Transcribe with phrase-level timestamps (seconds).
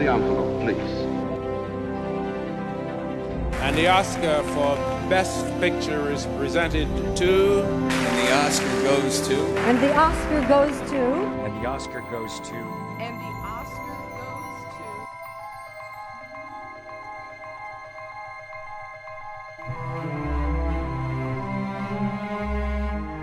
[0.00, 0.78] the envelope, please.
[3.60, 4.76] And the Oscar for
[5.10, 6.88] Best Picture is presented
[7.18, 7.62] to.
[7.62, 9.36] And the Oscar goes to.
[9.68, 11.02] And the Oscar goes to.
[11.44, 12.79] And the Oscar goes to.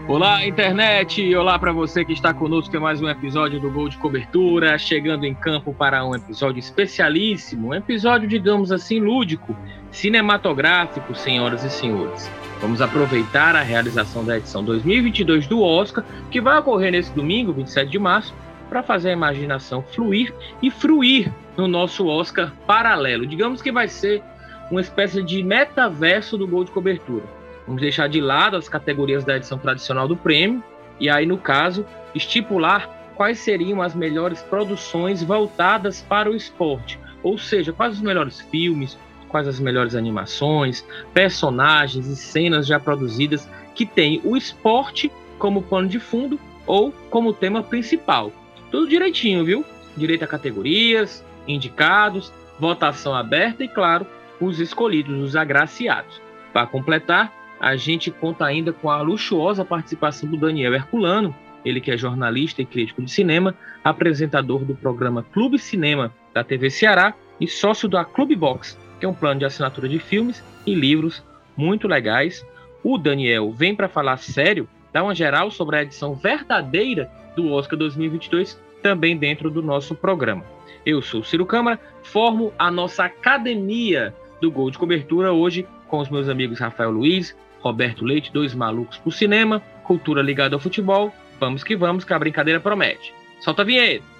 [0.07, 1.35] Olá, internet!
[1.35, 5.25] Olá para você que está conosco em mais um episódio do Gol de Cobertura, chegando
[5.25, 9.53] em campo para um episódio especialíssimo, um episódio, digamos assim, lúdico,
[9.91, 12.31] cinematográfico, senhoras e senhores.
[12.61, 17.91] Vamos aproveitar a realização da edição 2022 do Oscar, que vai ocorrer nesse domingo, 27
[17.91, 18.33] de março,
[18.69, 23.27] para fazer a imaginação fluir e fruir no nosso Oscar paralelo.
[23.27, 24.23] Digamos que vai ser
[24.71, 27.36] uma espécie de metaverso do Gol de Cobertura
[27.67, 30.63] Vamos deixar de lado as categorias da edição tradicional do prêmio
[30.99, 31.85] e aí, no caso,
[32.15, 36.99] estipular quais seriam as melhores produções voltadas para o esporte.
[37.21, 43.49] Ou seja, quais os melhores filmes, quais as melhores animações, personagens e cenas já produzidas
[43.75, 48.31] que têm o esporte como pano de fundo ou como tema principal.
[48.71, 49.65] Tudo direitinho, viu?
[49.95, 54.05] Direito a categorias, indicados, votação aberta e, claro,
[54.39, 56.21] os escolhidos, os agraciados.
[56.53, 61.91] Para completar, a gente conta ainda com a luxuosa participação do Daniel Herculano, ele que
[61.91, 67.47] é jornalista e crítico de cinema, apresentador do programa Clube Cinema da TV Ceará e
[67.47, 71.23] sócio da Clube Box, que é um plano de assinatura de filmes e livros
[71.55, 72.45] muito legais.
[72.83, 77.77] O Daniel vem para falar sério, dar uma geral sobre a edição verdadeira do Oscar
[77.77, 80.45] 2022, também dentro do nosso programa.
[80.85, 86.09] Eu sou Ciro Câmara, formo a nossa academia do Gol de Cobertura hoje com os
[86.09, 91.13] meus amigos Rafael Luiz, Roberto Leite, dois malucos pro cinema, cultura ligada ao futebol.
[91.39, 93.13] Vamos que vamos, que a brincadeira promete.
[93.39, 94.17] Solta a vinheta!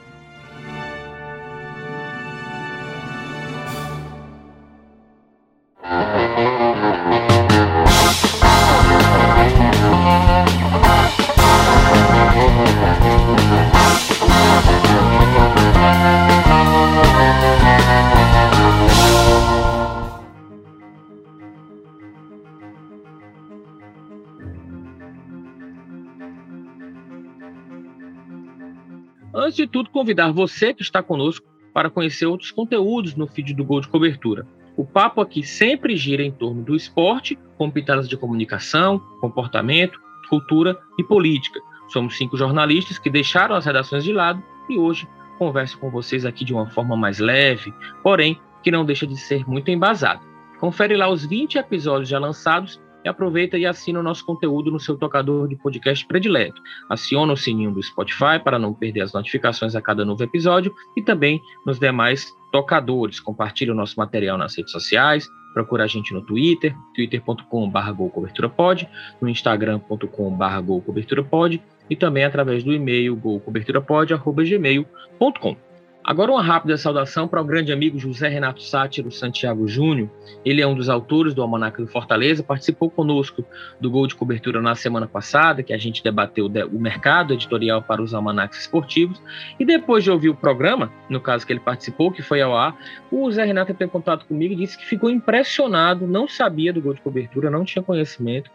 [29.38, 33.64] Antes de tudo, convidar você que está conosco para conhecer outros conteúdos no feed do
[33.64, 34.48] Gol de Cobertura.
[34.76, 40.76] O papo aqui sempre gira em torno do esporte, com pitadas de comunicação, comportamento, cultura
[40.98, 41.60] e política.
[41.90, 46.44] Somos cinco jornalistas que deixaram as redações de lado e hoje converso com vocês aqui
[46.44, 47.72] de uma forma mais leve,
[48.02, 50.20] porém que não deixa de ser muito embasada.
[50.60, 54.80] Confere lá os 20 episódios já lançados e aproveita e assina o nosso conteúdo no
[54.80, 56.62] seu tocador de podcast predileto.
[56.90, 61.02] Aciona o sininho do Spotify para não perder as notificações a cada novo episódio e
[61.02, 63.20] também nos demais tocadores.
[63.20, 68.88] Compartilhe o nosso material nas redes sociais, procura a gente no Twitter, twitter.com.br golcoberturapod,
[69.22, 75.67] no instagram.com.br golcoberturapod e também através do e-mail golcoberturapod.gmail.com.
[76.08, 80.10] Agora uma rápida saudação para o grande amigo José Renato Sátiro Santiago Júnior.
[80.46, 83.44] Ele é um dos autores do Almanac do Fortaleza, participou conosco
[83.82, 88.02] do Gol de Cobertura na semana passada, que a gente debateu o mercado editorial para
[88.02, 89.22] os almanacs esportivos.
[89.60, 92.78] E depois de ouvir o programa, no caso que ele participou, que foi ao ar,
[93.12, 96.80] o José Renato entrou em contato comigo e disse que ficou impressionado, não sabia do
[96.80, 98.50] Gol de Cobertura, não tinha conhecimento,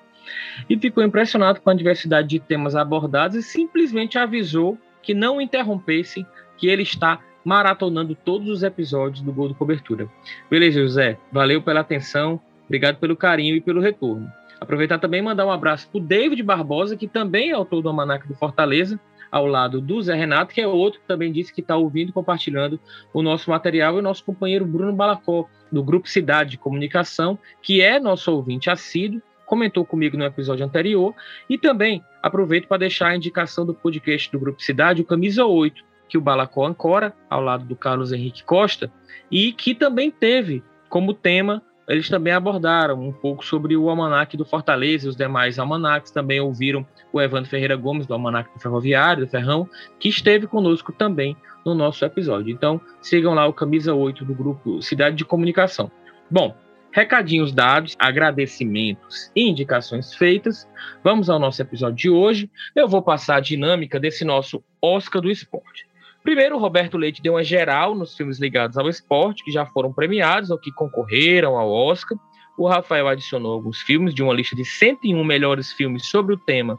[0.71, 6.27] e ficou impressionado com a diversidade de temas abordados e simplesmente avisou que não interrompessem,
[6.57, 10.09] que ele está maratonando todos os episódios do Gol do Cobertura.
[10.51, 11.19] Beleza, José?
[11.31, 14.31] Valeu pela atenção, obrigado pelo carinho e pelo retorno.
[14.61, 17.89] Aproveitar também e mandar um abraço para o David Barbosa, que também é autor do
[17.89, 18.99] Almanac do Fortaleza,
[19.33, 22.13] ao lado do Zé Renato, que é outro que também disse que está ouvindo e
[22.13, 22.79] compartilhando
[23.15, 27.81] o nosso material, e o nosso companheiro Bruno Balacó, do Grupo Cidade de Comunicação, que
[27.81, 31.15] é nosso ouvinte assíduo, comentou comigo no episódio anterior,
[31.49, 35.83] e também aproveito para deixar a indicação do podcast do Grupo Cidade, o Camisa 8,
[36.13, 38.93] que o Balacó ancora, ao lado do Carlos Henrique Costa,
[39.31, 44.45] e que também teve como tema, eles também abordaram um pouco sobre o almanac do
[44.45, 49.25] Fortaleza e os demais almanacs, também ouviram o Evandro Ferreira Gomes, do almanac do Ferroviário,
[49.25, 49.67] do Ferrão,
[49.99, 52.53] que esteve conosco também no nosso episódio.
[52.53, 55.91] Então, sigam lá o Camisa 8 do grupo Cidade de Comunicação.
[56.31, 56.55] Bom,
[56.91, 60.69] recadinhos dados, agradecimentos e indicações feitas.
[61.03, 62.51] Vamos ao nosso episódio de hoje.
[62.77, 65.91] Eu vou passar a dinâmica desse nosso Oscar do Esporte.
[66.23, 70.51] Primeiro, Roberto Leite deu uma geral nos filmes ligados ao esporte, que já foram premiados
[70.51, 72.17] ou que concorreram ao Oscar.
[72.57, 76.79] O Rafael adicionou alguns filmes de uma lista de 101 melhores filmes sobre o tema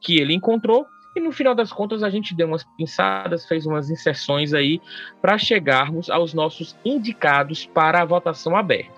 [0.00, 0.86] que ele encontrou.
[1.16, 4.80] E no final das contas a gente deu umas pinçadas, fez umas inserções aí
[5.20, 8.94] para chegarmos aos nossos indicados para a votação aberta.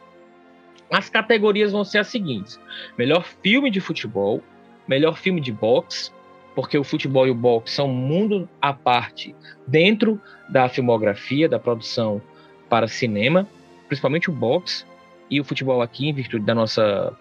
[0.91, 2.61] As categorias vão ser as seguintes:
[2.99, 4.43] melhor filme de futebol,
[4.87, 6.11] melhor filme de boxe,
[6.59, 9.33] porque o futebol e o boxe são um mundo à parte
[9.65, 12.21] dentro da filmografia, da produção
[12.69, 13.47] para cinema,
[13.87, 14.85] principalmente o boxe
[15.31, 17.17] e o futebol aqui, em virtude da nossa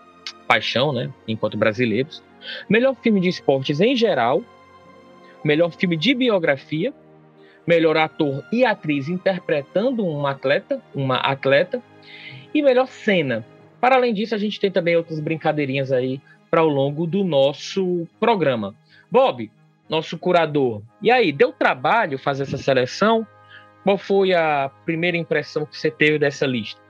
[0.47, 2.23] paixão, né, enquanto brasileiros.
[2.67, 4.41] Melhor filme de esportes em geral,
[5.43, 6.91] melhor filme de biografia,
[7.67, 11.79] melhor ator e atriz interpretando um atleta, uma atleta,
[12.55, 13.45] e melhor cena.
[13.79, 16.19] Para além disso, a gente tem também outras brincadeirinhas aí
[16.49, 18.73] para o longo do nosso programa.
[19.09, 19.51] Bob,
[19.89, 23.25] nosso curador, e aí, deu trabalho fazer essa seleção?
[23.83, 26.81] Qual foi a primeira impressão que você teve dessa lista?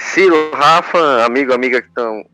[0.00, 2.24] Ciro, Rafa, amigo, amiga que estão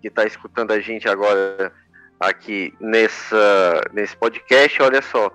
[0.00, 1.72] que está escutando a gente agora
[2.20, 5.32] aqui nessa, nesse podcast, olha só,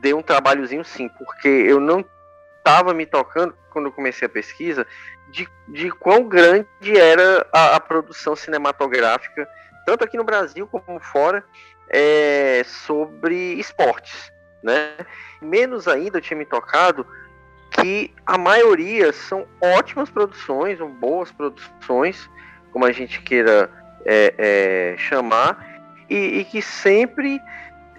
[0.00, 2.04] deu um trabalhozinho sim, porque eu não
[2.64, 4.86] estava me tocando quando eu comecei a pesquisa
[5.28, 9.46] de, de quão grande era a, a produção cinematográfica,
[9.84, 11.44] tanto aqui no Brasil como fora,
[11.90, 14.32] é, sobre esportes,
[14.62, 14.94] né?
[15.42, 17.06] Menos ainda eu tinha me tocado
[17.70, 22.30] que a maioria são ótimas produções, ou boas produções,
[22.72, 23.68] como a gente queira
[24.06, 27.40] é, é, chamar, e, e, que sempre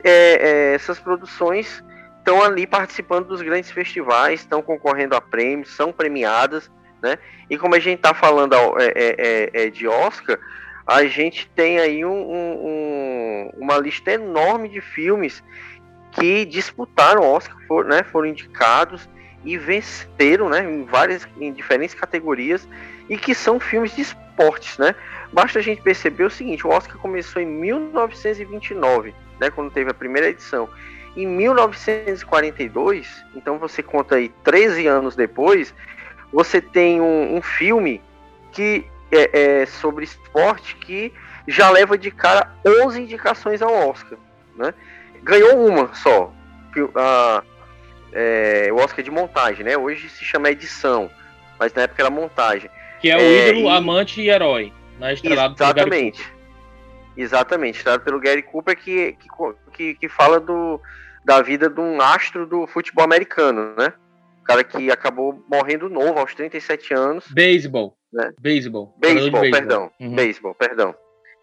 [0.04, 1.84] é, é essas produções
[2.26, 7.20] estão ali participando dos grandes festivais, estão concorrendo a prêmios, são premiadas, né?
[7.48, 10.40] E como a gente está falando é, é, de Oscar,
[10.88, 15.44] a gente tem aí um, um, uma lista enorme de filmes
[16.14, 19.08] que disputaram Oscar, for, né, foram indicados
[19.44, 22.68] e venceram, né, em várias, em diferentes categorias
[23.08, 24.96] e que são filmes de esportes, né?
[25.32, 29.94] Basta a gente perceber o seguinte: o Oscar começou em 1929, né, quando teve a
[29.94, 30.68] primeira edição.
[31.16, 35.74] Em 1942, então você conta aí 13 anos depois,
[36.32, 38.02] você tem um, um filme
[38.52, 41.14] que é, é, sobre esporte que
[41.48, 44.18] já leva de cara 11 indicações ao Oscar,
[44.56, 44.74] né?
[45.24, 46.34] Ganhou uma só,
[46.96, 47.44] a
[48.16, 49.78] é, o Oscar de montagem, né?
[49.78, 51.12] Hoje se chama edição,
[51.60, 52.70] mas na época era montagem.
[53.02, 53.70] Que é o é, ídolo, e...
[53.70, 55.14] amante e herói, né?
[55.14, 56.34] Estrelado Exatamente.
[57.18, 59.18] Exatamente, estrelado pelo Gary Cooper, que,
[59.74, 60.82] que, que fala do,
[61.26, 63.92] da vida de um astro do futebol americano, né?
[64.42, 67.26] O cara que acabou morrendo novo, aos 37 anos.
[67.32, 67.98] Beisebol.
[68.14, 68.32] Né?
[68.40, 68.96] Beisebol.
[68.98, 69.92] Beisebol, perdão.
[70.00, 70.16] Uhum.
[70.16, 70.96] Beisebol, perdão.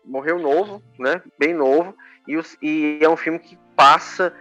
[0.04, 1.20] Morreu novo, né?
[1.38, 1.94] Bem novo.
[2.28, 4.32] E, os, e é um filme que passa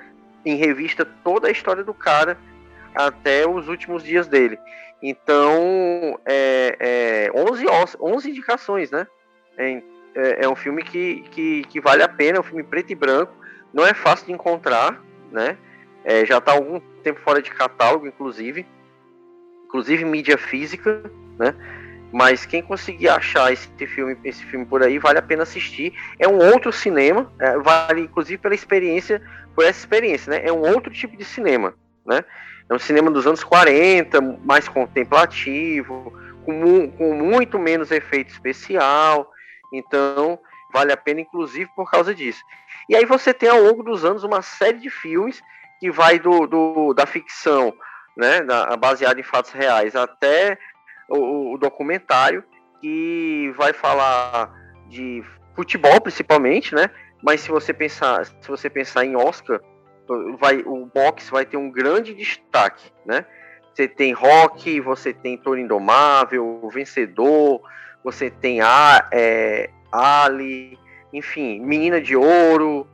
[0.45, 2.37] em revista toda a história do cara
[2.93, 4.59] até os últimos dias dele.
[5.01, 7.65] Então, é, é 11,
[7.99, 9.07] 11 indicações, né?
[9.57, 9.81] É,
[10.13, 12.95] é, é, um filme que, que, que, vale a pena, é um filme preto e
[12.95, 13.33] branco,
[13.73, 15.01] não é fácil de encontrar,
[15.31, 15.57] né?
[16.03, 18.65] É, já está algum tempo fora de catálogo, inclusive,
[19.65, 21.03] inclusive mídia física,
[21.37, 21.55] né?
[22.11, 25.93] Mas quem conseguir achar esse filme, esse filme por aí, vale a pena assistir.
[26.19, 29.21] É um outro cinema, é, vale inclusive pela experiência,
[29.55, 30.41] por essa experiência, né?
[30.45, 31.73] É um outro tipo de cinema,
[32.05, 32.23] né?
[32.69, 36.13] É um cinema dos anos 40, mais contemplativo,
[36.45, 39.31] com, com muito menos efeito especial.
[39.73, 40.39] Então,
[40.73, 42.41] vale a pena, inclusive, por causa disso.
[42.89, 45.41] E aí você tem ao longo dos anos uma série de filmes
[45.79, 47.73] que vai do, do da ficção,
[48.15, 50.57] né, da, baseada em fatos reais, até
[51.09, 52.43] o, o documentário
[52.79, 54.51] que vai falar
[54.87, 55.23] de
[55.55, 56.89] futebol principalmente, né?
[57.23, 59.59] Mas se você pensar, se você pensar em Oscar,
[60.39, 63.25] vai o boxe vai ter um grande destaque, né?
[63.73, 67.61] Você tem Rock, você tem Toro Indomável, Vencedor,
[68.03, 70.77] você tem a, é, Ali,
[71.13, 72.87] enfim, Menina de Ouro,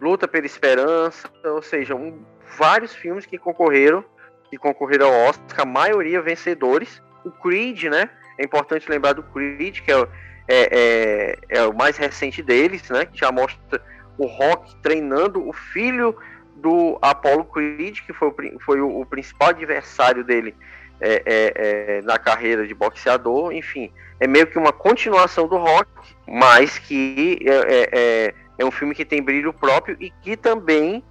[0.00, 2.24] Luta pela Esperança, ou seja, um,
[2.58, 4.04] vários filmes que concorreram,
[4.48, 8.08] que concorreram ao Oscar, a maioria vencedores, o Creed, né?
[8.38, 10.08] É importante lembrar do Creed, que é,
[10.48, 13.04] é, é, é o mais recente deles, né?
[13.04, 13.82] Que já mostra
[14.16, 16.16] o Rock treinando o filho
[16.56, 20.54] do Apollo Creed, que foi o, foi o, o principal adversário dele
[21.00, 23.52] é, é, é, na carreira de boxeador.
[23.52, 25.90] Enfim, é meio que uma continuação do Rock,
[26.26, 31.02] mas que é, é, é, é um filme que tem brilho próprio e que também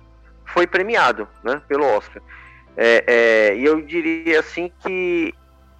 [0.46, 2.22] foi premiado né, pelo Oscar.
[3.56, 5.34] e eu diria assim que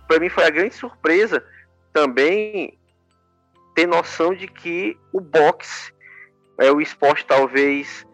[0.08, 1.44] para mim foi a grande surpresa
[1.94, 2.78] também
[3.76, 5.92] ter noção de que o boxe
[6.60, 8.06] é o esporte talvez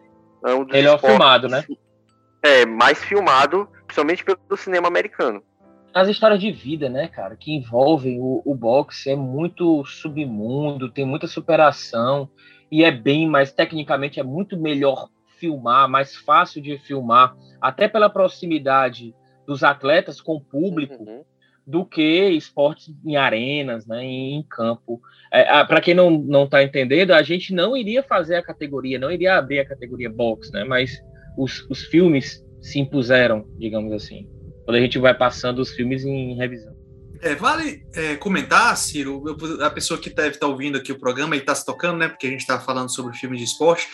[0.44, 1.64] é um Ele é filmado, né?
[2.42, 5.42] É, mais filmado, principalmente pelo cinema americano.
[5.96, 11.06] As histórias de vida, né, cara, que envolvem o, o boxe é muito submundo, tem
[11.06, 12.28] muita superação
[12.70, 18.10] e é bem mais tecnicamente é muito melhor filmar, mais fácil de filmar, até pela
[18.10, 19.14] proximidade
[19.46, 21.02] dos atletas com o público.
[21.02, 21.24] Uhum
[21.68, 25.00] do que esportes em arenas, né, em, campo.
[25.32, 29.10] É, Para quem não não está entendendo, a gente não iria fazer a categoria, não
[29.10, 31.02] iria abrir a categoria box, né, mas
[31.36, 34.28] os, os filmes se impuseram, digamos assim,
[34.66, 36.74] quando a gente vai passando os filmes em revisão.
[37.22, 39.24] É, vale é, comentar, Ciro,
[39.62, 42.08] a pessoa que deve estar tá ouvindo aqui o programa e está se tocando, né,
[42.08, 43.88] porque a gente está falando sobre filme de esporte,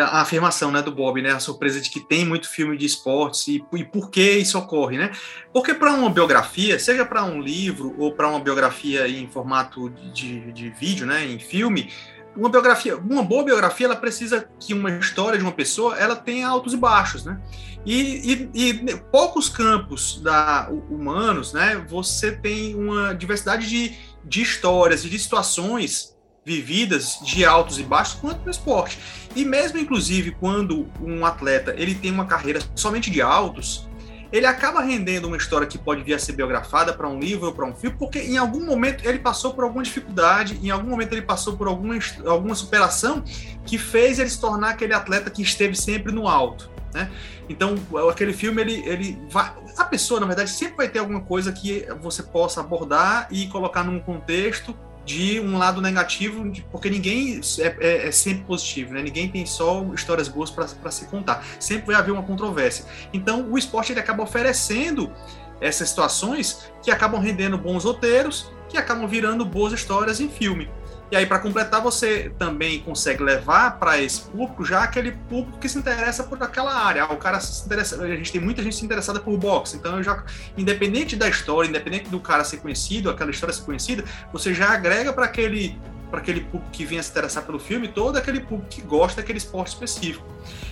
[0.00, 3.48] a afirmação né, do Bob, né, a surpresa de que tem muito filme de esportes
[3.48, 5.10] e, e por que isso ocorre, né?
[5.52, 10.52] Porque para uma biografia, seja para um livro ou para uma biografia em formato de,
[10.52, 11.90] de vídeo, né, em filme,
[12.36, 16.48] uma biografia, uma boa biografia, ela precisa que uma história de uma pessoa, ela tenha
[16.48, 17.40] altos e baixos, né?
[17.84, 21.84] E, e, e poucos campos da, humanos, né?
[21.88, 28.14] Você tem uma diversidade de, de histórias e de situações vividas de altos e baixos
[28.14, 28.98] quanto no esporte.
[29.34, 33.88] E mesmo inclusive quando um atleta ele tem uma carreira somente de altos,
[34.32, 37.52] ele acaba rendendo uma história que pode vir a ser biografada para um livro ou
[37.52, 41.12] para um filme, porque em algum momento ele passou por alguma dificuldade, em algum momento
[41.12, 43.22] ele passou por alguma, alguma superação
[43.66, 46.70] que fez ele se tornar aquele atleta que esteve sempre no alto.
[46.94, 47.10] Né?
[47.48, 47.74] Então,
[48.10, 49.52] aquele filme, ele, ele vai.
[49.76, 53.82] A pessoa, na verdade, sempre vai ter alguma coisa que você possa abordar e colocar
[53.82, 59.02] num contexto de um lado negativo, porque ninguém é, é, é, sempre positivo, né?
[59.02, 61.44] Ninguém tem só histórias boas para se contar.
[61.58, 62.84] Sempre vai haver uma controvérsia.
[63.12, 65.12] Então, o esporte ele acaba oferecendo
[65.60, 70.68] essas situações que acabam rendendo bons roteiros, que acabam virando boas histórias em filme.
[71.12, 75.68] E aí, para completar, você também consegue levar para esse público já aquele público que
[75.68, 77.04] se interessa por aquela área.
[77.04, 80.02] Ah, o cara se interessa, a gente tem muita gente se interessada por boxe, então
[80.02, 80.24] já,
[80.56, 85.12] independente da história, independente do cara ser conhecido, aquela história ser conhecida, você já agrega
[85.12, 85.78] para aquele
[86.10, 89.38] para aquele público que venha se interessar pelo filme, todo aquele público que gosta daquele
[89.38, 90.26] esporte específico.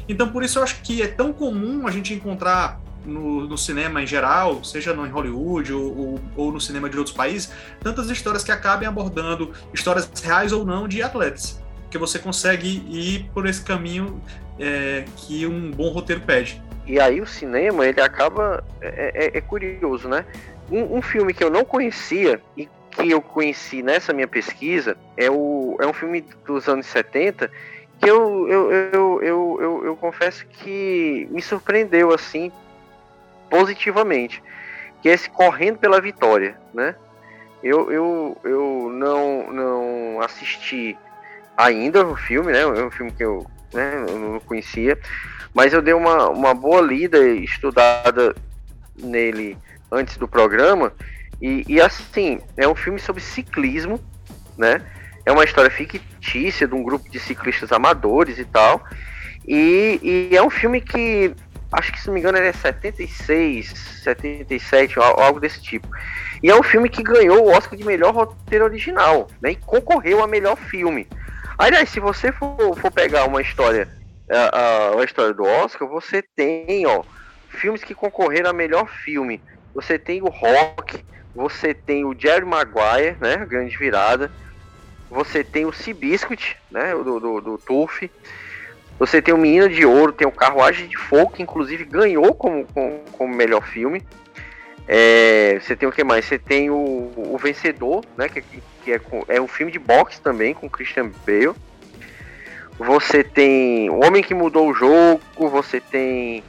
[0.09, 4.03] Então, por isso eu acho que é tão comum a gente encontrar no, no, cinema
[4.03, 8.11] em geral, seja no, em Hollywood ou, ou, ou, no cinema de outros países, tantas
[8.11, 13.47] histórias que acabem abordando histórias reais ou não de atletas, que você consegue ir por
[13.47, 14.21] esse caminho
[14.59, 16.63] é, que um bom roteiro pede.
[16.87, 20.25] E aí o cinema ele acaba é, é, é curioso, né?
[20.71, 25.31] Um, um, filme que eu não conhecia e que eu conheci nessa minha pesquisa é,
[25.31, 27.51] o, é um filme dos anos 70
[28.01, 32.51] que eu, eu, eu, eu, eu, eu confesso que me surpreendeu assim
[33.51, 34.43] positivamente,
[35.03, 36.95] que é esse correndo pela vitória, né?
[37.63, 40.97] Eu, eu, eu não, não assisti
[41.57, 42.61] ainda o filme, né?
[42.61, 44.99] É um filme que eu, né, eu não conhecia,
[45.53, 48.35] mas eu dei uma, uma boa lida e estudada
[48.97, 49.59] nele
[49.91, 50.93] antes do programa.
[51.41, 54.01] E, e assim, é um filme sobre ciclismo,
[54.57, 54.83] né?
[55.27, 58.83] É uma história fictícia de um grupo de ciclistas amadores e tal.
[59.47, 61.35] E, e é um filme que
[61.73, 63.69] acho que se não me engano ele é 76,
[64.03, 65.89] 77, algo desse tipo.
[66.43, 69.53] E é um filme que ganhou o Oscar de melhor roteiro original, né?
[69.53, 71.07] E concorreu a melhor filme.
[71.59, 73.87] Aliás, se você for, for pegar uma história,
[74.31, 77.03] a, a, história do Oscar, você tem, ó,
[77.49, 79.43] filmes que concorreram a melhor filme.
[79.75, 83.45] Você tem o Rock, você tem o Jerry Maguire, né?
[83.47, 84.31] Grande virada.
[85.11, 86.95] Você tem o Seabiscuit, né?
[86.95, 88.11] Do, do, do Turf.
[89.01, 92.67] Você tem o Menina de Ouro, tem o Carruagem de Fogo, que inclusive ganhou como,
[92.67, 94.07] como, como melhor filme.
[94.87, 96.27] É, você tem o que mais?
[96.27, 98.29] Você tem o, o Vencedor, né?
[98.29, 98.43] Que,
[98.85, 101.57] que é, é um filme de boxe também, com Christian Bale.
[102.79, 106.45] Você tem O Homem que Mudou o Jogo, você tem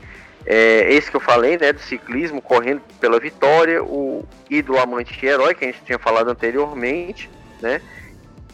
[0.46, 1.72] é, esse que eu falei, né?
[1.72, 6.30] Do ciclismo, correndo pela vitória, o Ídolo Amante de Herói, que a gente tinha falado
[6.30, 7.30] anteriormente,
[7.62, 7.80] né?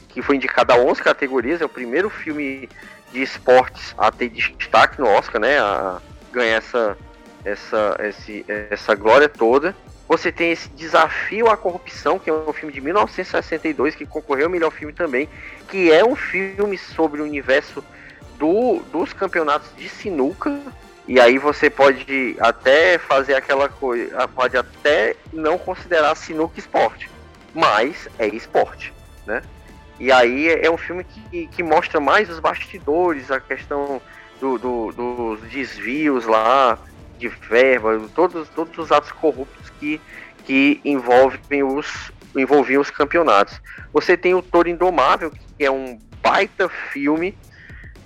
[0.08, 2.70] Que foi indicado a 11 categorias, é o primeiro filme
[3.18, 5.58] de esportes a ter destaque no Oscar, né?
[5.58, 6.00] A
[6.32, 6.98] ganhar essa,
[7.44, 9.76] essa, esse, essa glória toda.
[10.08, 14.52] Você tem esse Desafio à Corrupção, que é um filme de 1962 que concorreu ao
[14.52, 15.28] melhor filme também,
[15.68, 17.84] que é um filme sobre o universo
[18.38, 20.58] do, dos campeonatos de sinuca.
[21.08, 27.10] E aí você pode até fazer aquela coisa, pode até não considerar sinuca esporte,
[27.54, 28.94] mas é esporte,
[29.26, 29.42] né?
[30.00, 34.02] E aí é, é um filme que, que mostra mais os bastidores, a questão
[34.40, 36.78] do, do, dos desvios lá
[37.18, 40.00] de verba, todos, todos os atos corruptos que,
[40.46, 43.60] que envolvem os, envolviam os campeonatos.
[43.92, 47.36] Você tem o Toro Indomável, que é um baita filme,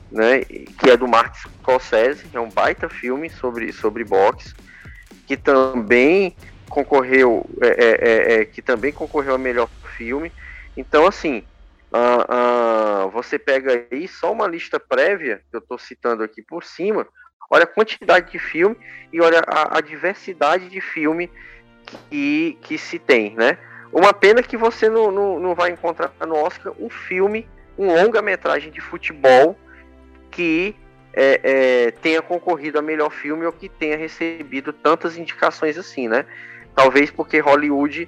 [0.10, 4.54] né, que é do Martin Scorsese, é um baita filme sobre, sobre boxe,
[5.28, 6.36] que também
[6.70, 10.32] concorreu, é, é, é, que também concorreu a melhor filme.
[10.76, 11.44] Então, assim,
[11.92, 16.64] uh, uh, você pega aí só uma lista prévia, que eu estou citando aqui por
[16.64, 17.08] cima,
[17.50, 18.78] olha a quantidade de filme
[19.12, 21.30] e olha a, a diversidade de filme
[22.10, 23.58] que, que se tem, né?
[23.92, 28.72] Uma pena que você não, não, não vai encontrar no Oscar um filme, um longa-metragem
[28.72, 29.58] de futebol
[30.30, 30.74] que
[31.14, 36.26] é, é, tenha concorrido a melhor filme ou que tenha recebido tantas indicações assim, né?
[36.74, 38.08] Talvez porque Hollywood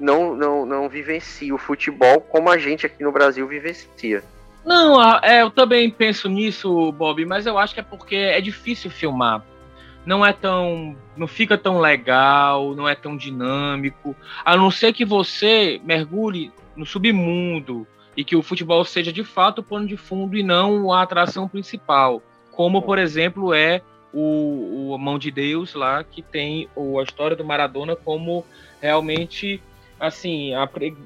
[0.00, 4.24] não, não, não vivencia o futebol como a gente aqui no Brasil vivencia.
[4.64, 8.90] Não, é, eu também penso nisso, Bob, mas eu acho que é porque é difícil
[8.90, 9.44] filmar.
[10.04, 10.96] Não é tão.
[11.16, 14.16] não fica tão legal, não é tão dinâmico.
[14.44, 19.58] A não ser que você mergulhe no submundo e que o futebol seja de fato
[19.58, 22.22] o pano de fundo e não a atração principal.
[22.50, 27.36] Como, por exemplo, é o, o Mão de Deus lá, que tem o, a história
[27.36, 28.44] do Maradona como
[28.80, 29.62] realmente
[30.00, 30.52] assim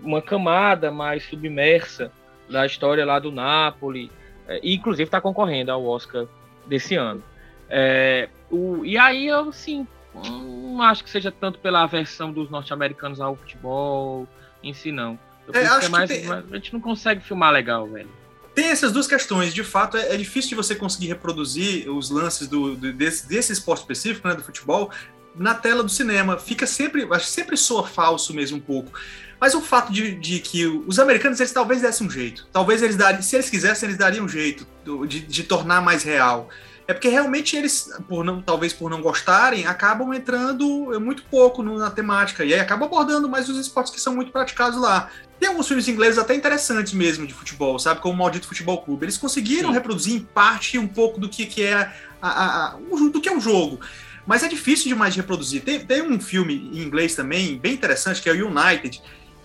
[0.03, 2.13] uma camada mais submersa
[2.49, 4.11] da história lá do Napoli,
[4.47, 6.27] é, e inclusive está concorrendo ao Oscar
[6.67, 7.23] desse ano.
[7.69, 13.21] É, o, e aí eu assim, não acho que seja tanto pela aversão dos norte-americanos
[13.21, 14.29] ao futebol
[14.63, 15.19] em si, não.
[15.47, 16.31] Eu é, acho que, é mais, tem...
[16.31, 18.09] a gente não consegue filmar legal, velho.
[18.55, 19.53] Tem essas duas questões.
[19.53, 23.53] De fato, é, é difícil de você conseguir reproduzir os lances do, do desse, desse
[23.53, 24.91] esporte específico, né, do futebol,
[25.35, 26.39] na tela do cinema.
[26.39, 28.93] Fica sempre, acho que sempre soa falso mesmo um pouco.
[29.41, 32.47] Mas o fato de, de, que os americanos eles talvez dessem um jeito.
[32.53, 34.67] Talvez eles dariam, se eles quisessem, eles dariam um jeito
[35.07, 36.49] de, de tornar mais real.
[36.87, 40.67] É porque realmente eles, por não, talvez por não gostarem, acabam entrando
[41.01, 42.45] muito pouco na temática.
[42.45, 45.09] E aí acabam abordando mais os esportes que são muito praticados lá.
[45.41, 48.01] Tem alguns filmes ingleses até interessantes mesmo de futebol, sabe?
[48.01, 49.07] Como o Maldito Futebol Clube.
[49.07, 49.75] Eles conseguiram Sim.
[49.75, 52.77] reproduzir em parte um pouco do que, que é a, a, a,
[53.11, 53.81] do que é o jogo.
[54.27, 55.63] Mas é difícil demais de reproduzir.
[55.63, 59.03] Tem, tem um filme em inglês também, bem interessante, que é o United,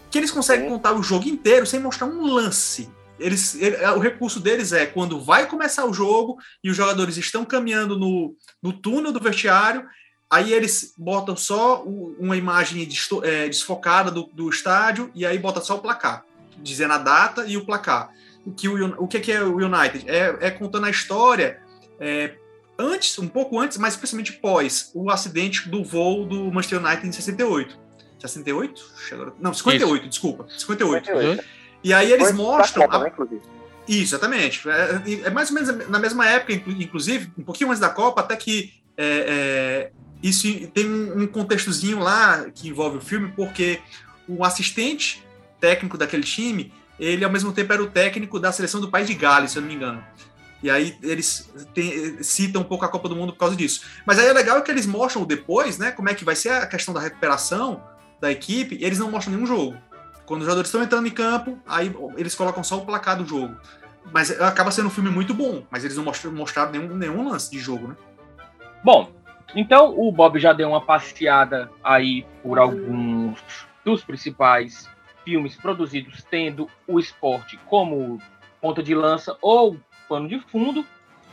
[0.09, 2.89] que eles conseguem contar o jogo inteiro sem mostrar um lance.
[3.19, 7.17] Eles, ele, é, o recurso deles é quando vai começar o jogo e os jogadores
[7.17, 9.85] estão caminhando no, no túnel do vestiário,
[10.29, 12.87] aí eles botam só uma imagem
[13.23, 16.23] é, desfocada do, do estádio e aí bota só o placar,
[16.57, 18.09] dizendo a data e o placar.
[18.55, 20.09] Que o, o que é o United?
[20.09, 21.61] É, é contando a história
[21.99, 22.35] é,
[22.79, 27.11] antes, um pouco antes, mas especialmente pós o acidente do voo do Manchester United em
[27.11, 27.77] 68.
[28.19, 28.85] 68?
[29.39, 30.09] Não, 58, Isso.
[30.09, 30.45] desculpa.
[30.57, 31.05] 58.
[31.05, 31.43] 58.
[31.83, 32.83] E aí eles mostram.
[32.83, 33.03] Copa, a...
[33.03, 33.39] né,
[33.87, 34.67] Isso, exatamente.
[34.67, 38.35] É, é, mais ou menos na mesma época, inclusive, um pouquinho antes da Copa, até
[38.35, 43.79] que é, é, isso tem um contextozinho lá que envolve o filme, porque
[44.27, 45.25] o assistente
[45.59, 49.13] técnico daquele time, ele ao mesmo tempo era o técnico da seleção do país de
[49.13, 50.03] Gales, se eu não me engano.
[50.61, 53.85] E aí eles tem, citam um pouco a Copa do Mundo por causa disso.
[54.05, 56.67] Mas aí é legal que eles mostram depois, né, como é que vai ser a
[56.67, 57.81] questão da recuperação
[58.19, 59.77] da equipe, e eles não mostram nenhum jogo.
[60.25, 63.55] Quando os jogadores estão entrando em campo, aí eles colocam só o placar do jogo.
[64.11, 67.59] Mas acaba sendo um filme muito bom, mas eles não mostraram, nenhum, nenhum lance de
[67.59, 67.95] jogo, né?
[68.83, 69.11] Bom,
[69.55, 73.39] então o Bob já deu uma passeada aí por alguns
[73.83, 74.87] dos principais
[75.23, 78.21] filmes produzidos tendo o esporte como
[78.61, 79.77] ponta de lança ou
[80.09, 80.83] pano de fundo.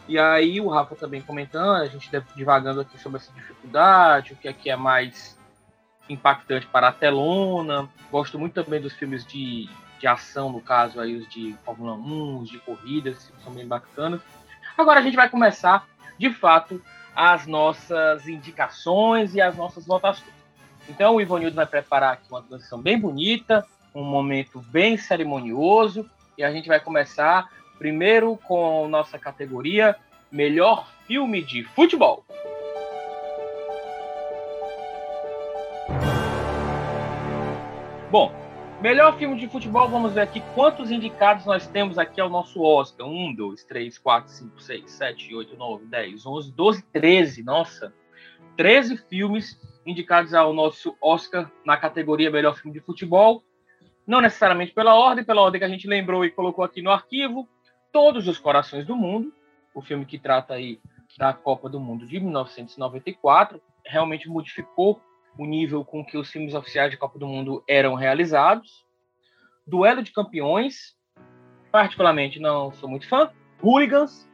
[0.06, 4.48] E aí o Rafa também comentando, a gente divagando aqui sobre essa dificuldade, o que
[4.48, 5.36] é é mais
[6.08, 7.88] impactante para a telona.
[8.12, 12.42] Gosto muito também dos filmes de, de ação, no caso aí os de Fórmula 1,
[12.42, 14.20] os de corridas, são bem bacanas.
[14.78, 16.80] Agora a gente vai começar, de fato,
[17.14, 20.36] as nossas indicações e as nossas votações.
[20.88, 26.08] Então o Ivanildo vai preparar aqui uma transição bem bonita, um momento bem cerimonioso,
[26.38, 29.96] e a gente vai começar primeiro com nossa categoria
[30.30, 32.24] Melhor Filme de Futebol.
[38.10, 38.32] Bom,
[38.80, 43.06] melhor filme de futebol, vamos ver aqui quantos indicados nós temos aqui ao nosso Oscar.
[43.06, 47.42] 1, 2, 3, 4, 5, 6, 7, 8, 9, 10, 11, 12, 13.
[47.42, 47.92] Nossa,
[48.56, 53.42] 13 filmes indicados ao nosso Oscar na categoria Melhor Filme de Futebol.
[54.06, 57.48] Não necessariamente pela ordem, pela ordem que a gente lembrou e colocou aqui no arquivo.
[57.96, 59.32] Todos os Corações do Mundo,
[59.74, 60.78] o filme que trata aí
[61.16, 65.00] da Copa do Mundo de 1994, realmente modificou
[65.38, 68.84] o nível com que os filmes oficiais de Copa do Mundo eram realizados.
[69.66, 70.94] Duelo de Campeões,
[71.72, 73.30] particularmente não sou muito fã.
[73.62, 74.28] Hooligans,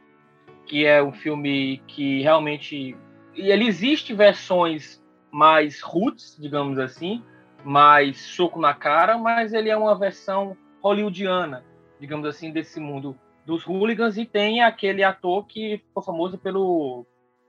[0.65, 2.97] que é um filme que realmente
[3.33, 7.23] ele existe versões mais roots, digamos assim,
[7.63, 11.63] mais soco na cara, mas ele é uma versão hollywoodiana,
[11.97, 17.05] digamos assim, desse mundo dos hooligans e tem aquele ator que ficou famoso pelo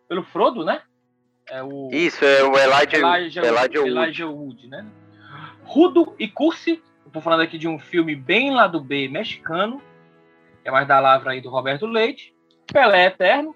[0.08, 0.82] pelo Frodo, né?
[1.48, 3.90] É o Isso, é o Elijah, Elijah, Elijah Wood.
[3.90, 4.86] Elijah Wood, né?
[5.62, 6.82] Rudo e Cursi.
[7.06, 9.80] Estou falando aqui de um filme bem lá do B mexicano.
[10.64, 12.34] É mais da lavra aí do Roberto Leite.
[12.72, 13.54] Pelé Eterno.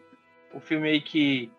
[0.53, 1.51] O filme aí que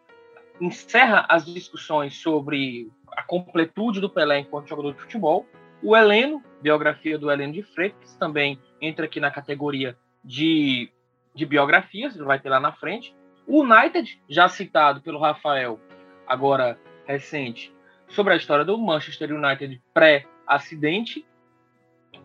[0.62, 5.46] encerra as discussões sobre a completude do Pelé enquanto jogador de futebol.
[5.82, 10.92] O Heleno, biografia do Heleno de Freitas, também entra aqui na categoria de,
[11.34, 13.16] de biografias, vai ter lá na frente.
[13.48, 15.80] O United, já citado pelo Rafael,
[16.28, 17.74] agora recente,
[18.08, 21.26] sobre a história do Manchester United pré-acidente.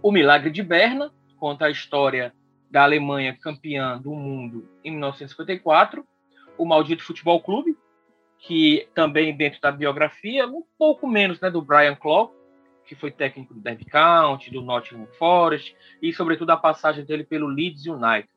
[0.03, 2.35] O Milagre de Berna, conta a história
[2.71, 6.05] da Alemanha campeã do mundo em 1954.
[6.59, 7.77] O Maldito Futebol Clube,
[8.39, 12.33] que também dentro da biografia, um pouco menos né, do Brian Clough,
[12.87, 17.47] que foi técnico do Derby County, do Nottingham Forest, e sobretudo a passagem dele pelo
[17.47, 18.29] Leeds United.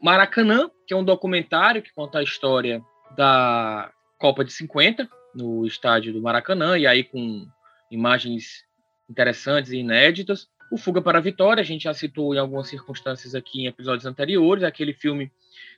[0.00, 2.82] Maracanã, que é um documentário que conta a história
[3.16, 7.46] da Copa de 50, no estádio do Maracanã, e aí com
[7.90, 8.64] imagens
[9.08, 10.48] interessantes e inéditas.
[10.70, 14.06] O Fuga para a Vitória, a gente já citou em algumas circunstâncias aqui em episódios
[14.06, 15.30] anteriores, aquele filme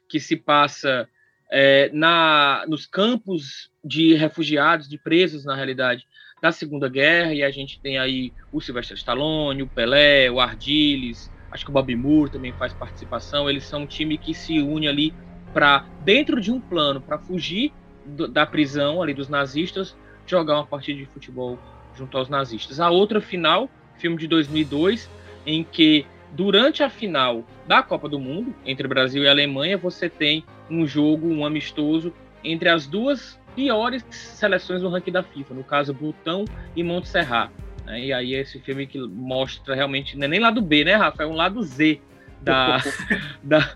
[0.08, 1.08] que se passa
[1.50, 6.06] é, na, nos campos de refugiados, de presos, na realidade,
[6.40, 11.30] da Segunda Guerra, e a gente tem aí o Sylvester Stallone, o Pelé, o Ardiles,
[11.50, 14.88] acho que o Bob Moore também faz participação, eles são um time que se une
[14.88, 15.14] ali
[15.52, 17.72] para, dentro de um plano, para fugir
[18.04, 19.96] do, da prisão ali dos nazistas,
[20.26, 21.58] jogar uma partida de futebol
[21.96, 22.78] junto aos nazistas.
[22.80, 25.10] A outra final, filme de 2002,
[25.46, 30.44] em que durante a final da Copa do Mundo, entre Brasil e Alemanha, você tem
[30.70, 32.12] um jogo, um amistoso,
[32.44, 36.44] entre as duas piores seleções do ranking da FIFA, no caso Butão
[36.76, 37.50] e Montserrat.
[37.84, 38.04] Né?
[38.04, 41.24] E aí esse filme que mostra realmente, não é nem lado B, né, Rafa?
[41.24, 42.00] É um lado Z
[42.40, 42.78] da,
[43.42, 43.74] da,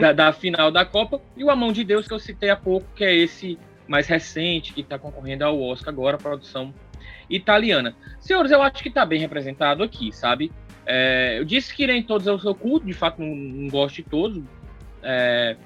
[0.00, 1.20] da, da, final da Copa.
[1.36, 4.08] E o A Mão de Deus, que eu citei há pouco, que é esse mais
[4.08, 6.74] recente, que está concorrendo ao Oscar agora, produção
[7.30, 7.94] italiana.
[8.18, 10.50] Senhores, eu acho que está bem representado aqui, sabe?
[10.84, 14.02] É, eu disse que irei todos ao seu culto, de fato não, não gosto de
[14.02, 14.42] todos.
[15.00, 15.56] É,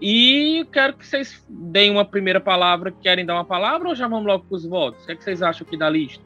[0.00, 4.26] e quero que vocês deem uma primeira palavra, querem dar uma palavra ou já vamos
[4.26, 5.02] logo para os votos?
[5.02, 6.22] O que, é que vocês acham aqui da lista?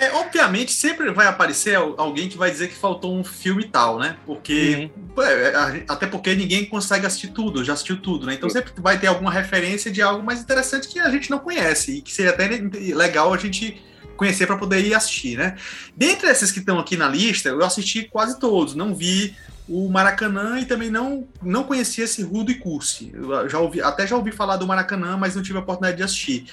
[0.00, 4.16] É, obviamente, sempre vai aparecer alguém que vai dizer que faltou um filme tal, né?
[4.24, 4.90] Porque.
[4.96, 5.22] Uhum.
[5.22, 8.32] É, até porque ninguém consegue assistir tudo, já assistiu tudo, né?
[8.32, 11.98] Então sempre vai ter alguma referência de algo mais interessante que a gente não conhece
[11.98, 12.48] e que seria até
[12.94, 13.78] legal a gente
[14.16, 15.56] conhecer para poder ir assistir, né?
[15.94, 19.36] Dentre esses que estão aqui na lista, eu assisti quase todos, não vi
[19.70, 23.12] o Maracanã e também não, não conhecia esse Rudo e Cursi.
[23.14, 26.02] Eu já ouvi, até já ouvi falar do Maracanã, mas não tive a oportunidade de
[26.02, 26.46] assistir.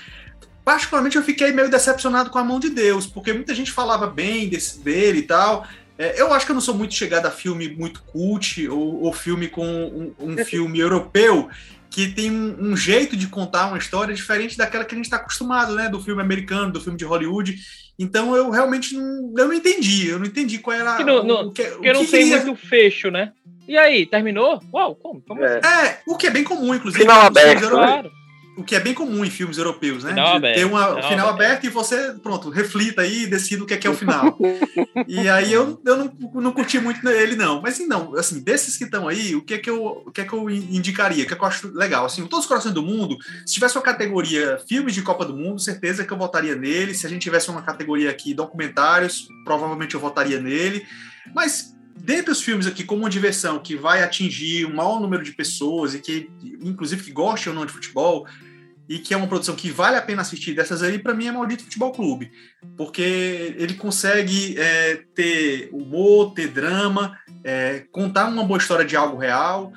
[0.64, 4.48] Particularmente eu fiquei meio decepcionado com a mão de Deus, porque muita gente falava bem
[4.48, 5.66] desse, dele e tal.
[5.98, 9.12] É, eu acho que eu não sou muito chegado a filme muito cult ou, ou
[9.12, 11.50] filme com um, um filme europeu
[11.90, 15.18] que tem um, um, jeito de contar uma história diferente daquela que a gente está
[15.18, 15.90] acostumado, né?
[15.90, 17.58] Do filme americano, do filme de Hollywood.
[18.00, 21.48] Então eu realmente não, eu não entendi, eu não entendi qual era que não, não,
[21.48, 23.34] o que, porque o não tem muito fecho, né?
[23.68, 24.62] E aí, terminou?
[24.72, 25.22] Uau, como?
[25.22, 25.60] como é.
[25.60, 25.88] Assim?
[25.88, 27.04] é, o que é bem comum, inclusive.
[27.04, 28.12] Final aberto, claro
[28.58, 30.10] o que é bem comum em filmes europeus, né?
[30.10, 31.64] Final aberto, ter um final, final aberto.
[31.66, 34.36] e você, pronto, reflita aí e decida o que é, que é o final.
[35.08, 37.62] e aí eu, eu não, não curti muito ele, não.
[37.62, 40.26] Mas não, assim, desses que estão aí, o que é que eu, o que é
[40.26, 41.24] que eu indicaria?
[41.24, 42.06] O que, é que eu acho legal?
[42.06, 43.16] Assim, Todos os Corações do Mundo,
[43.46, 46.96] se tivesse uma categoria filmes de Copa do Mundo, certeza que eu votaria nele.
[46.96, 50.84] Se a gente tivesse uma categoria aqui documentários, provavelmente eu votaria nele.
[51.34, 55.32] Mas dentre os filmes aqui como uma diversão que vai atingir um maior número de
[55.32, 56.30] pessoas e que,
[56.62, 58.26] inclusive, que gostem ou não de futebol,
[58.88, 61.32] e que é uma produção que vale a pena assistir dessas aí, para mim é
[61.32, 62.32] Maldito Futebol Clube,
[62.76, 69.18] porque ele consegue é, ter humor, ter drama, é, contar uma boa história de algo
[69.18, 69.72] real,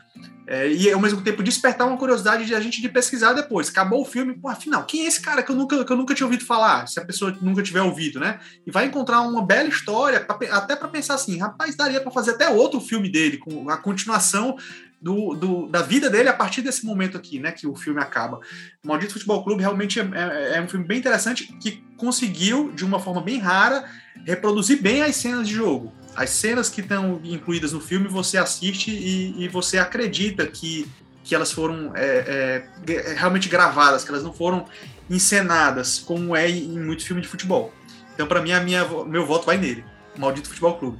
[0.50, 3.68] é, e ao mesmo tempo despertar uma curiosidade de a gente de pesquisar depois.
[3.68, 6.12] Acabou o filme, pô, afinal, quem é esse cara que eu nunca, que eu nunca
[6.12, 6.88] tinha ouvido falar?
[6.88, 8.40] Se a pessoa nunca tiver ouvido, né?
[8.66, 12.32] E vai encontrar uma bela história, pra, até para pensar assim, rapaz, daria para fazer
[12.32, 14.56] até outro filme dele, com a continuação
[15.00, 17.52] do, do, da vida dele a partir desse momento aqui, né?
[17.52, 18.40] Que o filme acaba.
[18.82, 23.00] Maldito Futebol Clube realmente é, é, é um filme bem interessante que conseguiu, de uma
[23.00, 23.84] forma bem rara,
[24.26, 28.90] reproduzir bem as cenas de jogo as cenas que estão incluídas no filme você assiste
[28.90, 30.86] e, e você acredita que,
[31.24, 34.66] que elas foram é, é, é, realmente gravadas, que elas não foram
[35.08, 37.72] encenadas, como é em muito filme de futebol.
[38.14, 39.84] Então, para mim, a minha, meu voto vai nele,
[40.16, 40.98] Maldito Futebol Clube.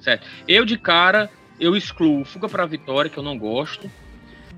[0.00, 0.26] Certo.
[0.46, 1.30] Eu, de cara,
[1.62, 3.88] eu excluo Fuga para a Vitória, que eu não gosto.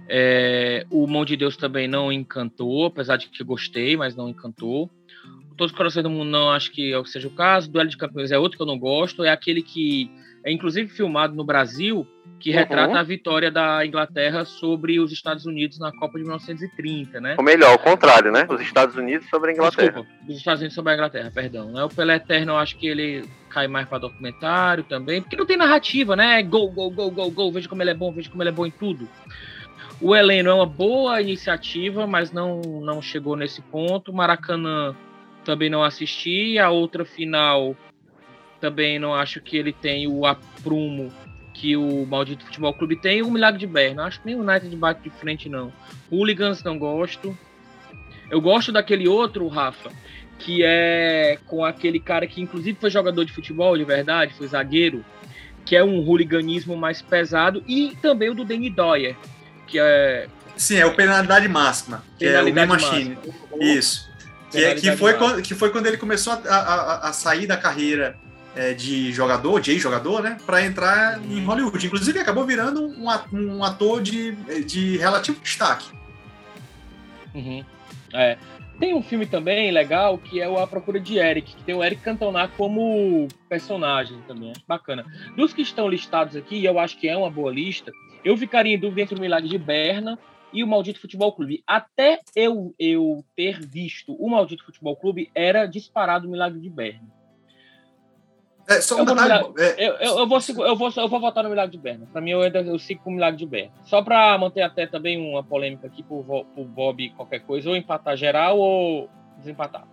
[0.08, 4.90] É, o Mão de Deus também não encantou, apesar de que gostei, mas não encantou.
[5.54, 7.70] Todos os Corações do Mundo não acho que é seja o caso.
[7.70, 9.22] Duelo de Campeões é outro que eu não gosto.
[9.22, 10.10] É aquele que
[10.44, 12.06] é inclusive filmado no Brasil,
[12.38, 12.56] que Uhum.
[12.56, 17.34] retrata a vitória da Inglaterra sobre os Estados Unidos na Copa de 1930, né?
[17.38, 18.46] Ou melhor, o contrário, né?
[18.50, 20.02] Os Estados Unidos sobre a Inglaterra.
[20.02, 21.72] Desculpa, dos Estados Unidos sobre a Inglaterra, perdão.
[21.72, 21.82] Né?
[21.82, 25.56] O Pelé Eterno, eu acho que ele cai mais para documentário também, porque não tem
[25.56, 26.42] narrativa, né?
[26.42, 28.66] Gol, gol, gol, gol, gol, veja como ele é bom, veja como ele é bom
[28.66, 29.08] em tudo.
[30.00, 34.12] O Heleno é uma boa iniciativa, mas não, não chegou nesse ponto.
[34.12, 34.94] Maracanã
[35.44, 36.58] também não assisti.
[36.58, 37.74] A outra final
[38.64, 41.12] também não acho que ele tem o aprumo
[41.52, 43.18] que o Maldito Futebol Clube tem.
[43.18, 45.70] E o Milagre de Berna, acho que nem o United bate de frente, não.
[46.10, 47.36] Hooligans não gosto.
[48.30, 49.90] Eu gosto daquele outro, Rafa,
[50.38, 55.04] que é com aquele cara que inclusive foi jogador de futebol de verdade, foi zagueiro,
[55.66, 59.14] que é um hooliganismo mais pesado, e também o do Danny Doyer,
[59.66, 63.14] que é Sim, é o penalidade máxima, que é o penalidade Machine.
[63.16, 63.34] máxima.
[63.62, 64.10] Isso.
[64.50, 67.46] Que, é, que, Penalidade foi quando, que foi quando ele começou a- a- a sair
[67.46, 68.16] da carreira
[68.54, 70.38] é, de jogador, de ex-jogador, né?
[70.44, 71.86] Pra entrar em Hollywood.
[71.86, 72.86] Inclusive, acabou virando
[73.32, 75.90] um ator de, de relativo destaque.
[77.34, 77.64] Uhum.
[78.12, 78.38] É.
[78.78, 81.82] Tem um filme também legal que é o A Procura de Eric, que tem o
[81.82, 85.04] Eric Cantona como personagem também, bacana.
[85.36, 87.92] Dos que estão listados aqui, e eu acho que é uma boa lista,
[88.24, 90.18] eu ficaria em dúvida entre o Milagre de Berna
[90.52, 91.62] e o Maldito Futebol Clube.
[91.66, 97.23] Até eu, eu ter visto o Maldito Futebol Clube, era disparado o Milagre de Berna.
[98.66, 101.44] É, só um Eu vou é, Eu, eu, eu, vou, eu, vou, eu vou votar
[101.44, 102.06] no Milagre de Berna.
[102.12, 103.72] Pra mim, eu ainda eu sigo com o Milagre de Berna.
[103.84, 108.16] Só pra manter até também uma polêmica aqui pro, pro Bob qualquer coisa, ou empatar
[108.16, 109.84] geral ou desempatar.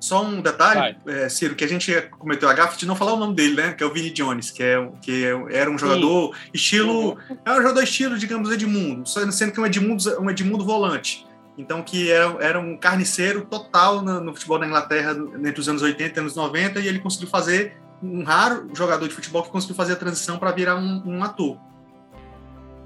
[0.00, 3.16] Só um detalhe, é, Ciro, que a gente cometeu a gafe de não falar o
[3.16, 3.72] nome dele, né?
[3.72, 7.18] Que é o Vini Jones, que, é, que é- era um jogador estilo.
[7.44, 11.26] É um jogador estilo, digamos, Edmundo, sendo que um Edmundo, um Edmundo volante.
[11.58, 15.10] Então, que era, era um carniceiro total no, no futebol da Inglaterra
[15.44, 19.14] entre os anos 80 e anos 90, e ele conseguiu fazer um raro jogador de
[19.14, 21.58] futebol que conseguiu fazer a transição para virar um, um ator.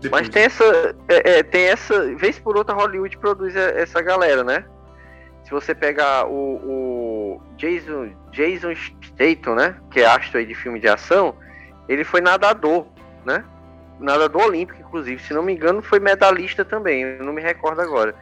[0.01, 0.23] Depois.
[0.23, 0.97] Mas tem essa.
[1.07, 2.15] é, é, tem essa.
[2.17, 4.65] Vez por outra, Hollywood produz essa galera, né?
[5.45, 9.77] Se você pegar o, o Jason, Jason Statham, né?
[9.91, 11.37] Que é astro de filme de ação,
[11.89, 12.87] ele foi nadador,
[13.25, 13.45] né?
[14.01, 15.23] Nadador olímpico, inclusive.
[15.23, 17.03] Se não me engano, foi medalhista também.
[17.03, 18.15] Eu não me recordo agora.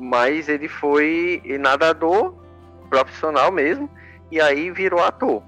[0.00, 2.34] Mas ele foi nadador
[2.88, 3.88] profissional mesmo.
[4.32, 5.42] E aí virou ator.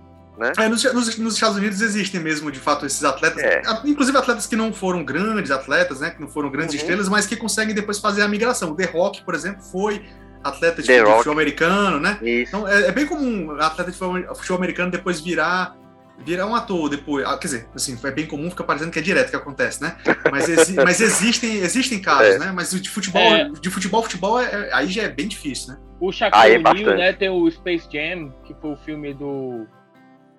[0.58, 3.62] É, nos, nos- nos Estados Unidos existem mesmo, de fato, esses atletas, É.
[3.66, 6.10] a- inclusive atletas que não foram grandes atletas, né?
[6.10, 6.80] Que não foram grandes Uhum.
[6.80, 8.70] estrelas, mas que conseguem depois fazer a migração.
[8.70, 10.02] O The Rock, por exemplo, foi
[10.42, 11.12] atleta de, The Rock.
[11.18, 12.18] futebol americano, né?
[12.22, 12.48] Isso.
[12.56, 15.76] Então é, é bem comum atleta de futebol americano depois virar
[16.24, 17.26] virar um ator depois.
[17.26, 19.96] Ah, quer dizer, assim, é bem comum, fica parecendo que é direto que acontece, né?
[20.30, 22.38] Mas, exi- mas existem, existem casos, É.
[22.38, 22.52] né?
[22.54, 23.48] Mas de futebol, É.
[23.48, 25.80] de futebol, futebol é- é- aí já é bem difícil, né?
[26.00, 27.12] O Shaquille é O'Neal, né?
[27.12, 29.66] Tem o Space Jam, que foi o filme do,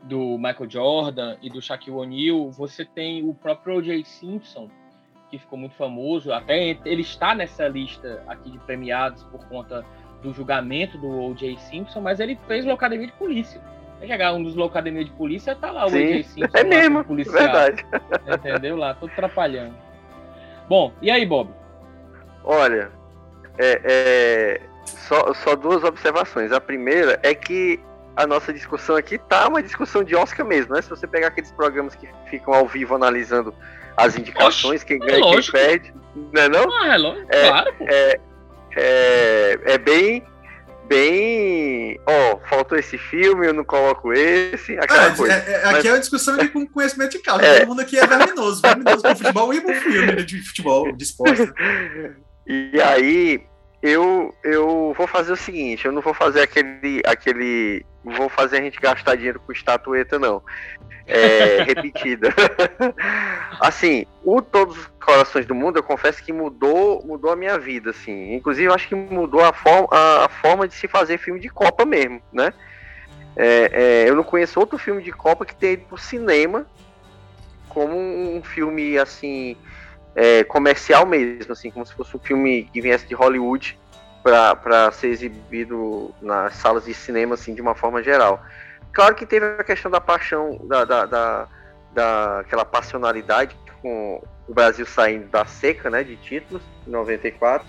[0.04, 2.52] do Michael Jordan e do Shaquille O'Neal.
[2.52, 4.04] Você tem o próprio O.J.
[4.04, 4.70] Simpson,
[5.30, 6.32] que ficou muito famoso.
[6.34, 9.86] Até ele está nessa lista aqui de premiados por conta
[10.22, 11.58] do julgamento do O.J.
[11.70, 13.62] Simpson, mas ele fez Locademia de Polícia.
[14.08, 16.24] Chegar um dos Locademia de Polícia, tá lá o Sim.
[16.24, 16.58] Simpson.
[16.58, 17.86] É mesmo, como policial, verdade.
[18.28, 18.76] Entendeu?
[18.76, 19.76] Lá, todo atrapalhando.
[20.68, 21.50] Bom, e aí, Bob?
[22.44, 22.92] Olha,
[23.58, 26.52] é, é, só, só duas observações.
[26.52, 27.80] A primeira é que
[28.16, 30.82] a nossa discussão aqui tá uma discussão de Oscar mesmo, né?
[30.82, 33.54] Se você pegar aqueles programas que ficam ao vivo analisando
[33.98, 35.58] as indicações, quem ganha, quem lógico.
[35.58, 36.72] perde, não é não?
[36.72, 37.86] Ah, é lógico, É, claro, pô.
[37.88, 38.20] É,
[38.76, 40.24] é, é bem,
[40.88, 45.34] bem, ó, faltou esse filme, eu não coloco esse, aquela Ah, coisa.
[45.34, 47.44] é- é- aqui Mas- é uma discussão de com conhecimento de causa.
[47.46, 47.60] É.
[47.60, 51.04] Todo mundo aqui é verminoso, verminoso pro futebol e pro filme né, de futebol, de
[51.04, 51.42] esporte.
[51.42, 52.14] né?
[52.46, 53.42] E aí,
[53.84, 58.62] eu, eu vou fazer o seguinte, eu não vou fazer aquele, aquele, vou fazer a
[58.62, 60.42] gente gastar dinheiro com estatueta, não.
[61.06, 62.34] É, repetida.
[63.60, 67.90] assim, o Todos os Corações do Mundo, eu confesso que mudou, mudou a minha vida,
[67.90, 68.34] assim.
[68.34, 71.50] Inclusive, eu acho que mudou a, forma a, a forma de se fazer filme de
[71.50, 72.54] Copa mesmo, né?
[73.36, 76.66] É, é, eu não conheço outro filme de Copa que tenha ido pro cinema
[77.68, 79.58] como um filme, assim,
[80.16, 83.80] é, comercial mesmo, assim, como se fosse um filme que viesse de Hollywood
[84.24, 88.42] para ser exibido nas salas de cinema, assim, de uma forma geral.
[88.94, 91.48] Claro que teve a questão da paixão, da, da, da,
[91.94, 97.68] da- aquela passionalidade com o Brasil saindo da seca, né, de títulos, em 94,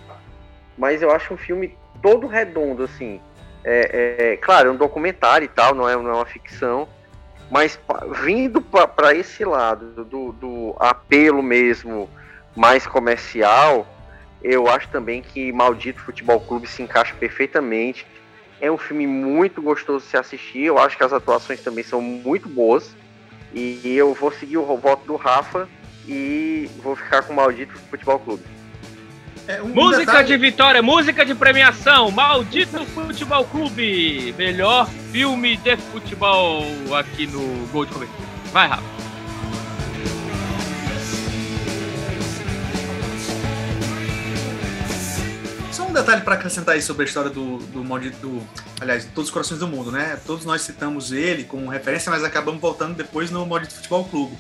[0.78, 3.20] mas eu acho um filme todo redondo, assim,
[3.64, 6.86] é, é, claro, é um documentário e tal, não é, não é uma ficção,
[7.50, 7.80] mas
[8.22, 12.08] vindo para esse lado do, do apelo mesmo
[12.54, 13.86] mais comercial,
[14.42, 18.06] eu acho também que Maldito Futebol Clube se encaixa perfeitamente.
[18.60, 20.64] É um filme muito gostoso de se assistir.
[20.64, 22.94] Eu acho que as atuações também são muito boas.
[23.54, 25.68] E eu vou seguir o voto do Rafa
[26.06, 28.42] e vou ficar com o Maldito Futebol Clube.
[29.46, 30.28] É, um música detalhe...
[30.28, 36.64] de vitória, música de premiação, Maldito Futebol Clube, melhor filme de futebol
[36.98, 38.28] aqui no Gol de Cobertura.
[38.52, 38.93] Vai, Rafa.
[45.94, 48.42] Detalhe para acrescentar aí sobre a história do, do Maldito, do,
[48.80, 50.18] aliás, Todos os Corações do Mundo, né?
[50.26, 54.36] Todos nós citamos ele como referência, mas acabamos voltando depois no Maldito Futebol Clube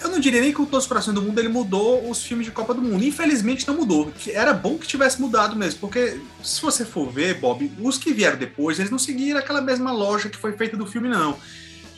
[0.00, 2.46] eu não diria nem que o Todos os Corações do Mundo ele mudou os filmes
[2.46, 3.04] de Copa do Mundo.
[3.04, 4.12] Infelizmente não mudou.
[4.28, 8.38] Era bom que tivesse mudado mesmo, porque se você for ver, Bob, os que vieram
[8.38, 11.36] depois, eles não seguiram aquela mesma loja que foi feita do filme, não.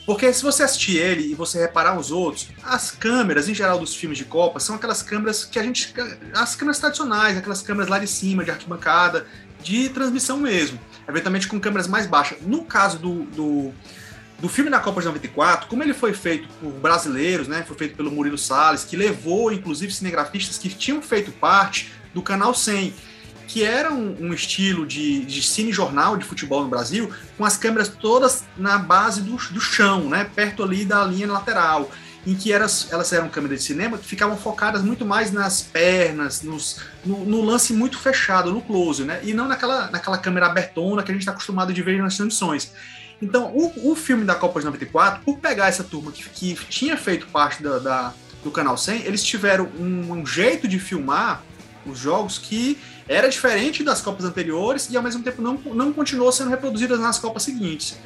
[0.05, 3.95] Porque se você assistir ele e você reparar os outros, as câmeras, em geral, dos
[3.95, 5.93] filmes de Copa, são aquelas câmeras que a gente.
[6.33, 9.27] As câmeras tradicionais, aquelas câmeras lá de cima, de arquibancada,
[9.61, 10.79] de transmissão mesmo.
[11.07, 12.39] Eventualmente com câmeras mais baixas.
[12.41, 13.73] No caso do, do
[14.41, 17.63] do filme da Copa de 94, como ele foi feito por brasileiros, né?
[17.65, 22.53] Foi feito pelo Murilo Salles, que levou, inclusive, cinegrafistas que tinham feito parte do Canal
[22.53, 22.91] 100,
[23.51, 27.89] que era um, um estilo de, de cine-jornal de futebol no Brasil, com as câmeras
[27.89, 30.23] todas na base do, do chão, né?
[30.33, 31.91] Perto ali da linha lateral
[32.25, 36.43] em que elas, elas eram câmeras de cinema que ficavam focadas muito mais nas pernas,
[36.43, 39.19] nos, no, no, lance muito fechado, no close, né?
[39.21, 42.71] E não naquela, naquela câmera abertona que a gente está acostumado de ver nas transmissões.
[43.21, 46.95] Então, o, o filme da Copa de 94, por pegar essa turma que, que tinha
[46.95, 51.43] feito parte da, da, do Canal 100, eles tiveram um, um jeito de filmar
[51.85, 52.77] os jogos que
[53.11, 57.19] era diferente das Copas anteriores e ao mesmo tempo não, não continuou sendo reproduzidas nas
[57.19, 57.97] Copas seguintes.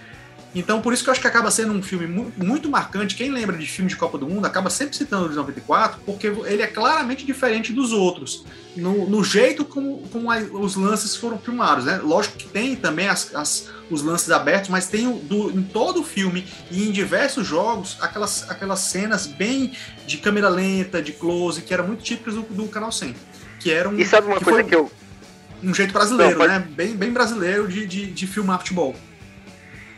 [0.55, 3.13] Então, por isso que eu acho que acaba sendo um filme muito marcante.
[3.13, 6.27] Quem lembra de filme de Copa do Mundo acaba sempre citando o de 94, porque
[6.27, 11.83] ele é claramente diferente dos outros, no, no jeito como, como os lances foram filmados.
[11.83, 11.99] Né?
[12.01, 16.03] Lógico que tem também as, as, os lances abertos, mas tem do, em todo o
[16.05, 19.73] filme e em diversos jogos aquelas, aquelas cenas bem
[20.07, 23.13] de câmera lenta, de close, que eram muito típicas do, do Canal 100.
[23.65, 24.91] Que era um, e sabe uma coisa que eu.
[25.63, 26.54] Um jeito brasileiro, Não, pode...
[26.54, 26.67] né?
[26.69, 28.95] Bem, bem brasileiro de, de, de filmar futebol.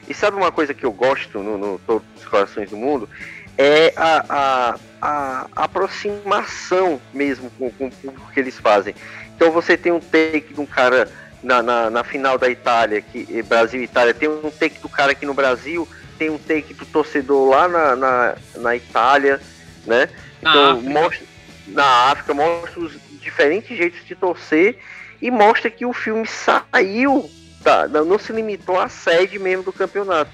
[0.08, 3.10] E sabe uma coisa que eu gosto no, no Todos os Corações do Mundo?
[3.58, 8.96] É a, a, a aproximação mesmo com, com o público que eles fazem.
[9.36, 11.12] Então você tem um take de um cara
[11.44, 15.12] na, na, na final da Itália, que Brasil e Itália, tem um take do cara
[15.12, 15.86] aqui no Brasil,
[16.18, 19.42] tem um take do torcedor lá na, na, na Itália,
[19.86, 20.08] né?
[20.42, 20.90] Na então África.
[20.90, 21.28] mostra
[21.68, 24.80] na África, mostra os diferentes jeitos de torcer
[25.22, 27.30] e mostra que o filme saiu
[27.64, 30.32] tá, não se limitou à sede mesmo do campeonato.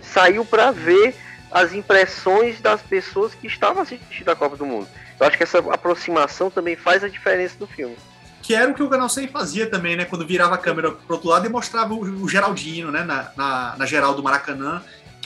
[0.00, 1.16] Saiu para ver
[1.50, 4.86] as impressões das pessoas que estavam assistindo a Copa do Mundo.
[5.18, 7.96] Eu acho que essa aproximação também faz a diferença do filme.
[8.42, 10.04] Que era o que o Canal 100 fazia também, né?
[10.04, 13.02] Quando virava a câmera pro outro lado e mostrava o, o Geraldinho, né?
[13.02, 14.82] Na, na, na, geral do Maracanã,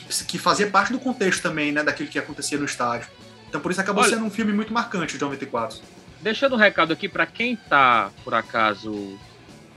[0.08, 1.82] que, que, fazia parte do contexto também, né?
[1.82, 3.08] Daquilo que acontecia no estádio.
[3.48, 5.78] Então por isso acabou Olha, sendo um filme muito marcante de 94.
[6.22, 9.18] Deixando um recado aqui para quem tá, por acaso,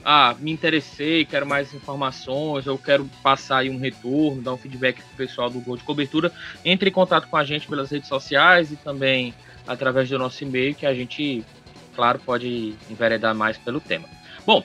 [0.04, 5.00] ah, me interessei, quero mais informações, eu quero passar aí um retorno, dar um feedback
[5.00, 6.30] pro pessoal do Gol de Cobertura,
[6.62, 9.34] entre em contato com a gente pelas redes sociais e também
[9.66, 11.42] através do nosso e-mail, que a gente,
[11.96, 14.06] claro, pode enveredar mais pelo tema.
[14.46, 14.62] Bom,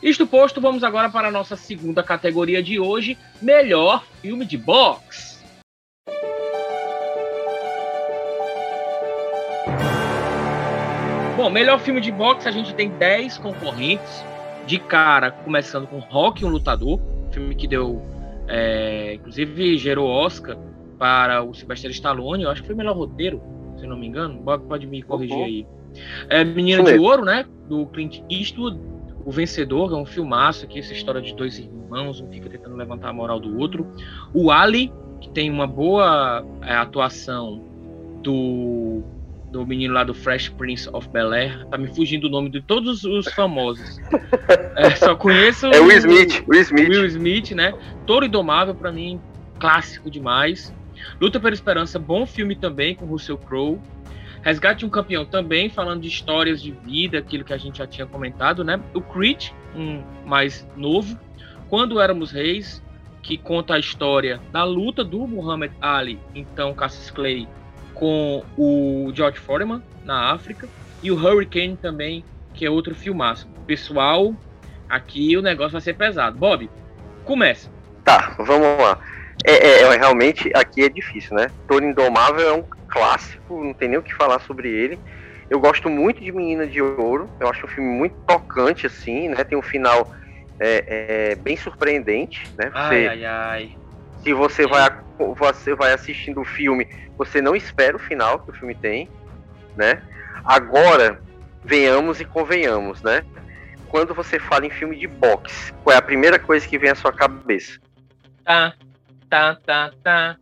[0.00, 5.37] isto posto, vamos agora para a nossa segunda categoria de hoje, melhor filme de boxe.
[11.38, 14.24] Bom, melhor filme de boxe, a gente tem 10 concorrentes.
[14.66, 16.98] De cara, começando com Rock, um lutador,
[17.30, 18.02] filme que deu,
[18.48, 20.58] é, inclusive gerou Oscar
[20.98, 23.40] para o Sylvester Stallone, eu acho que foi o melhor roteiro,
[23.76, 25.66] se não me engano, Bob pode me corrigir aí.
[26.28, 28.76] É Menina de Ouro, né, do Clint Eastwood,
[29.24, 33.10] o Vencedor, é um filmaço aqui, essa história de dois irmãos, um fica tentando levantar
[33.10, 33.86] a moral do outro.
[34.34, 37.62] O Ali, que tem uma boa é, atuação
[38.24, 39.04] do
[39.50, 41.66] do menino lá do Fresh Prince of Bel Air.
[41.66, 43.98] Tá me fugindo o nome de todos os famosos.
[44.76, 45.66] é, só conheço.
[45.66, 46.44] É Will Smith.
[46.48, 46.88] Will Smith.
[46.88, 47.74] Will Smith, né?
[48.06, 49.20] Toro Indomável, para mim,
[49.58, 50.74] clássico demais.
[51.20, 53.78] Luta pela Esperança, bom filme também, com Russell Crowe.
[54.42, 58.06] Resgate um Campeão também, falando de histórias de vida, aquilo que a gente já tinha
[58.06, 58.80] comentado, né?
[58.94, 61.18] O Creed, um mais novo.
[61.68, 62.82] Quando Éramos Reis,
[63.22, 67.48] que conta a história da luta do Muhammad Ali, então Cassius Clay,
[67.98, 70.68] com o George Foreman na África
[71.02, 72.24] e o Hurricane também,
[72.54, 73.48] que é outro filmaço.
[73.66, 74.34] Pessoal,
[74.88, 76.38] aqui o negócio vai ser pesado.
[76.38, 76.70] Bob,
[77.24, 77.68] começa.
[78.04, 78.98] Tá, vamos lá.
[79.44, 81.50] É, é, é realmente aqui é difícil, né?
[81.66, 84.98] Toro Indomável é um clássico, não tem nem o que falar sobre ele.
[85.50, 89.44] Eu gosto muito de Menina de Ouro, eu acho um filme muito tocante, assim, né?
[89.44, 90.12] Tem um final
[90.60, 92.70] é, é bem surpreendente, né?
[92.70, 93.76] Você, ai, ai, ai.
[94.22, 94.90] Se você vai,
[95.36, 99.08] você vai assistindo o filme, você não espera o final que o filme tem,
[99.76, 100.02] né?
[100.44, 101.20] Agora,
[101.64, 103.24] venhamos e convenhamos, né?
[103.88, 106.94] Quando você fala em filme de boxe, qual é a primeira coisa que vem à
[106.94, 107.78] sua cabeça?
[108.44, 108.74] Tá,
[109.30, 110.36] tá, tá, tá.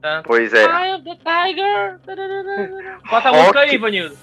[0.00, 0.22] tá.
[0.24, 0.66] Pois é.
[3.08, 3.78] Bota a música aí.
[3.78, 4.16] Vanildo.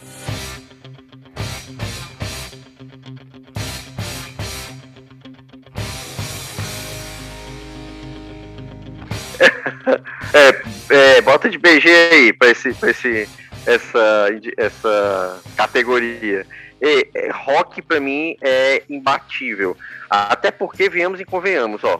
[10.33, 13.27] É, é, bota de BG aí pra, esse, pra esse,
[13.65, 14.27] essa,
[14.57, 16.45] essa categoria.
[16.81, 19.75] E, é, rock pra mim é imbatível.
[20.09, 21.99] Até porque venhamos e convenhamos, ó.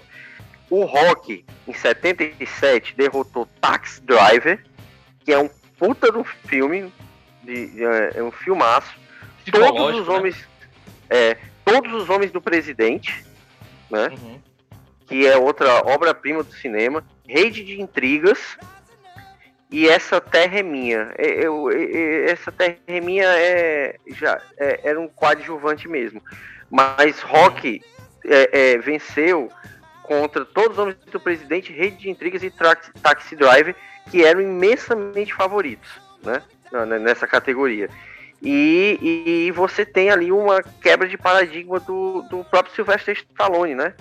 [0.69, 4.63] O Rock, em 77, derrotou Taxi Driver,
[5.25, 6.93] que é um puta do filme,
[7.43, 8.93] de, de- é um filmaço.
[9.51, 10.13] Todos os né?
[10.13, 10.35] homens.
[11.09, 13.25] É, todos os homens do presidente,
[13.89, 14.09] né?
[14.09, 14.39] Uhum.
[15.07, 18.57] que é outra obra-prima do cinema, Rede de Intrigas
[19.69, 21.13] e Essa Terra é Minha.
[21.19, 26.21] Eu- é, é, essa Terra é Minha é, já, é- era um coadjuvante mesmo.
[26.71, 27.84] Mas Rock
[28.25, 29.51] é, é, venceu
[30.01, 32.51] contra todos os homens do presidente, Rede de Intrigas e
[33.01, 33.75] Taxi Driver,
[34.09, 35.88] que eram imensamente favoritos
[36.23, 36.41] né,
[36.99, 37.89] nessa categoria.
[38.41, 43.93] E, e você tem ali uma quebra de paradigma do, do próprio Sylvester Stallone, né?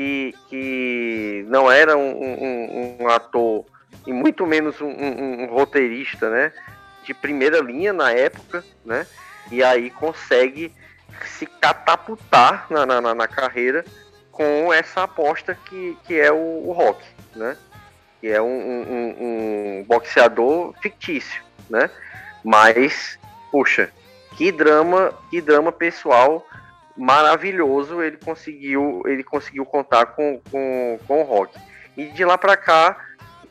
[0.00, 3.66] Que, que não era um, um- um ator
[4.06, 6.52] e muito menos um, um- um roteirista, né?
[7.04, 9.06] De primeira linha na época, né?
[9.52, 10.72] E aí consegue
[11.26, 13.84] se catapultar na, na, na- carreira
[14.32, 17.04] com essa aposta que, que é o, o Rock,
[17.36, 17.54] né?
[18.22, 19.16] Que é um- um-
[19.80, 21.90] um boxeador fictício, né?
[22.42, 23.18] Mas,
[23.52, 23.90] puxa,
[24.38, 26.46] que drama, que drama pessoal
[27.00, 31.58] maravilhoso ele conseguiu ele conseguiu contar com, com, com o rock.
[31.96, 32.94] E de lá para cá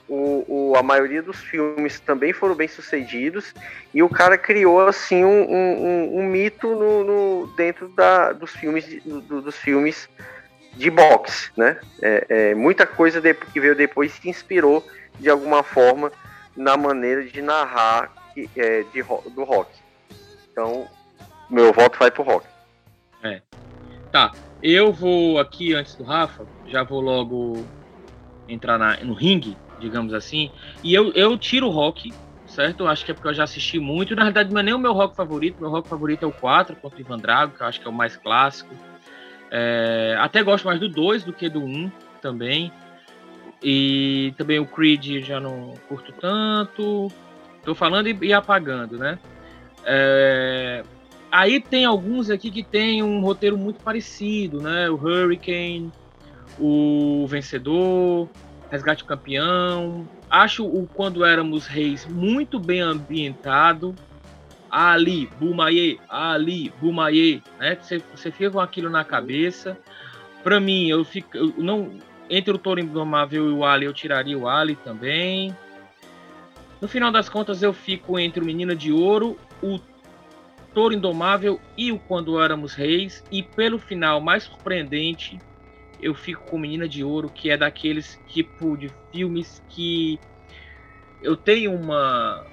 [0.08, 3.54] o, o- a maioria dos filmes também foram bem sucedidos
[3.92, 8.86] e o cara criou assim um, um- um- mito no, no- dentro da, dos filmes
[9.04, 10.08] do- dos filmes
[10.76, 11.78] de boxe né?
[12.04, 13.20] É, é, muita coisa
[13.52, 14.86] que veio depois se inspirou
[15.20, 16.12] de alguma forma
[16.56, 18.14] na maneira de narrar
[18.56, 19.72] é, de, do rock.
[20.52, 20.88] Então
[21.50, 22.46] meu voto vai pro rock
[24.12, 27.66] Tá, eu vou aqui antes do Rafa, já vou logo
[28.48, 30.52] entrar na- no ringue, digamos assim,
[30.84, 32.14] e eu, eu tiro o rock,
[32.48, 32.88] certo?
[32.88, 34.94] Acho que é porque eu já assisti muito, na verdade não é nem o meu
[34.94, 37.80] rock favorito, meu rock favorito é o 4 contra o Ivan Drago, que eu acho
[37.80, 38.74] que é o mais clássico.
[39.52, 41.92] É, até gosto mais do 2 do que do 1
[42.22, 42.72] também.
[43.62, 47.12] E também o Creed já não curto tanto.
[47.64, 49.20] Tô falando e, e apagando, né?
[49.84, 50.84] É,
[51.32, 54.90] Aí tem alguns aqui que tem um roteiro muito parecido, né?
[54.90, 55.92] O Hurricane,
[56.60, 58.28] o Vencedor,
[58.72, 60.08] Resgate Campeão.
[60.30, 63.96] Acho o Quando Éramos Reis muito bem ambientado.
[64.72, 67.78] Ali, Bumaye, Ali, Bumaye, né?
[67.82, 69.78] Você, você fica com aquilo na cabeça.
[70.44, 71.36] Pra mim, eu fico.
[71.36, 71.92] eu não,
[72.30, 75.56] entre o Toro Indomável e o Ali, eu tiraria o Ali também.
[76.80, 79.80] No final das contas, eu fico entre o Menina de Ouro, o
[80.80, 83.22] Toro Indomável e o Quando Éramos Reis.
[83.30, 85.38] E pelo final mais surpreendente,
[86.02, 90.18] eu fico com Menina de Ouro, que é daqueles tipo de filmes que
[91.22, 92.46] eu tenho uma.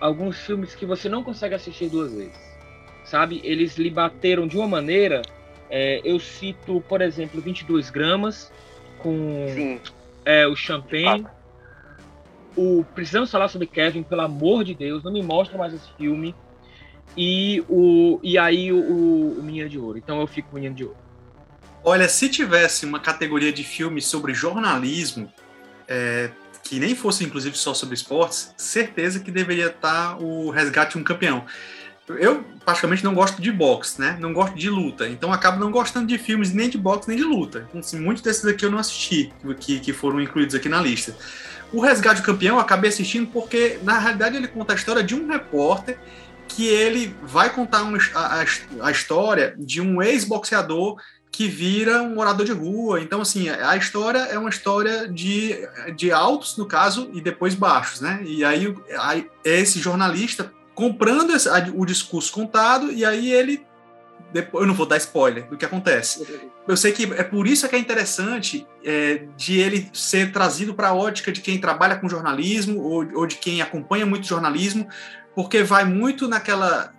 [0.00, 2.38] Alguns filmes que você não consegue assistir duas vezes.
[3.02, 3.40] Sabe?
[3.42, 5.20] Eles lhe bateram de uma maneira.
[5.68, 8.52] é, eu cito, por exemplo, 22 gramas
[8.98, 9.80] com
[10.24, 11.26] é, o Champagne.
[12.56, 16.32] O Precisamos Falar sobre Kevin, pelo amor de Deus, não me mostra mais esse filme.
[17.16, 19.98] E, o, e aí o, o Menino de Ouro.
[19.98, 20.96] Então eu fico com o Menino de Ouro.
[21.84, 25.30] Olha, se tivesse uma categoria de filmes sobre jornalismo,
[25.88, 26.30] é,
[26.62, 31.04] que nem fosse inclusive só sobre esportes, certeza que deveria estar o Resgate de um
[31.04, 31.44] Campeão.
[32.08, 34.16] Eu, praticamente, não gosto de boxe, né?
[34.20, 35.08] Não gosto de luta.
[35.08, 37.66] Então, acabo não gostando de filmes nem de boxe nem de luta.
[37.68, 41.16] Então, assim, muitos desses aqui eu não assisti, que, que foram incluídos aqui na lista.
[41.72, 45.14] O Resgate do Campeão eu acabei assistindo porque, na realidade, ele conta a história de
[45.14, 45.98] um repórter
[46.48, 48.44] que ele vai contar uma, a,
[48.82, 50.96] a, história de um ex-boxeador
[51.30, 53.00] que vira um morador de rua.
[53.00, 55.56] Então, assim, a história é uma história de,
[55.96, 58.20] de altos, no caso, e depois baixos, né?
[58.22, 63.64] E aí, aí esse jornalista comprando esse, o discurso contado, e aí ele.
[64.32, 66.26] Depois, eu não vou dar spoiler do que acontece.
[66.66, 70.88] Eu sei que é por isso que é interessante é, de ele ser trazido para
[70.88, 74.88] a ótica de quem trabalha com jornalismo ou, ou de quem acompanha muito jornalismo,
[75.34, 76.92] porque vai muito naquela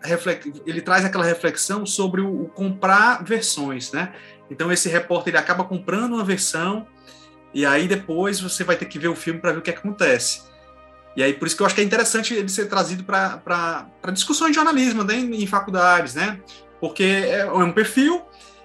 [0.66, 4.14] ele traz aquela reflexão sobre o, o, comprar versões, né?
[4.50, 6.88] Então esse repórter ele acaba comprando uma versão
[7.54, 10.42] e aí depois você vai ter que ver o filme para ver o que acontece.
[11.16, 14.50] E aí, por isso que eu acho que é interessante ele ser trazido para discussões
[14.50, 16.40] de jornalismo né, em, faculdades, né?
[16.80, 18.24] Porque é, é um perfil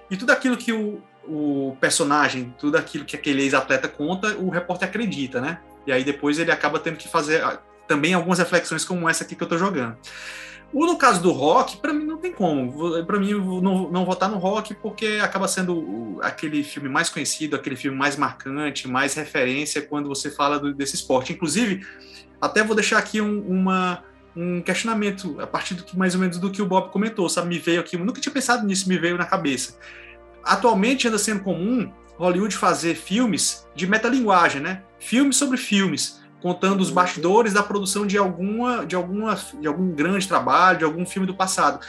[0.09, 4.89] e tudo aquilo que o, o personagem, tudo aquilo que aquele ex-atleta conta, o repórter
[4.89, 5.59] acredita, né?
[5.85, 7.43] E aí depois ele acaba tendo que fazer
[7.89, 9.97] também algumas reflexões como essa aqui que eu tô jogando.
[10.71, 13.03] O no caso do rock, para mim não tem como.
[13.03, 17.75] Para mim não, não votar no rock porque acaba sendo aquele filme mais conhecido, aquele
[17.75, 21.33] filme mais marcante, mais referência quando você fala do, desse esporte.
[21.33, 21.83] Inclusive,
[22.39, 24.03] até vou deixar aqui um, uma,
[24.35, 27.47] um questionamento a partir do que mais ou menos do que o Bob comentou, sabe?
[27.47, 29.79] Me veio aqui, eu nunca tinha pensado nisso, me veio na cabeça.
[30.43, 34.83] Atualmente anda sendo comum Hollywood fazer filmes de metalinguagem, né?
[34.99, 40.27] Filmes sobre filmes contando os bastidores da produção de alguma, de alguma, de algum grande
[40.27, 41.79] trabalho, de algum filme do passado.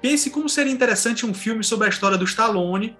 [0.00, 2.96] Pense como seria interessante um filme sobre a história do Stallone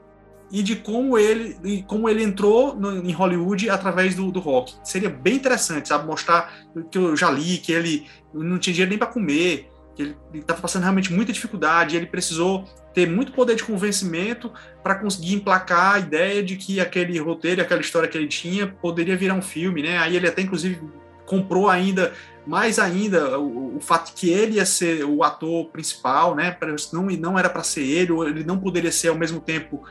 [0.51, 4.75] e de como ele, e como ele entrou no, em Hollywood através do, do, rock.
[4.83, 6.07] Seria bem interessante, sabe?
[6.07, 6.53] Mostrar
[6.91, 10.61] que eu já li que ele não tinha dinheiro nem para comer, que ele estava
[10.61, 15.99] passando realmente muita dificuldade, ele precisou ter muito poder de convencimento para conseguir emplacar a
[15.99, 19.99] ideia de que aquele roteiro, aquela história que ele tinha, poderia virar um filme, né?
[19.99, 20.81] Aí ele até, inclusive,
[21.27, 22.13] comprou ainda,
[22.47, 26.57] mais ainda, o, o fato que ele ia ser o ator principal, né?
[26.93, 29.83] Não, não era para ser ele, ou ele não poderia ser ao mesmo tempo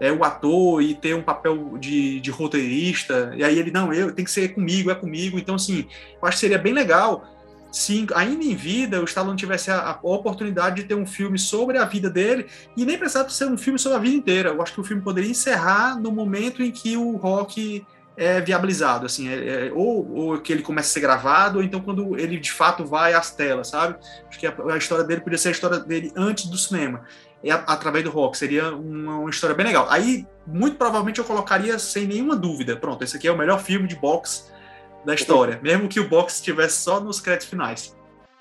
[0.00, 4.12] é, o ator e ter um papel de, de roteirista, e aí ele, não, eu
[4.12, 5.38] tem que ser comigo, é comigo.
[5.38, 5.86] Então, assim,
[6.20, 7.28] eu acho que seria bem legal
[7.72, 11.78] se ainda em vida o Stallone tivesse a, a, oportunidade de ter um filme sobre
[11.78, 12.46] a vida dele
[12.76, 14.50] e nem precisava ser um filme sobre a vida inteira.
[14.50, 19.06] Eu acho que o filme poderia encerrar no momento em que o rock é viabilizado,
[19.06, 22.38] assim, é, é, ou, ou, que ele começa a ser gravado, ou então quando ele
[22.38, 23.96] de fato vai às telas, sabe?
[24.28, 27.04] Acho que a, a história dele poderia ser a história dele antes do cinema,
[27.42, 29.86] e a, através do rock, seria uma, uma, história bem legal.
[29.88, 33.88] Aí, muito provavelmente, eu colocaria sem nenhuma dúvida, pronto, esse aqui é o melhor filme
[33.88, 34.52] de boxe
[35.04, 37.96] da história, mesmo que o boxe estivesse só nos créditos finais.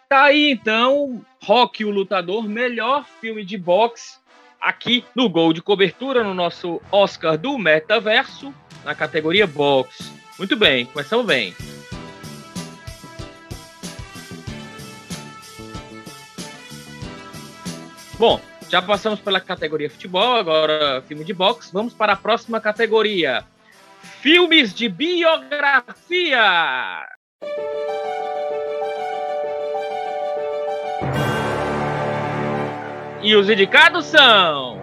[0.07, 4.19] Tá aí então, Rock o Lutador, melhor filme de boxe
[4.59, 8.53] aqui no Gol de Cobertura, no nosso Oscar do Metaverso,
[8.83, 10.11] na categoria boxe.
[10.37, 11.55] Muito bem, começamos bem.
[18.17, 18.39] Bom,
[18.69, 21.73] já passamos pela categoria futebol, agora filme de boxe.
[21.73, 23.43] Vamos para a próxima categoria:
[24.01, 26.41] Filmes de biografia.
[33.23, 34.81] E os indicados são.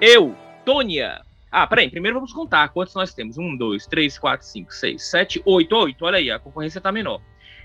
[0.00, 0.34] Eu,
[0.64, 1.20] Tônia.
[1.50, 3.36] Ah, peraí, primeiro vamos contar quantos nós temos.
[3.36, 6.04] Um, dois, três, quatro, cinco, seis, sete, oito, oito.
[6.04, 7.20] Olha aí, a concorrência tá menor.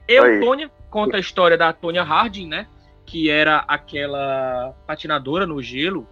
[0.08, 0.42] Eu.
[0.42, 2.68] Tônia, conta a história da Tônia Harding, né?
[3.06, 6.06] Que era aquela patinadora no gelo,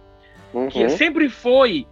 [0.54, 0.68] uhum.
[0.68, 1.86] que sempre foi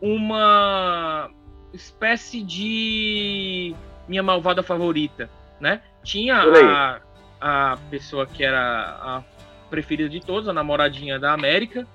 [0.00, 1.30] uma
[1.72, 3.74] espécie de
[4.08, 5.30] minha malvada favorita,
[5.60, 5.82] né?
[6.02, 7.00] Tinha a,
[7.40, 9.22] a pessoa que era a
[9.68, 11.86] preferida de todos, a namoradinha da América,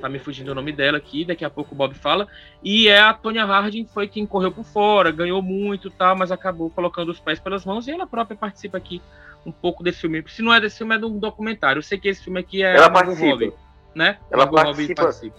[0.00, 2.26] tá me fugindo o nome dela aqui, daqui a pouco o Bob fala,
[2.64, 6.70] e é a Tonya Harding foi quem correu por fora, ganhou muito tal, mas acabou
[6.70, 9.00] colocando os pés pelas mãos e ela própria participa aqui
[9.44, 10.24] um pouco desse filme.
[10.26, 11.78] Se não é desse filme, é de um documentário.
[11.78, 13.30] Eu sei que esse filme aqui é ela participa.
[13.30, 13.52] Robbie,
[13.94, 14.18] né?
[14.30, 15.02] Ela participa.
[15.02, 15.36] participa.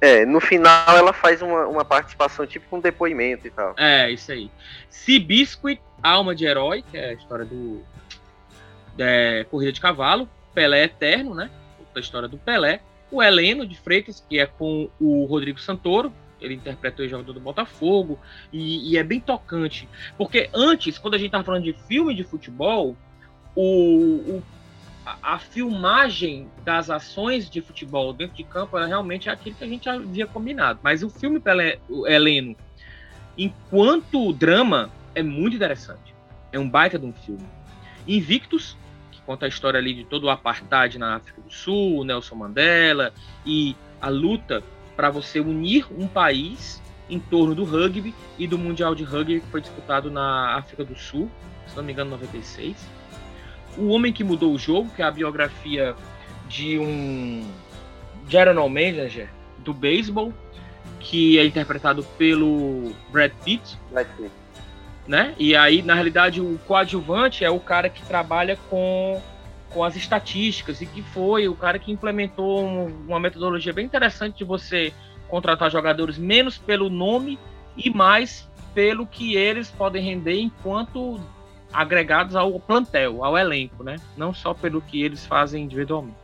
[0.00, 3.74] É, no final ela faz uma, uma participação tipo com um depoimento e tal.
[3.76, 4.50] É, isso aí.
[4.88, 7.82] Seabiscuit, Alma de Herói, que é a história do.
[8.98, 10.28] É, Corrida de Cavalo.
[10.54, 11.50] Pelé Eterno, né?
[11.94, 12.80] A história do Pelé.
[13.10, 16.12] O Heleno de Freitas, que é com o Rodrigo Santoro.
[16.40, 18.18] Ele interpretou o jogador do Botafogo.
[18.52, 19.88] E, e é bem tocante.
[20.16, 22.96] Porque antes, quando a gente tava falando de filme de futebol,
[23.54, 24.42] o, o
[25.04, 29.88] a, filmagem das ações de futebol dentro de campo era realmente aquilo que a gente
[29.88, 30.78] havia combinado.
[30.82, 32.56] Mas o filme Pelé, o Heleno,
[33.36, 36.14] enquanto drama, é muito interessante.
[36.52, 37.46] É um baita de um filme.
[38.06, 38.76] Invictus,
[39.10, 43.12] que conta a história ali de todo o apartheid na África do Sul, Nelson Mandela
[43.46, 44.62] e a luta
[44.96, 49.46] para você unir um país em torno do rugby e do Mundial de Rugby que
[49.46, 51.30] foi disputado na África do Sul,
[51.66, 52.99] se não me engano, 96
[53.76, 55.94] o Homem que Mudou o Jogo, que é a biografia
[56.48, 57.48] de um
[58.28, 60.32] general manager do beisebol,
[60.98, 63.78] que é interpretado pelo Brad Pitt.
[63.90, 64.30] Brad Pitt.
[65.06, 65.34] Né?
[65.38, 69.20] E aí, na realidade, o coadjuvante é o cara que trabalha com,
[69.70, 72.64] com as estatísticas e que foi o cara que implementou
[73.08, 74.92] uma metodologia bem interessante de você
[75.28, 77.38] contratar jogadores menos pelo nome
[77.76, 81.20] e mais pelo que eles podem render enquanto
[81.72, 83.96] agregados ao plantel, ao elenco, né?
[84.16, 86.16] Não só pelo que eles fazem individualmente.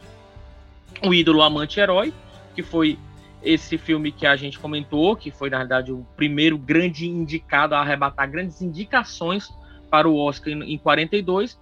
[1.05, 2.12] O ídolo amante herói,
[2.55, 2.99] que foi
[3.42, 7.80] esse filme que a gente comentou, que foi na verdade o primeiro grande indicado a
[7.80, 9.49] arrebatar grandes indicações
[9.90, 11.59] para o Oscar em, em 42,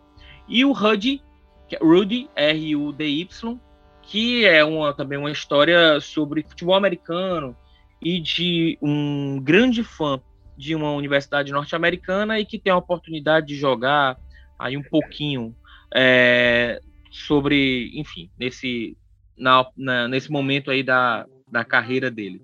[0.49, 1.23] e o Rudy,
[1.69, 3.61] que é Rudy, R-U-D-Y,
[4.03, 7.57] que é uma, também uma história sobre futebol americano
[8.01, 10.21] e de um grande fã
[10.57, 14.17] de uma universidade norte-americana e que tem a oportunidade de jogar
[14.59, 15.55] aí um pouquinho
[15.95, 16.81] é,
[17.11, 18.97] sobre, enfim, nesse,
[19.37, 22.43] na, na, nesse momento aí da, da carreira dele.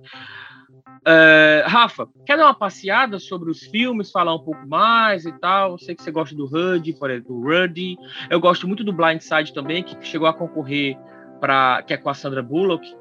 [1.07, 5.73] É, Rafa, quer dar uma passeada sobre os filmes, falar um pouco mais e tal?
[5.73, 7.97] Eu sei que você gosta do Rudy, por exemplo, do Rudy.
[8.29, 10.99] Eu gosto muito do Blindside também, que chegou a concorrer
[11.41, 12.95] para, que é com a Sandra Bullock,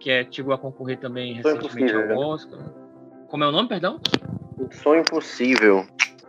[0.00, 2.14] que é, chegou a concorrer também recentemente ao né?
[2.14, 2.85] Oscar.
[3.28, 4.00] Como é o nome, perdão?
[4.70, 5.86] Sonho Impossível.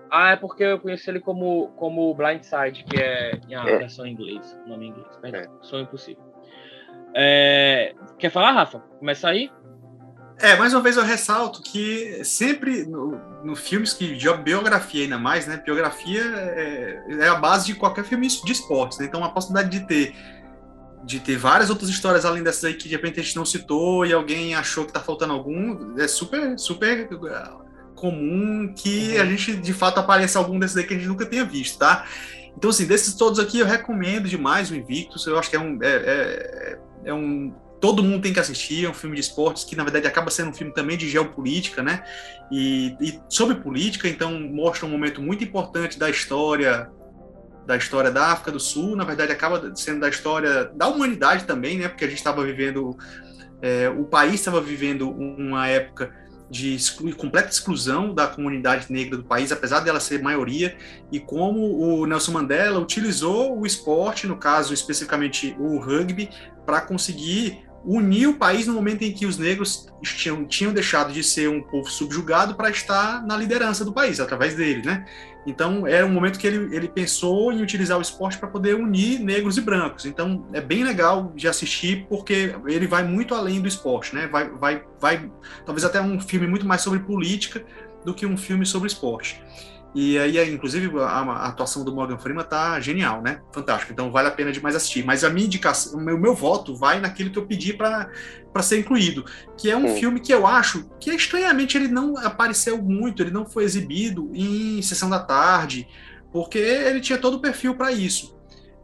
[0.09, 3.77] Ah, é porque eu conheço ele como, como Blindside, que é a é.
[3.77, 5.07] versão em inglês, nome em inglês.
[5.21, 5.49] Perdão, é.
[5.61, 6.23] Sonho Impossível.
[7.13, 8.79] É, quer falar, Rafa?
[8.99, 9.51] Começa aí?
[10.39, 15.17] É, mais uma vez eu ressalto que sempre no, no filmes que de biografia ainda
[15.17, 15.57] mais, né?
[15.57, 19.05] Biografia é, é, a base de qualquer filme de esportes, né?
[19.05, 20.15] Então a possibilidade de ter
[21.07, 24.05] de ter várias outras histórias além dessas aí que de repente a gente não citou
[24.05, 27.07] e alguém achou que tá faltando algum, é super super
[27.95, 31.45] comum que a gente de fato apareça algum desses aí que a gente nunca tenha
[31.45, 32.05] visto, tá?
[32.57, 35.79] Então assim, desses todos aqui eu recomendo demais o Invictus, eu acho que é um
[35.81, 39.75] é, é, é um todo mundo tem que assistir, é um filme de esportes que,
[39.75, 42.03] na verdade, acaba sendo um filme também de geopolítica, né?
[42.51, 46.89] E, e, sobre política, então mostra um momento muito importante da história
[47.67, 51.77] da história da África do Sul, na verdade acaba sendo da história da humanidade também,
[51.77, 51.89] né?
[51.89, 52.97] Porque a gente estava vivendo,
[53.61, 56.11] é, o país estava vivendo uma época
[56.49, 56.77] de
[57.17, 60.77] completa exclusão da comunidade negra do país, apesar dela ser maioria,
[61.11, 66.29] e como o Nelson Mandela utilizou o esporte, no caso especificamente o rugby,
[66.65, 71.21] para conseguir unir o país no momento em que os negros tinham, tinham deixado de
[71.21, 75.05] ser um povo subjugado para estar na liderança do país, através dele, né?
[75.47, 79.17] Então, era um momento que ele, ele pensou em utilizar o esporte para poder unir
[79.19, 80.05] negros e brancos.
[80.05, 84.27] Então, é bem legal de assistir, porque ele vai muito além do esporte, né?
[84.27, 85.31] Vai, vai, vai
[85.65, 87.63] talvez até um filme muito mais sobre política
[88.03, 89.41] do que um filme sobre esporte.
[89.99, 93.41] E aí, inclusive, a, a, atuação do Morgan Freeman tá genial, né?
[93.51, 93.91] Fantástico.
[93.91, 95.03] Então vale a pena demais assistir.
[95.03, 98.07] Mas a minha indicação, o meu, meu voto vai naquilo que eu pedi para
[98.61, 99.25] ser incluído,
[99.57, 103.43] que é um filme que eu acho que estranhamente ele não apareceu muito, ele não
[103.43, 105.87] foi exibido em sessão da tarde,
[106.31, 108.37] porque ele tinha todo o perfil para isso.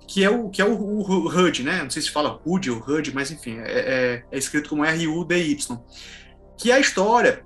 [0.07, 1.83] Que é o que é o, o, o HUD, né?
[1.83, 5.77] Não sei se fala HUD ou HUD, mas enfim, é, é, é escrito como R-U-D-Y.
[6.57, 7.45] Que é a história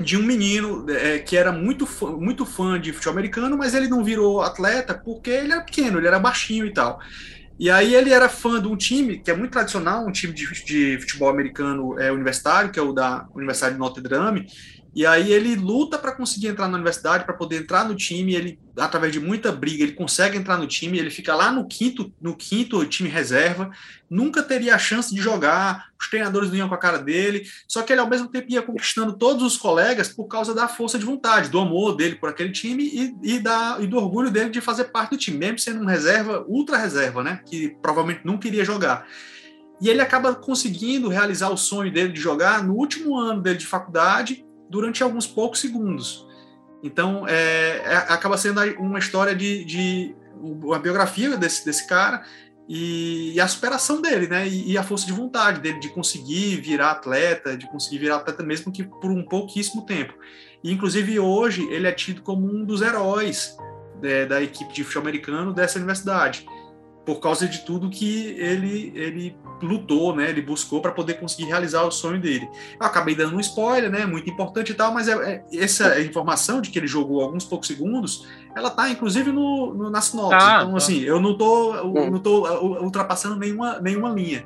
[0.00, 3.88] de um menino é, que era muito fã, muito fã de futebol americano, mas ele
[3.88, 7.00] não virou atleta porque ele era pequeno, ele era baixinho e tal.
[7.58, 10.44] E aí ele era fã de um time que é muito tradicional, um time de,
[10.64, 14.46] de futebol americano é, universitário, que é o da Universidade de Notre Dame,
[14.94, 18.32] e aí ele luta para conseguir entrar na universidade, para poder entrar no time.
[18.32, 20.98] Ele, através de muita briga, ele consegue entrar no time.
[20.98, 23.70] Ele fica lá no quinto, no quinto time reserva.
[24.08, 25.88] Nunca teria a chance de jogar.
[26.00, 27.44] Os treinadores não iam com a cara dele.
[27.66, 30.96] Só que ele ao mesmo tempo ia conquistando todos os colegas por causa da força
[30.96, 34.50] de vontade, do amor dele por aquele time e, e, da, e do orgulho dele
[34.50, 37.40] de fazer parte do time, mesmo sendo um reserva, ultra reserva, né?
[37.44, 39.08] Que provavelmente não queria jogar.
[39.80, 43.66] E ele acaba conseguindo realizar o sonho dele de jogar no último ano dele de
[43.66, 46.26] faculdade durante alguns poucos segundos.
[46.82, 52.22] Então, é, é, acaba sendo uma história de, de uma biografia desse, desse cara
[52.68, 54.46] e, e, a superação dele, né?
[54.46, 58.42] E, e, a força de vontade dele de conseguir virar atleta, de conseguir virar atleta
[58.42, 60.14] mesmo que por um pouquíssimo tempo.
[60.62, 63.56] E, inclusive, hoje ele é tido como um dos heróis
[64.02, 66.46] é, da equipe de futebol americano dessa universidade
[67.04, 70.30] por causa de tudo que ele, ele lutou, né?
[70.30, 72.48] Ele buscou para poder conseguir realizar o sonho dele.
[72.80, 74.06] Eu acabei dando um spoiler, né?
[74.06, 77.68] Muito importante e tal, mas é, é, essa informação de que ele jogou alguns poucos
[77.68, 80.34] segundos, ela tá inclusive no, no na sinopse.
[80.34, 80.76] Ah, então, tá.
[80.76, 82.46] assim, eu não tô, eu não tô
[82.82, 84.44] ultrapassando nenhuma, nenhuma linha.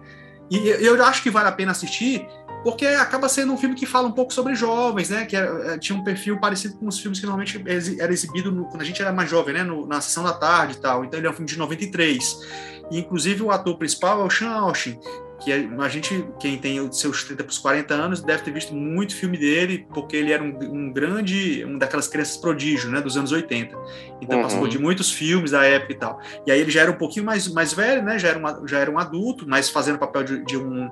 [0.51, 2.27] E eu acho que vale a pena assistir,
[2.65, 5.27] porque acaba sendo um filme que fala um pouco sobre jovens, né?
[5.27, 7.63] Que é, é, tinha um perfil parecido com os filmes que normalmente
[8.01, 9.63] era exibido no, quando a gente era mais jovem, né?
[9.63, 11.05] No, na sessão da tarde e tal.
[11.05, 12.78] Então ele é um filme de 93.
[12.91, 14.99] E, inclusive o ator principal é o Sean Austin,
[15.41, 18.75] que é, a gente, quem tem seus 30 para os 40 anos, deve ter visto
[18.75, 23.17] muito filme dele, porque ele era um, um grande, um daquelas crianças prodígio, né, dos
[23.17, 23.77] anos 80.
[24.21, 24.43] Então uhum.
[24.43, 26.21] passou de muitos filmes da época e tal.
[26.47, 28.79] E aí ele já era um pouquinho mais, mais velho, né, já era, uma, já
[28.79, 30.91] era um adulto, mas fazendo o papel de, de um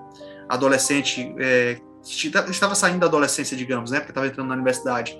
[0.48, 3.98] adolescente é, estava saindo da adolescência, digamos, né?
[3.98, 5.18] Porque estava entrando na universidade.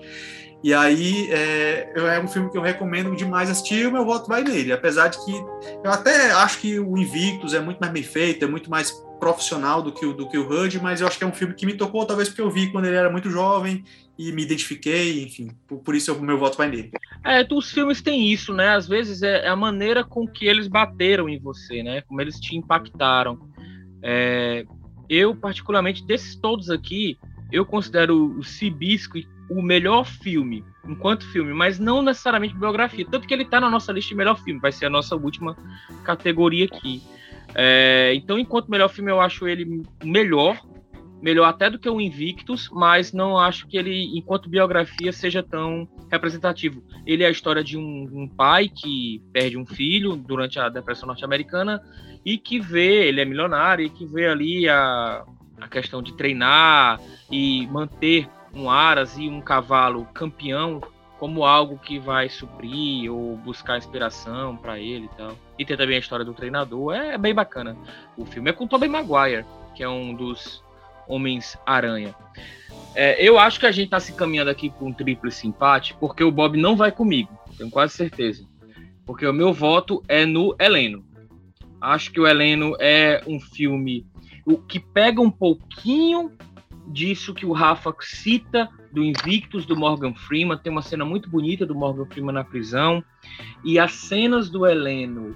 [0.63, 4.43] E aí é, é, um filme que eu recomendo demais assistir, o meu voto vai
[4.43, 4.71] nele.
[4.71, 5.31] Apesar de que
[5.83, 9.81] eu até acho que o Invictus é muito mais bem feito, é muito mais profissional
[9.81, 11.65] do que, o, do que o HUD, mas eu acho que é um filme que
[11.65, 13.83] me tocou, talvez porque eu vi quando ele era muito jovem
[14.17, 16.91] e me identifiquei, enfim, por, por isso o meu voto vai nele.
[17.23, 18.69] É, os filmes têm isso, né?
[18.69, 22.01] Às vezes é a maneira com que eles bateram em você, né?
[22.01, 23.39] Como eles te impactaram.
[24.03, 24.65] É,
[25.09, 27.17] eu, particularmente, desses todos aqui,
[27.51, 29.17] eu considero o Cibisco
[29.49, 33.05] o melhor filme, enquanto filme, mas não necessariamente biografia.
[33.09, 35.55] Tanto que ele está na nossa lista de melhor filme, vai ser a nossa última
[36.03, 37.01] categoria aqui.
[37.55, 40.59] É, então, enquanto melhor filme, eu acho ele melhor,
[41.21, 45.87] melhor até do que o Invictus, mas não acho que ele, enquanto biografia, seja tão
[46.11, 46.83] representativo.
[47.05, 51.07] Ele é a história de um, um pai que perde um filho durante a Depressão
[51.07, 51.81] Norte-Americana
[52.25, 55.23] e que vê, ele é milionário, e que vê ali a,
[55.61, 56.99] a questão de treinar
[57.31, 58.27] e manter
[58.57, 60.81] um aras e um cavalo campeão
[61.19, 65.35] como algo que vai suprir ou buscar inspiração para ele e tal.
[65.57, 67.75] E tem também a história do treinador, é bem bacana.
[68.15, 69.45] O filme é com Tobey Maguire,
[69.75, 70.63] que é um dos
[71.07, 72.13] Homens-Aranha.
[72.93, 76.23] É, eu acho que a gente está se caminhando aqui para um triplo empate, porque
[76.23, 78.45] o Bob não vai comigo, tenho quase certeza.
[79.05, 81.05] Porque o meu voto é no Heleno.
[81.79, 84.05] Acho que o Heleno é um filme
[84.45, 86.31] o que pega um pouquinho
[86.87, 90.57] disso que o Rafa cita do Invictus do Morgan Freeman.
[90.57, 93.03] Tem uma cena muito bonita do Morgan Freeman na prisão.
[93.63, 95.35] E as cenas do Heleno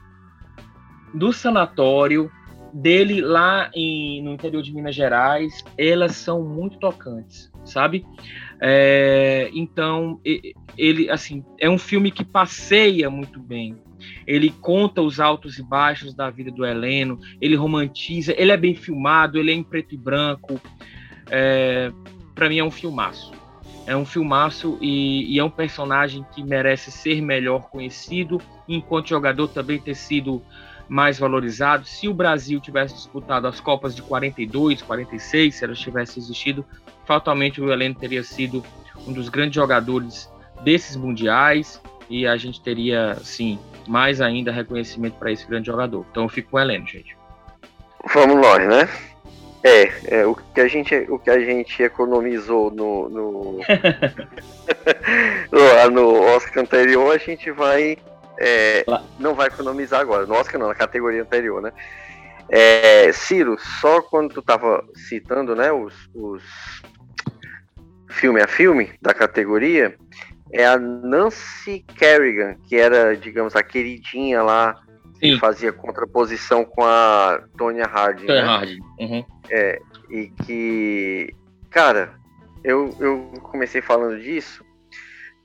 [1.14, 2.32] do sanatório,
[2.74, 8.06] dele lá em, no interior de Minas Gerais, elas são muito tocantes, sabe?
[8.62, 10.20] É, então,
[10.78, 13.76] ele, assim, é um filme que passeia muito bem.
[14.26, 18.74] Ele conta os altos e baixos da vida do Heleno, ele romantiza, ele é bem
[18.74, 20.60] filmado, ele é em preto e branco,
[21.30, 21.92] é,
[22.34, 23.32] para mim é um filmaço.
[23.86, 29.48] É um filmaço e, e, é um personagem que merece ser melhor conhecido, enquanto jogador
[29.48, 30.42] também ter sido
[30.88, 31.86] mais valorizado.
[31.86, 36.66] Se o Brasil tivesse disputado as Copas de 42, 46, se elas tivessem existido,
[37.06, 38.64] fatalmente o Heleno teria sido
[39.08, 40.30] um dos grandes jogadores
[40.64, 43.58] desses mundiais e a gente teria, sim,
[43.88, 46.06] mais ainda reconhecimento para esse grande jogador.
[46.12, 47.16] Então eu fico com o Heleno, gente.
[48.14, 48.90] Vamos nós, né?
[49.64, 53.60] É, é, o, que a gente, o que a gente economizou no, no,
[55.92, 57.98] no Oscar anterior, a gente vai.
[58.40, 58.84] É,
[59.20, 60.26] não vai economizar agora.
[60.26, 61.72] No Oscar não, na categoria anterior, né?
[62.50, 66.44] É, Ciro, só quando tu tava citando né, os, os
[68.10, 69.96] filme a filme da categoria,
[70.52, 74.82] é a Nancy Kerrigan, que era, digamos, a queridinha lá
[75.22, 75.34] Sim.
[75.34, 78.26] que fazia contraposição com a Tonya Harding.
[78.26, 78.48] Tonya né?
[78.48, 78.80] Harding.
[79.00, 79.26] Uhum.
[79.50, 81.34] É, e que,
[81.70, 82.14] cara,
[82.64, 84.66] eu, eu comecei falando disso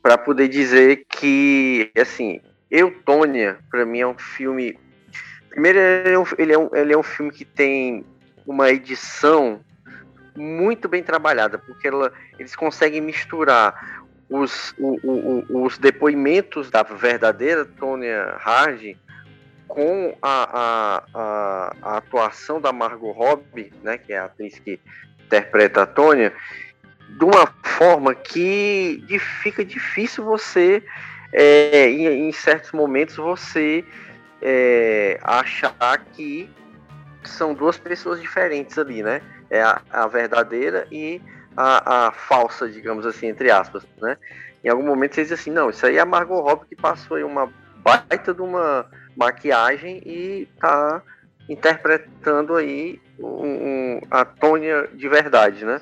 [0.02, 4.78] para poder dizer que, assim, Eu, Tônia, para mim é um filme.
[5.50, 8.04] Primeiro, ele é, um, ele, é um, ele é um filme que tem
[8.46, 9.60] uma edição
[10.36, 17.64] muito bem trabalhada, porque ela, eles conseguem misturar os, o, o, os depoimentos da verdadeira
[17.64, 18.96] Tonya Harding
[19.66, 24.80] com a, a, a, a, atuação da Margot Robbie, né, que é a atriz que
[25.24, 26.32] interpreta a Tônia,
[27.08, 29.04] de uma forma que
[29.42, 30.82] fica difícil você,
[31.32, 33.84] é, em, em, certos momentos, você
[34.40, 36.50] é, achar que
[37.24, 39.20] são duas pessoas diferentes ali, né?
[39.50, 41.20] É a, a verdadeira e
[41.56, 44.16] a, a, falsa, digamos assim, entre aspas, né?
[44.64, 47.16] Em algum momento você diz assim, não, isso aí é a Margot Robbie que passou
[47.16, 47.52] aí uma
[47.82, 48.86] baita de uma
[49.16, 51.02] maquiagem e tá
[51.48, 55.80] interpretando aí um, um, a Tônia de verdade, né?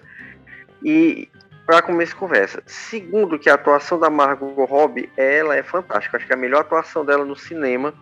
[0.83, 1.29] E
[1.67, 6.27] para começar a conversa, segundo que a atuação da Margot Robbie, ela é fantástica, acho
[6.27, 7.95] que é a melhor atuação dela no cinema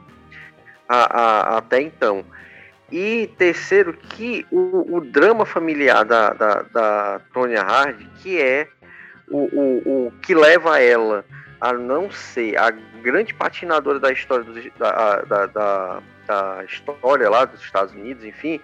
[0.88, 2.24] a, a, até então.
[2.90, 8.68] E terceiro, que o, o drama familiar da, da, da Tonya Hard, que é
[9.32, 11.24] o, o, o que leva ela
[11.60, 17.44] a não ser a grande patinadora da história do, da, da, da, da, história lá
[17.44, 18.60] dos Estados Unidos, enfim,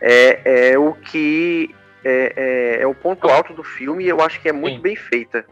[0.00, 4.40] é, é o que é, é, é, o ponto alto do filme e eu acho
[4.40, 4.82] que é muito Sim.
[4.82, 5.44] bem feita.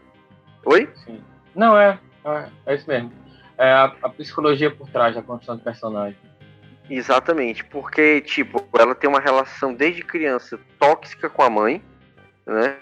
[0.65, 0.89] Oi?
[1.05, 1.21] Sim.
[1.53, 3.11] Não, é, é, é isso mesmo.
[3.57, 6.17] É a, a, psicologia por trás da construção do personagem.
[6.89, 11.81] Exatamente, porque, tipo, ela tem uma relação desde criança tóxica com a mãe,
[12.45, 12.77] né?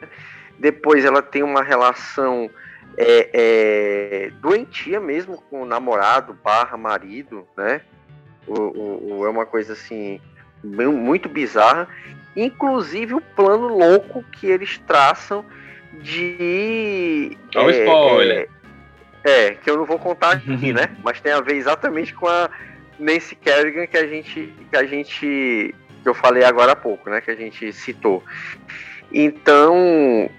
[0.60, 2.50] Depois ela tem uma relação
[2.98, 7.82] é, é, doentia mesmo com o namorado barra marido, né?
[8.46, 10.20] O, o, é uma coisa assim
[10.64, 11.88] muito bizarra.
[12.36, 15.46] Inclusive o plano louco que eles traçam
[15.94, 17.38] de.
[17.56, 18.50] Olha é, spoiler.
[19.24, 20.96] É, é, que eu não vou contar aqui, né?
[21.04, 22.50] Mas tem a ver exatamente com a
[23.00, 27.22] Nancy Kerrigan que a gente, que a gente que eu falei agora há pouco, né?
[27.22, 28.24] Que a gente citou.
[29.12, 30.30] Então,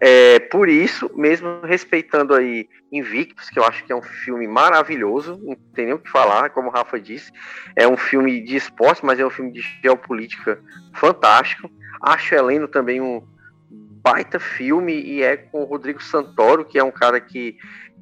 [0.00, 5.38] é, por isso, mesmo respeitando aí Invictus, que eu acho que é um filme maravilhoso,
[5.42, 7.32] não tem nem o que falar, como o Rafa disse,
[7.74, 10.60] é um filme de esporte, mas é um filme de geopolítica
[10.94, 11.70] fantástico.
[12.00, 13.22] Acho Heleno também um
[13.70, 17.56] baita filme e é com o Rodrigo Santoro, que é um cara que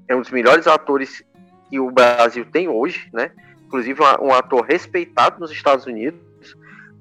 [0.06, 1.24] é um dos melhores atores
[1.68, 3.30] que o Brasil tem hoje, né?
[3.66, 6.20] Inclusive um ator respeitado nos Estados Unidos.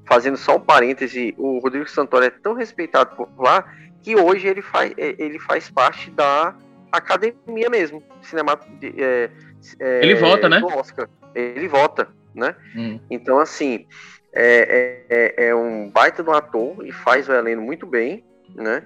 [0.08, 3.66] Fazendo só um parêntese, o Rodrigo Santoro é tão respeitado por lá
[4.06, 6.54] que hoje ele faz, é, ele faz parte da
[6.92, 9.32] academia mesmo, cinema, é,
[9.80, 10.62] é, ele vota, né?
[10.64, 11.10] Oscar.
[11.34, 12.56] Ele vota, né?
[12.76, 13.00] Hum.
[13.10, 13.88] Então, assim,
[14.32, 18.84] é, é, é, um baita do ator e faz o Heleno muito bem, né?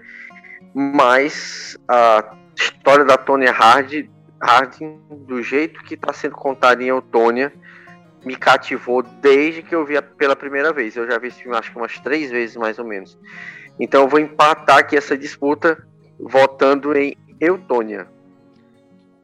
[0.74, 4.10] Mas a história da Tônia Harding,
[4.42, 7.52] Harding do jeito que está sendo contada em Eutônia,
[8.24, 10.96] me cativou desde que eu vi pela primeira vez.
[10.96, 13.20] Eu já vi esse filme acho que umas três vezes mais ou menos.
[13.80, 15.88] Então eu vou empatar aqui essa disputa
[16.20, 18.08] votando em Eutônia.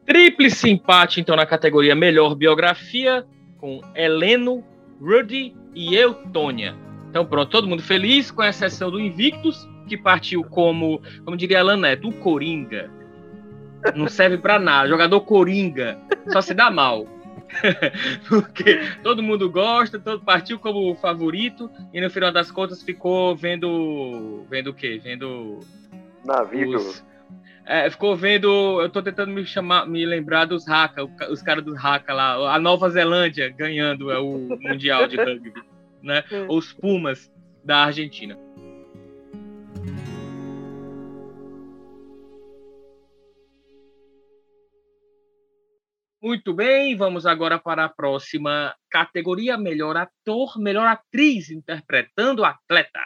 [0.06, 3.26] Tríplice empate, então, na categoria Melhor Biografia,
[3.58, 4.64] com Heleno,
[5.00, 6.76] Rudy e Eutônia.
[7.10, 11.76] Então, pronto, todo mundo feliz, com exceção do Invictus, que partiu como, como diria Alan
[11.76, 12.90] Neto, o Coringa.
[13.94, 14.88] Não serve para nada.
[14.88, 15.98] Jogador Coringa,
[16.28, 17.06] só se dá mal.
[18.28, 24.44] Porque todo mundo gosta, todo partiu como favorito e no final das contas ficou vendo.
[24.50, 25.00] Vendo o quê?
[25.02, 25.60] Vendo.
[26.24, 26.76] Navio.
[26.76, 27.04] Os,
[27.64, 28.80] é, ficou vendo.
[28.80, 32.58] Eu tô tentando me chamar, me lembrar dos Haka, os caras dos Haka lá, a
[32.58, 35.52] Nova Zelândia ganhando é, o Mundial de Rugby,
[36.02, 36.22] né?
[36.48, 37.30] Os Pumas
[37.64, 38.38] da Argentina.
[46.26, 52.98] Muito bem, vamos agora para a próxima categoria: melhor ator, melhor atriz interpretando atleta.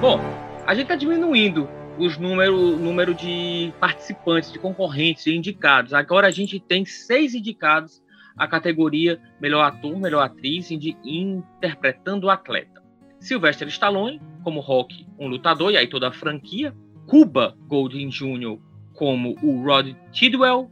[0.00, 0.18] Bom,
[0.66, 1.68] a gente está diminuindo
[1.98, 5.92] os número, número de participantes, de concorrentes e indicados.
[5.92, 8.02] Agora a gente tem seis indicados
[8.38, 12.82] à categoria melhor ator, melhor atriz interpretando atleta.
[13.20, 16.74] Sylvester Stallone, como Rock, um lutador, e aí toda a franquia.
[17.06, 18.58] Cuba Golding Jr.
[18.94, 20.68] como o Rod Tidwell,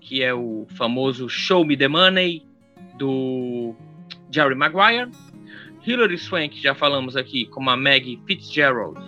[0.00, 2.46] que é o famoso Show Me the Money
[2.96, 3.74] do
[4.30, 5.10] Jerry Maguire.
[5.86, 9.00] Hilary Swank, já falamos aqui, como a Maggie Fitzgerald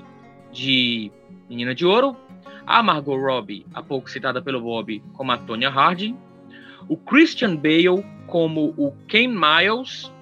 [0.52, 1.10] de
[1.48, 2.16] Menina de Ouro.
[2.66, 6.16] A Margot Robbie, há pouco citada pelo Bob, como a Tonya Harding.
[6.88, 10.12] O Christian Bale como o Ken Miles,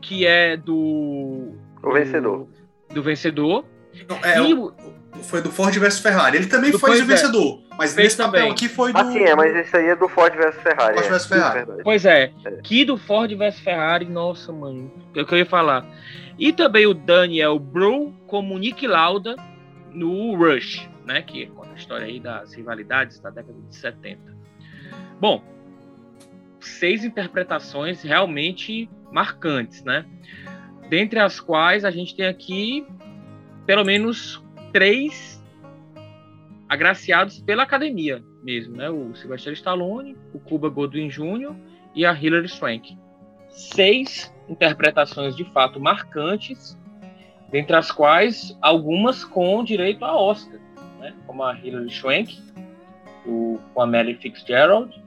[0.00, 1.54] que é do.
[1.82, 2.46] O vencedor.
[2.88, 3.64] Do, do vencedor.
[4.08, 4.72] Não, é, e, o,
[5.20, 6.38] foi do Ford versus Ferrari.
[6.38, 7.62] Ele também foi o vencedor.
[7.76, 8.40] Mas Fez nesse também.
[8.40, 8.98] papel aqui foi do.
[8.98, 10.94] Ah, sim, é, mas esse aí é do Ford versus Ferrari.
[10.94, 11.58] Ford versus Ferrari.
[11.60, 11.82] É.
[11.82, 14.90] Pois é, é, que do Ford versus Ferrari, nossa, mano.
[15.14, 15.86] É o que eu ia falar.
[16.38, 19.36] E também o Daniel Bro como Nick Lauda
[19.90, 21.22] no Rush, né?
[21.22, 24.20] Que conta a história aí das rivalidades da década de 70.
[25.20, 25.42] Bom,
[26.60, 30.06] seis interpretações realmente marcantes, né?
[30.88, 32.86] Dentre as quais a gente tem aqui
[33.66, 34.41] pelo menos
[34.72, 35.42] três
[36.68, 38.90] agraciados pela academia mesmo, né?
[38.90, 41.54] O Sylvester Stallone, o Cuba Goodwin Jr.
[41.94, 42.96] e a Hilary Swank.
[43.50, 46.78] Seis interpretações de fato marcantes,
[47.50, 50.58] dentre as quais algumas com direito a Oscar,
[50.98, 51.14] né?
[51.26, 52.42] como a Hilary Swank,
[53.26, 55.00] o, com a Mary Fitzgerald,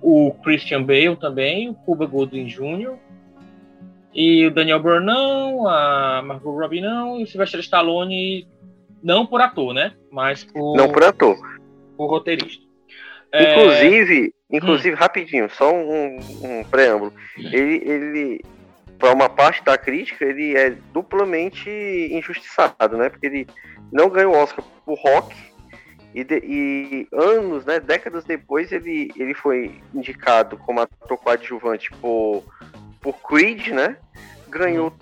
[0.00, 2.96] o Christian Bale também, o Cuba Goodwin Jr.,
[4.14, 8.46] e o Daniel Burnham, a Margot Robbie não, e o Sylvester Stallone
[9.04, 9.92] não por ator, né?
[10.10, 10.76] Mas por.
[10.76, 11.36] Não por ator.
[11.96, 12.64] Por roteirista.
[13.34, 14.56] Inclusive, é...
[14.56, 14.98] inclusive, hum.
[14.98, 17.12] rapidinho, só um, um preâmbulo.
[17.36, 18.40] Ele, ele
[18.98, 21.68] para uma parte da crítica, ele é duplamente
[22.10, 23.10] injustiçado, né?
[23.10, 23.46] Porque ele
[23.92, 25.36] não ganhou o Oscar por rock
[26.14, 32.44] e, de, e, anos, né, décadas depois, ele, ele foi indicado como ator coadjuvante por,
[33.00, 33.96] por Creed, né?
[34.48, 34.92] Ganhou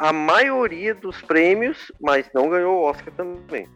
[0.00, 3.68] a maioria dos prêmios, mas não ganhou o Oscar também.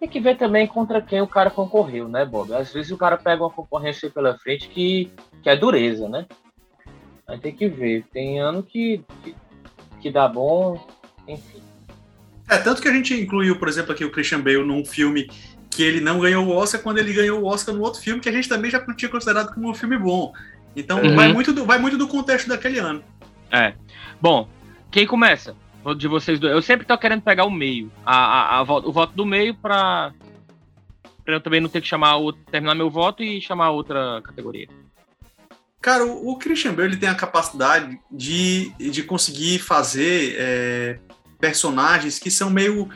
[0.00, 2.54] Tem que ver também contra quem o cara concorreu, né, Bob?
[2.54, 5.12] Às vezes o cara pega uma concorrência pela frente que,
[5.42, 6.24] que é dureza, né?
[7.26, 8.06] Aí tem que ver.
[8.10, 9.36] Tem ano que, que,
[10.00, 10.82] que dá bom,
[11.26, 11.60] enfim.
[12.48, 15.28] É, tanto que a gente incluiu, por exemplo, aqui o Christian Bale num filme
[15.70, 18.28] que ele não ganhou o Oscar quando ele ganhou o Oscar no outro filme que
[18.30, 20.32] a gente também já tinha considerado como um filme bom.
[20.74, 21.14] Então uhum.
[21.14, 23.04] vai, muito do, vai muito do contexto daquele ano.
[23.50, 23.74] É.
[24.20, 24.48] Bom,
[24.90, 25.54] quem começa?
[25.96, 26.52] De vocês dois.
[26.52, 27.90] Eu sempre tô querendo pegar o meio.
[28.04, 30.12] A, a, a o voto do meio pra,
[31.24, 34.68] pra eu também não ter que chamar o, terminar meu voto e chamar outra categoria.
[35.80, 40.98] Cara, o, o Christian Bale ele tem a capacidade de, de conseguir fazer é,
[41.38, 42.88] personagens que são meio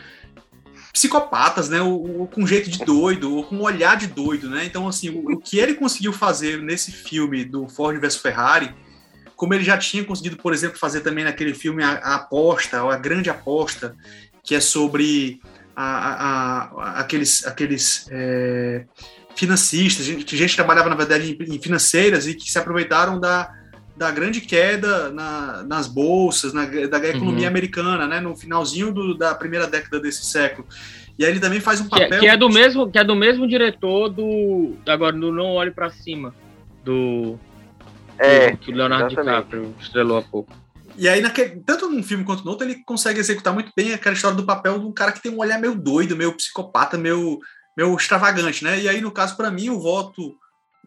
[0.93, 1.80] psicopatas, né?
[1.80, 4.64] O, o, com jeito de doido, ou com olhar de doido, né?
[4.64, 8.74] Então, assim, o, o, que ele conseguiu fazer nesse filme do Ford vs Ferrari,
[9.43, 12.93] como ele já tinha conseguido, por exemplo, fazer também naquele filme A, a Aposta, ou
[12.93, 13.97] A Grande Aposta,
[14.40, 15.40] que é sobre
[15.74, 18.84] a, a, aqueles, aqueles é,
[19.34, 23.53] financistas, gente, gente que trabalhava, na verdade, em, em financeiras e que se aproveitaram da,
[23.97, 27.49] da grande queda na, nas bolsas, na, da economia uhum.
[27.49, 30.68] americana, né, no finalzinho do, da primeira década desse século.
[31.18, 33.03] E aí ele também faz um papel que é, que é do mesmo que é
[33.03, 36.32] do mesmo diretor do agora do Não Olhe para Cima
[36.84, 37.40] do
[38.19, 39.37] é, que o Leonardo exatamente.
[39.37, 40.53] DiCaprio estrelou há pouco.
[40.97, 44.15] E aí, naquele, tanto num filme quanto no outro, ele consegue executar muito bem aquela
[44.15, 47.39] história do papel de um cara que tem um olhar meio doido, meio psicopata, meio,
[47.77, 48.79] meio extravagante, né?
[48.79, 50.37] E aí, no caso, para mim, o voto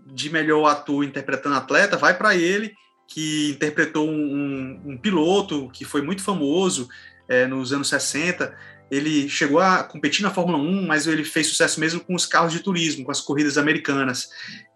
[0.05, 2.73] de melhor ator interpretando atleta vai para ele,
[3.07, 6.87] que interpretou um, um, piloto que foi muito famoso
[7.27, 8.55] é, nos anos 60.
[8.95, 12.53] Ele chegou a competir na Fórmula 1, mas ele fez sucesso mesmo com os carros
[12.53, 14.29] de turismo, com as corridas americanas.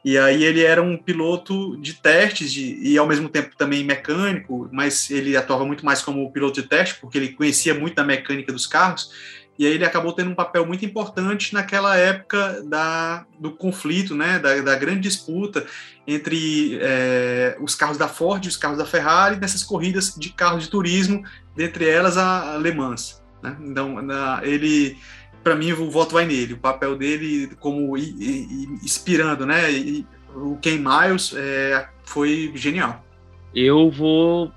[0.04, 4.70] E aí ele era um piloto de testes de, e ao mesmo tempo também mecânico,
[4.72, 8.52] mas ele atuava muito mais como piloto de teste, porque ele conhecia muito da mecânica
[8.52, 9.12] dos carros.
[9.58, 14.40] E aí ele acabou tendo um papel muito importante naquela época da, do conflito, né,
[14.40, 15.66] da, da grande disputa
[16.08, 20.64] entre é, os carros da Ford e os carros da Ferrari nessas corridas de carros
[20.64, 21.24] de turismo,
[21.58, 23.19] dentre elas a Le Mans.
[23.42, 23.58] Né?
[23.62, 24.98] Então, na, ele,
[25.44, 26.54] para mim, o voto vai nele.
[26.54, 29.72] O papel dele como i, i, inspirando, né?
[29.72, 33.04] E, o Ken Miles é, foi genial.
[33.54, 34.52] Eu vou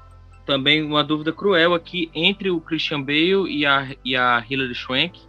[0.45, 5.21] também uma dúvida cruel aqui entre o Christian Bale e a, e a Hilary Swank.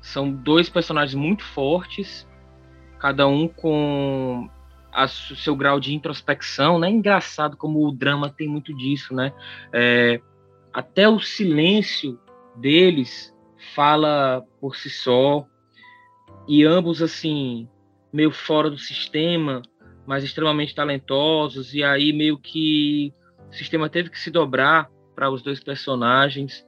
[0.00, 2.26] São dois personagens muito fortes,
[2.98, 4.48] cada um com
[4.92, 6.90] o seu grau de introspecção, né?
[6.90, 9.32] Engraçado como o drama tem muito disso, né?
[9.72, 10.20] É,
[10.72, 12.18] até o silêncio
[12.56, 13.34] deles
[13.74, 15.46] fala por si só
[16.46, 17.68] e ambos assim
[18.12, 19.62] meio fora do sistema,
[20.06, 23.12] mas extremamente talentosos e aí meio que
[23.48, 26.66] o sistema teve que se dobrar para os dois personagens.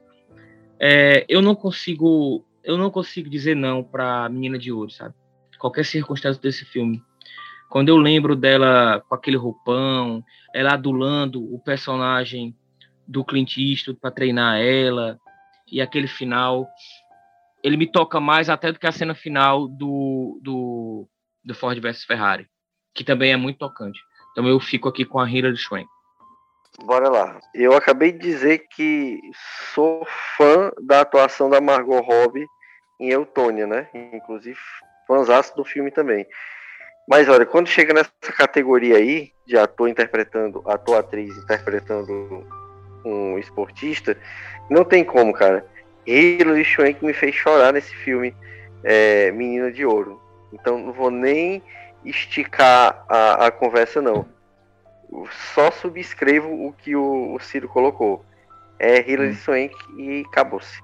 [0.79, 5.13] É, eu não consigo, eu não consigo dizer não para Menina de Ouro, sabe?
[5.59, 7.01] Qualquer circunstância desse filme.
[7.69, 10.23] Quando eu lembro dela com aquele roupão,
[10.53, 12.55] ela adulando o personagem
[13.07, 15.19] do Clint Eastwood para treinar ela
[15.71, 16.67] e aquele final,
[17.63, 21.07] ele me toca mais até do que a cena final do, do,
[21.43, 22.47] do Ford vs Ferrari,
[22.93, 23.99] que também é muito tocante.
[24.31, 25.87] Então eu fico aqui com a Hilary Swank.
[26.83, 27.39] Bora lá.
[27.53, 29.19] Eu acabei de dizer que
[29.73, 30.05] sou
[30.37, 32.45] fã da atuação da Margot Robbie
[32.99, 33.89] em Eutônia, né?
[34.13, 34.59] Inclusive,
[35.07, 36.27] fãzaço do filme também.
[37.07, 42.45] Mas olha, quando chega nessa categoria aí, de ator interpretando, ator, atriz interpretando
[43.05, 44.17] um esportista,
[44.69, 45.65] não tem como, cara.
[46.05, 48.35] Hilary Swank me fez chorar nesse filme
[48.83, 50.21] é, Menina de Ouro.
[50.53, 51.61] Então não vou nem
[52.03, 54.25] esticar a, a conversa, não
[55.53, 58.25] só subscrevo o que o, o Ciro colocou.
[58.79, 59.35] É Hilary hum.
[59.35, 60.79] Swank e acabou-se.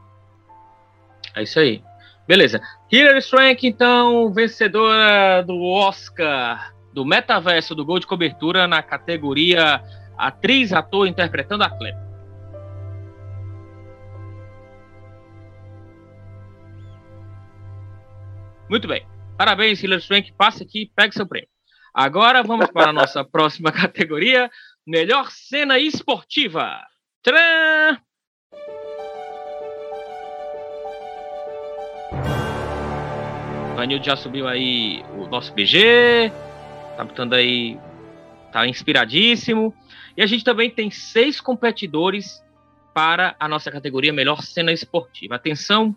[1.35, 1.83] É isso aí.
[2.27, 2.61] Beleza.
[2.91, 9.81] Hilary Swank, então, vencedora do Oscar do Metaverso do Gol de Cobertura na categoria
[10.17, 12.10] Atriz, Ator Interpretando Atleta.
[18.71, 19.05] Muito bem.
[19.37, 20.31] Parabéns, Hilary Swank.
[20.31, 21.49] Passe aqui e pegue seu prêmio.
[21.93, 24.49] Agora vamos para a nossa próxima categoria:
[24.87, 26.79] melhor cena esportiva.
[27.21, 27.97] Tcharam!
[33.75, 36.31] Vanildo já subiu aí o nosso BG,
[36.95, 37.77] tá botando aí,
[38.53, 39.75] tá inspiradíssimo.
[40.15, 42.41] E a gente também tem seis competidores
[42.93, 45.35] para a nossa categoria Melhor Cena Esportiva.
[45.35, 45.93] Atenção,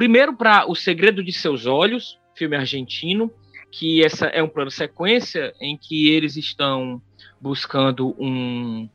[0.00, 3.30] primeiro para O Segredo de Seus Olhos, filme argentino,
[3.70, 7.02] que essa é um plano sequência em que eles estão
[7.38, 8.88] buscando um,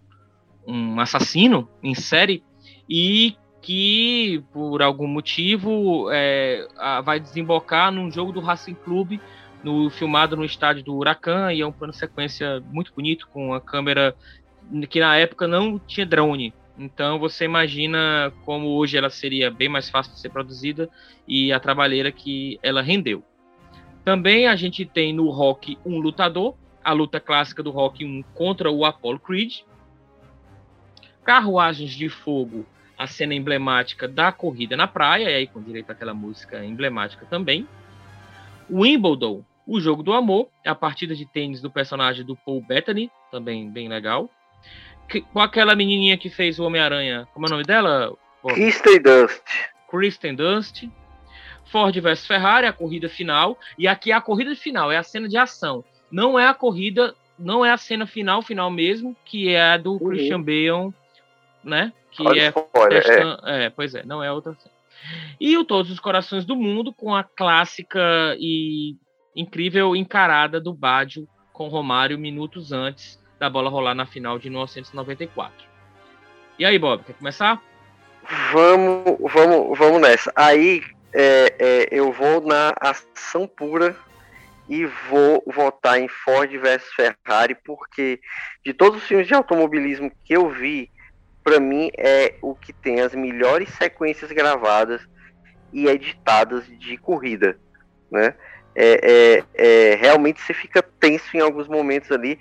[0.65, 2.43] um assassino em série
[2.89, 6.67] e que por algum motivo é,
[7.03, 9.21] vai desembocar num jogo do Racing Clube
[9.63, 13.61] no filmado no estádio do Huracan e é um plano sequência muito bonito com a
[13.61, 14.15] câmera
[14.89, 19.89] que na época não tinha drone então você imagina como hoje ela seria bem mais
[19.89, 20.89] fácil de ser produzida
[21.28, 23.23] e a trabalheira que ela rendeu
[24.05, 28.69] também a gente tem no Rock um lutador, a luta clássica do Rock 1 contra
[28.69, 29.61] o Apollo Creed.
[31.23, 36.13] Carruagens de Fogo, a cena emblemática da corrida na praia, e aí com direito àquela
[36.13, 37.67] música emblemática também.
[38.69, 43.67] Wimbledon, O Jogo do Amor, a partida de tênis do personagem do Paul Bettany, também
[43.71, 44.30] bem legal.
[45.07, 48.13] Que- com aquela menininha que fez o Homem-Aranha, como é o nome dela?
[48.53, 49.43] Kristen Dust.
[49.89, 50.83] Kristen Dunst.
[51.65, 53.57] Ford vs Ferrari, a corrida final.
[53.77, 55.83] E aqui a corrida final é a cena de ação.
[56.11, 59.99] Não é a corrida, não é a cena final, final mesmo, que é a do
[59.99, 60.93] Christian Bale,
[61.63, 61.91] né?
[62.11, 63.03] Que Olha é spoiler,
[63.43, 63.65] é.
[63.65, 64.73] É, pois é, não é outra cena.
[65.39, 68.95] E o Todos os Corações do Mundo, com a clássica e
[69.35, 75.53] incrível encarada do Baggio com Romário minutos antes da bola rolar na final de 1994.
[76.57, 77.61] E aí, Bob, quer começar?
[78.51, 80.33] Vamos, vamos, vamos nessa.
[80.35, 80.81] Aí
[81.13, 83.95] é, é, eu vou na ação pura
[84.67, 88.19] e vou votar em Ford versus Ferrari, porque
[88.65, 90.89] de todos os filmes de automobilismo que eu vi,
[91.43, 95.07] para mim é o que tem as melhores sequências gravadas
[95.71, 97.59] e editadas de corrida,
[98.09, 98.33] né?
[98.77, 102.37] É, é, é, realmente você fica tenso em alguns momentos ali,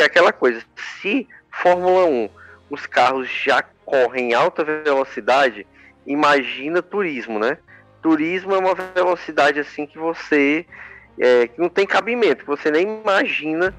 [0.00, 0.62] é aquela coisa,
[1.00, 2.28] se Fórmula 1
[2.70, 5.66] os carros já correm em alta velocidade,
[6.06, 7.58] imagina turismo, né?
[8.02, 10.66] Turismo é uma velocidade assim que você
[11.18, 13.74] é, que não tem cabimento, que você nem imagina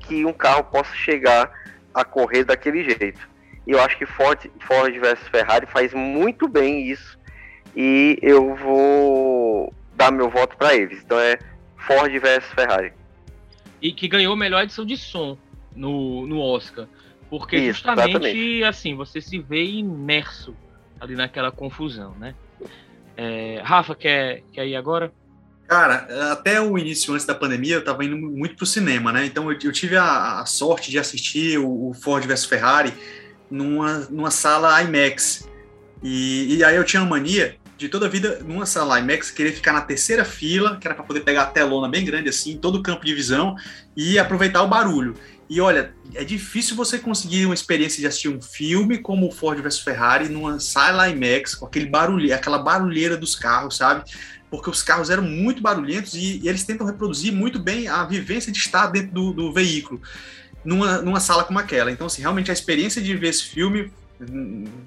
[0.00, 1.50] que um carro possa chegar
[1.94, 3.28] a correr daquele jeito.
[3.66, 7.18] E eu acho que Ford, Ford versus Ferrari faz muito bem isso
[7.76, 11.00] e eu vou dar meu voto para eles.
[11.02, 11.38] Então é
[11.76, 12.92] Ford versus Ferrari.
[13.80, 15.38] e que ganhou melhor edição de som
[15.74, 16.86] no, no Oscar.
[17.28, 18.64] Porque Isso, justamente exatamente.
[18.64, 20.54] assim, você se vê imerso
[21.00, 22.34] ali naquela confusão, né?
[23.16, 25.12] É, Rafa, quer, quer ir agora?
[25.66, 29.24] Cara, até o início, antes da pandemia, eu tava indo muito pro cinema, né?
[29.24, 32.92] Então eu, eu tive a, a sorte de assistir o, o Ford vs Ferrari
[33.50, 35.48] numa, numa sala IMAX.
[36.02, 39.52] E, e aí eu tinha uma mania de toda a vida, numa sala IMAX, querer
[39.52, 42.76] ficar na terceira fila, que era para poder pegar a telona bem grande assim, todo
[42.76, 43.56] o campo de visão,
[43.96, 45.14] e aproveitar o barulho.
[45.52, 49.80] E olha, é difícil você conseguir uma experiência de assistir um filme como Ford vs
[49.80, 54.02] Ferrari numa sala IMAX, com aquele barulho, aquela barulheira dos carros, sabe?
[54.50, 58.50] Porque os carros eram muito barulhentos e, e eles tentam reproduzir muito bem a vivência
[58.50, 60.00] de estar dentro do, do veículo,
[60.64, 61.92] numa, numa sala como aquela.
[61.92, 63.92] Então, assim, realmente a experiência de ver esse filme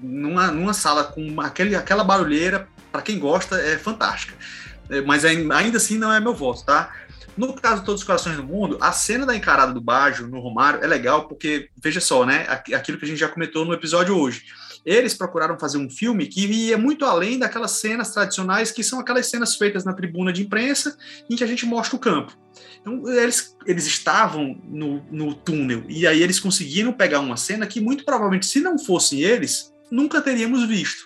[0.02, 4.34] numa, numa sala com aquele, aquela barulheira, para quem gosta, é fantástica.
[4.90, 6.92] É, Mas ain- ainda assim não é meu voto, tá?
[7.38, 10.40] No caso de Todos os Corações do Mundo, a cena da encarada do Baggio no
[10.40, 12.46] Romário é legal porque, veja só, né?
[12.48, 14.44] aqu- Aquilo que a gente já comentou no episódio hoje.
[14.86, 19.28] Eles procuraram fazer um filme que ia muito além daquelas cenas tradicionais, que são aquelas
[19.28, 20.96] cenas feitas na tribuna de imprensa,
[21.30, 22.38] em que a gente mostra o campo.
[22.82, 27.82] Então, eles, eles estavam no, no túnel, e aí eles conseguiram pegar uma cena que,
[27.82, 31.04] muito provavelmente, se não fossem eles, nunca teríamos visto.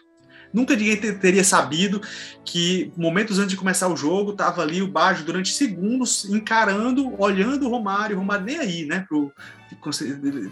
[0.54, 2.02] Nunca ninguém te- teria sabido
[2.44, 7.68] que momentos antes de começar o jogo, tava ali o Baggio durante segundos encarando, olhando
[7.68, 9.32] o Romário, o Romário nem aí, né, pro,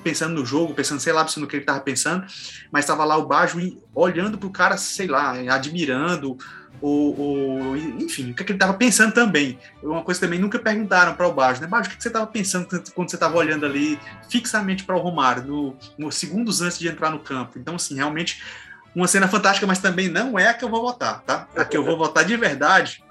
[0.04, 2.26] pensando no jogo, pensando, sei lá, no que ele tava pensando,
[2.72, 6.38] mas tava lá o Baggio olhando pro cara, sei lá, admirando,
[6.80, 9.58] ou, ou- enfim, o que, é ele tava pensando também.
[9.82, 12.28] Uma coisa também nunca perguntaram para o Baggio, né, Baggio, o que, que você tava
[12.28, 16.88] pensando quando você tava olhando ali fixamente para o Romário, no, no segundos antes de
[16.88, 17.58] entrar no campo.
[17.58, 18.42] Então, assim, realmente
[18.98, 21.48] uma cena fantástica, mas também não é a que eu vou votar, tá?
[21.56, 23.04] A que eu vou votar de verdade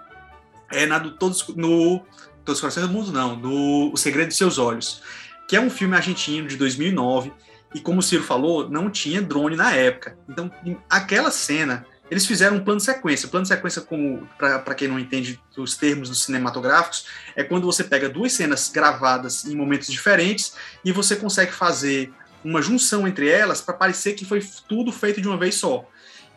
[0.73, 2.01] é na do Todos no
[2.45, 5.01] Todos os Corações do Mundo, não, no O Segredo de Seus Olhos,
[5.47, 7.33] que é um filme argentino de 2009
[7.73, 10.19] e como o Ciro falou, não tinha drone na época.
[10.29, 10.51] Então,
[10.91, 13.29] aquela cena, eles fizeram um plano sequência.
[13.29, 17.07] Plano sequência, como para quem não entende os termos dos cinematográficos,
[17.37, 20.55] é quando você pega duas cenas gravadas em momentos diferentes
[20.85, 22.13] e você consegue fazer
[22.47, 25.85] uma junção entre elas para parecer que foi tudo feito de uma vez só.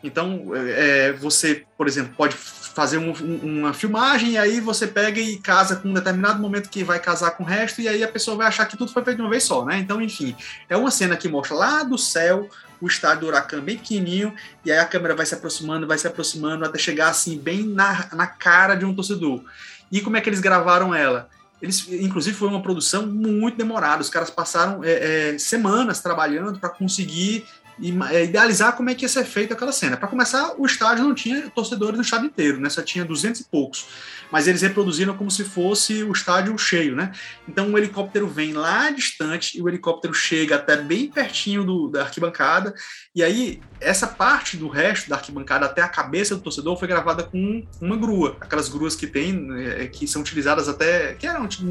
[0.03, 3.11] Então, é, você, por exemplo, pode fazer um-
[3.43, 7.31] uma filmagem e aí você pega e casa com um determinado momento que vai casar
[7.31, 9.29] com o resto e aí a pessoa vai achar que tudo foi feito de uma
[9.29, 9.77] vez só, né?
[9.77, 10.35] Então, enfim,
[10.69, 12.49] é uma cena que mostra lá do céu
[12.79, 14.33] o estádio do Huracan bem pequenininho
[14.63, 18.07] e aí a câmera vai se aproximando, vai se aproximando até chegar assim bem na,
[18.13, 19.43] na cara de um torcedor.
[19.91, 21.29] E como é que eles gravaram ela?
[21.61, 24.01] Eles, inclusive, foi uma produção muito demorada.
[24.01, 27.45] Os caras passaram é, é, semanas trabalhando para conseguir
[27.81, 29.97] ima- é, idealizar como é que ia ser feita aquela cena.
[29.97, 32.69] Para começar, o estádio não tinha torcedores no estádio inteiro, né?
[32.69, 33.85] Só tinha 200 e poucos.
[34.31, 37.11] Mas eles reproduziram como se fosse o estádio cheio, né?
[37.47, 42.03] Então o helicóptero vem lá distante e o helicóptero chega até bem pertinho do, da
[42.03, 42.73] arquibancada.
[43.15, 47.23] E aí, essa parte do resto da arquibancada até a cabeça do torcedor foi gravada
[47.23, 48.37] com uma grua.
[48.39, 51.15] Aquelas gruas que tem, é, que são utilizadas até.
[51.15, 51.65] que eram tipo,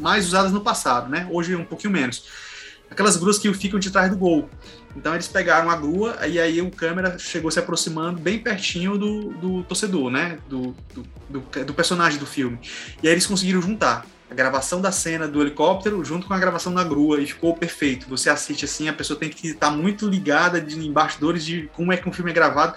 [0.00, 1.26] mais usadas no passado, né?
[1.30, 2.53] Hoje um pouquinho menos.
[2.94, 4.48] Aquelas gruas que ficam de trás do gol.
[4.94, 9.30] Então eles pegaram a grua e aí o câmera chegou se aproximando bem pertinho do,
[9.30, 10.38] do torcedor, né?
[10.48, 12.56] Do, do, do, do personagem do filme.
[13.02, 16.72] E aí eles conseguiram juntar a gravação da cena do helicóptero junto com a gravação
[16.72, 18.08] da grua e ficou perfeito.
[18.08, 21.92] Você assiste assim, a pessoa tem que estar muito ligada de em bastidores de como
[21.92, 22.76] é que um filme é gravado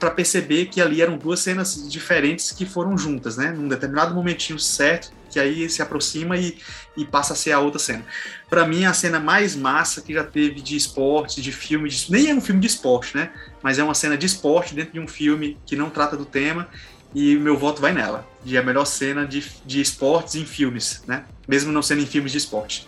[0.00, 3.50] para perceber que ali eram duas cenas diferentes que foram juntas, né?
[3.50, 6.58] Num determinado momentinho certo, que aí se aproxima e,
[6.96, 8.04] e passa a ser a outra cena.
[8.48, 12.30] Para mim, a cena mais massa que já teve de esporte, de filme, de, nem
[12.30, 13.30] é um filme de esporte, né?
[13.62, 16.68] Mas é uma cena de esporte dentro de um filme que não trata do tema
[17.14, 21.24] e meu voto vai nela, de a melhor cena de, de esportes em filmes, né?
[21.46, 22.86] Mesmo não sendo em filmes de esporte.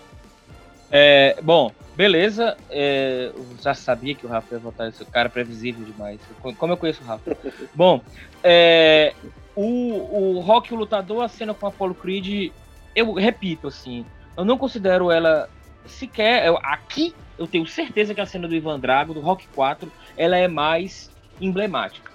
[0.90, 2.56] É, bom, beleza.
[2.68, 6.18] É, eu já sabia que o Rafa ia votar esse cara é previsível demais.
[6.58, 7.36] Como eu conheço o Rafa?
[7.74, 8.02] bom,
[8.42, 9.14] é,
[9.56, 12.52] o, o Rock o Lutador, a cena com a Apollo Creed,
[12.94, 14.05] eu repito, assim,
[14.36, 15.48] eu não considero ela
[15.86, 16.47] sequer.
[16.47, 20.36] Eu, aqui eu tenho certeza que a cena do Ivan Drago, do Rock 4, ela
[20.36, 21.10] é mais
[21.40, 22.10] emblemática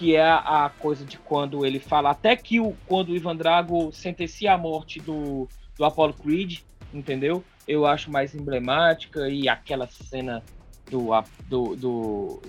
[0.00, 3.92] que é a coisa de quando ele fala, até que o, quando o Ivan Drago
[3.92, 5.46] sentencia a morte do,
[5.76, 6.60] do Apollo Creed,
[6.90, 7.44] entendeu?
[7.68, 10.42] Eu acho mais emblemática e aquela cena
[10.90, 11.10] do,
[11.46, 12.42] do, do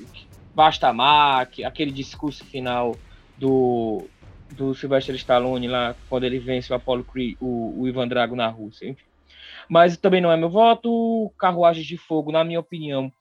[0.55, 2.95] Basta Mac, aquele discurso final
[3.41, 4.07] do,
[4.51, 8.47] do Sylvester Stallone lá, quando ele vence o Apollo Creed, o, o Ivan Drago na
[8.47, 9.03] Rússia, enfim.
[9.67, 11.31] Mas também não é meu voto.
[11.37, 13.11] Carruagens de Fogo, na minha opinião,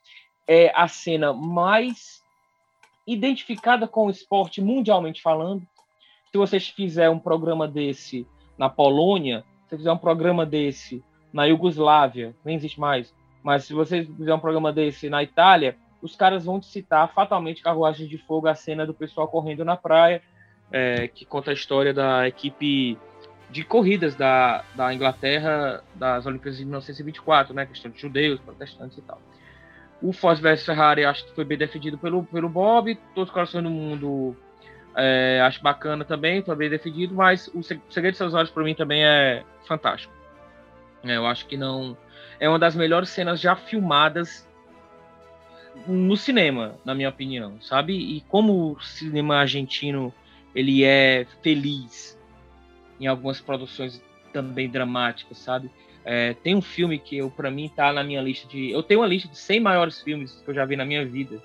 [0.46, 2.22] é a cena mais
[3.06, 5.62] identificada com o esporte mundialmente falando.
[6.30, 8.26] Se vocês fizerem um programa desse
[8.58, 11.02] na Polônia, se fizer um programa desse
[11.32, 16.16] na Iugoslávia, nem existe mais, mas se vocês fizer um programa desse na Itália, os
[16.16, 20.22] caras vão te citar fatalmente Carruagem de Fogo, a cena do pessoal correndo na praia,
[20.72, 22.98] é, que conta a história da equipe
[23.50, 27.66] de corridas da, da Inglaterra das Olimpíadas de 1924, né?
[27.66, 29.20] Questão de judeus, protestantes e tal.
[30.00, 32.94] O Ford vs Ferrari acho que foi bem defendido pelo, pelo Bob.
[33.14, 34.36] Todos os corações do mundo
[34.94, 37.14] é, acho bacana também, foi bem defendido.
[37.14, 40.12] Mas o Segredo de Seus Olhos para mim também é fantástico.
[41.02, 41.96] É, eu acho que não.
[42.38, 44.48] É uma das melhores cenas já filmadas
[45.86, 47.94] no cinema, na minha opinião, sabe?
[47.94, 50.12] E como o cinema argentino
[50.54, 52.18] ele é feliz
[53.00, 54.02] em algumas produções
[54.32, 55.70] também dramáticas, sabe?
[56.04, 58.70] É, tem um filme que eu para mim tá na minha lista de.
[58.70, 61.42] Eu tenho uma lista de 100 maiores filmes que eu já vi na minha vida.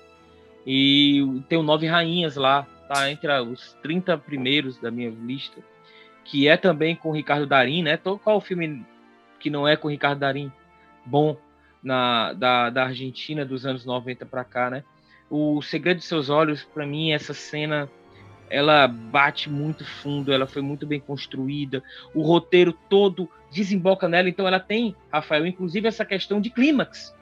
[0.66, 5.60] E tem Nove Rainhas lá, tá entre os 30 primeiros da minha lista,
[6.24, 7.96] que é também com Ricardo Darim, né?
[7.96, 8.84] Qual o filme
[9.38, 10.50] que não é com Ricardo Darim?
[11.04, 11.36] Bom,
[11.86, 14.82] na, da, da Argentina dos anos 90 para cá, né?
[15.30, 17.88] O Segredo de Seus Olhos, para mim, essa cena
[18.50, 21.82] ela bate muito fundo, ela foi muito bem construída,
[22.12, 27.14] o roteiro todo desemboca nela, então ela tem, Rafael, inclusive essa questão de clímax.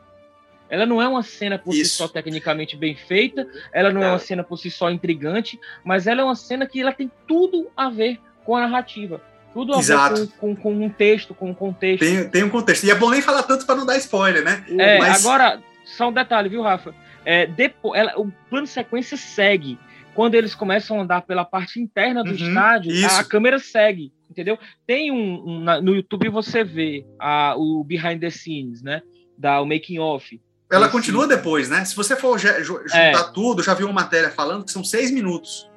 [0.70, 1.90] Ela não é uma cena por Isso.
[1.90, 4.08] si só tecnicamente bem feita, ela não é.
[4.08, 7.70] uma cena por si só intrigante, mas ela é uma cena que ela tem tudo
[7.76, 9.20] a ver com a narrativa.
[9.54, 10.16] Tudo a Exato.
[10.16, 12.00] ver com, com, com, um texto, com um contexto.
[12.00, 12.84] Tem, tem um contexto.
[12.84, 14.64] E é bom nem falar tanto para não dar spoiler, né?
[14.76, 15.24] É, mas...
[15.24, 16.92] Agora, só um detalhe, viu, Rafa?
[17.24, 19.78] É, depois, ela, o plano de sequência segue
[20.14, 24.12] quando eles começam a andar pela parte interna do uhum, estádio, a, a, câmera segue,
[24.30, 24.58] entendeu?
[24.86, 29.02] Tem um, um na, no YouTube você vê a, o behind the scenes, né?
[29.36, 30.40] Da o making off.
[30.70, 31.84] Ela continua depois, né?
[31.84, 33.32] Se você for juntar é.
[33.32, 35.68] tudo, já vi uma matéria falando que são seis minutos.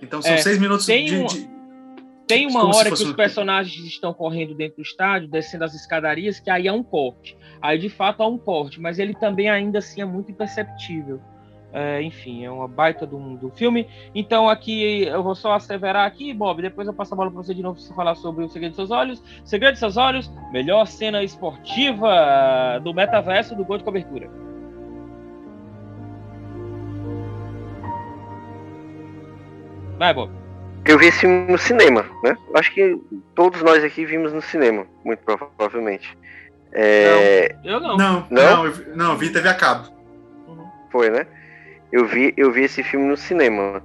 [0.00, 1.50] Então são é, seis minutos de, um, de,
[2.30, 6.48] Tem uma hora que os personagens estão correndo dentro do estádio, descendo as escadarias, que
[6.48, 7.36] aí é um corte.
[7.60, 11.20] Aí de fato há um corte, mas ele também ainda assim é muito imperceptível.
[11.72, 13.86] É, enfim, é uma baita do, do filme.
[14.14, 17.54] Então aqui eu vou só asseverar aqui, Bob, depois eu passo a bola para você
[17.54, 19.22] de novo para você falar sobre o Segredo de Seus Olhos.
[19.44, 24.30] Segredo de Seus Olhos, melhor cena esportiva do metaverso do gol de cobertura.
[29.98, 30.39] Vai, Bob.
[30.84, 32.36] Eu vi esse filme no cinema, né?
[32.54, 32.98] Acho que
[33.34, 36.16] todos nós aqui vimos no cinema, muito provavelmente.
[36.72, 37.54] É...
[37.64, 37.96] Não, eu não.
[37.96, 39.88] Não, não, não, eu, não, eu vi TV a cabo.
[40.90, 41.26] Foi, né?
[41.92, 43.82] Eu vi, eu vi esse filme no cinema.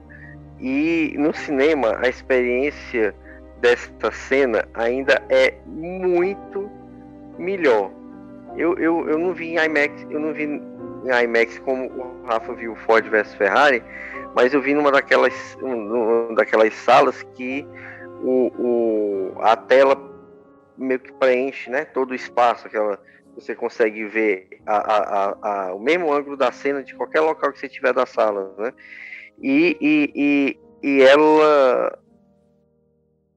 [0.59, 3.13] E no cinema, a experiência
[3.61, 6.69] desta cena ainda é muito
[7.37, 7.91] melhor.
[8.55, 10.61] Eu, eu, eu não vi em IMAX, eu não vi
[11.05, 13.83] em IMAX como o Rafa viu Ford vs Ferrari,
[14.35, 17.65] mas eu vi numa daquelas, numa daquelas salas que
[18.21, 19.95] o, o, a tela
[20.77, 22.99] meio que preenche né, todo o espaço, aquela
[23.35, 27.59] você consegue ver a, a, a, o mesmo ângulo da cena de qualquer local que
[27.59, 28.73] você tiver da sala, né?
[29.41, 31.99] E, e, e, e ela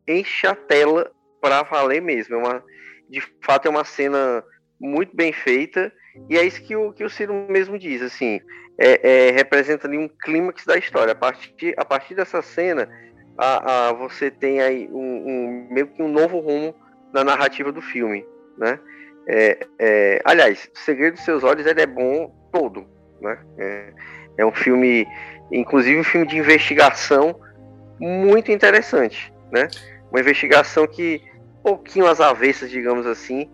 [0.07, 2.37] enche a tela para valer mesmo.
[2.37, 2.65] É uma,
[3.09, 4.45] de fato, é uma cena
[4.79, 5.93] muito bem feita
[6.29, 8.41] e é isso que o, que o Ciro mesmo diz, assim,
[8.79, 11.13] é, é representa ali um clímax da história.
[11.13, 12.89] A partir, a partir dessa cena,
[13.37, 16.75] a, a, você tem aí um, um, meio que um novo rumo
[17.13, 18.27] na narrativa do filme,
[18.57, 18.79] né?
[19.27, 22.87] É, é, aliás, O Segredo dos Seus Olhos ele é bom todo,
[23.21, 23.39] né?
[23.59, 23.93] É,
[24.39, 25.07] é um filme,
[25.53, 27.39] inclusive um filme de investigação
[28.01, 29.69] muito interessante, né?
[30.11, 31.23] Uma investigação que
[31.63, 33.51] pouquinho às avessas, digamos assim,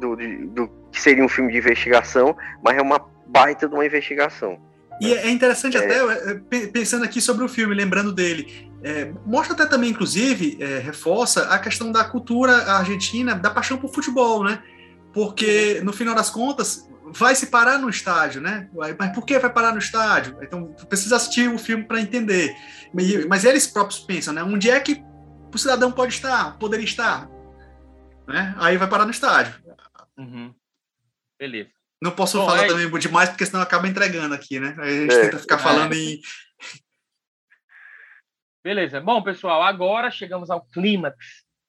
[0.00, 4.58] do, do que seria um filme de investigação, mas é uma baita de uma investigação.
[4.98, 5.80] E é interessante é.
[5.80, 6.34] até,
[6.68, 11.58] pensando aqui sobre o filme, lembrando dele, é, mostra até também, inclusive, é, reforça a
[11.58, 14.62] questão da cultura argentina, da paixão por futebol, né?
[15.12, 18.70] Porque, no final das contas, vai se parar no estádio, né?
[18.98, 20.38] Mas por que vai parar no estádio?
[20.40, 22.56] Então, precisa assistir o filme para entender.
[23.28, 24.42] Mas eles próprios pensam, né?
[24.42, 25.04] Onde é que
[25.54, 27.28] o cidadão pode estar, poderia estar?
[28.26, 28.54] Né?
[28.58, 29.54] Aí vai parar no estádio.
[30.16, 30.54] Uhum.
[31.38, 31.70] Beleza.
[32.02, 32.68] Não posso Bom, falar é...
[32.68, 34.76] também demais, porque senão acaba entregando aqui, né?
[34.78, 35.20] Aí a gente é.
[35.22, 35.96] tenta ficar falando é.
[35.96, 36.20] em.
[38.62, 39.00] Beleza.
[39.00, 41.16] Bom, pessoal, agora chegamos ao clímax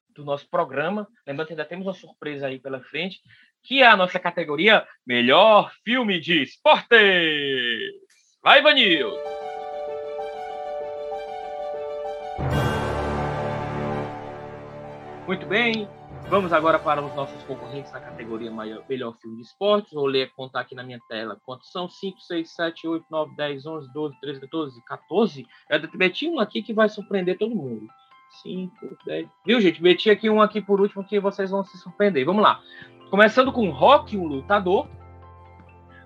[0.09, 1.07] do nosso programa.
[1.25, 3.19] Lembrando que ainda temos uma surpresa aí pela frente,
[3.63, 6.99] que é a nossa categoria Melhor Filme de Esportes.
[8.41, 9.11] Vai, Vanil!
[15.27, 15.87] Muito bem,
[16.29, 19.93] Vamos agora para os nossos concorrentes na categoria maior, Melhor Filme de Esportes.
[19.93, 23.65] Vou ler, contar aqui na minha tela quantos são: 5, 6, 7, 8, 9, 10,
[23.65, 25.47] 11, 12, 13, 14, 14.
[25.69, 27.87] Eu meti um aqui que vai surpreender todo mundo.
[28.43, 29.29] 5, 10.
[29.45, 29.81] Viu, gente?
[29.81, 32.25] Meti aqui um aqui por último que vocês vão se surpreender.
[32.25, 32.59] Vamos lá.
[33.09, 34.85] Começando com Rock, um lutador.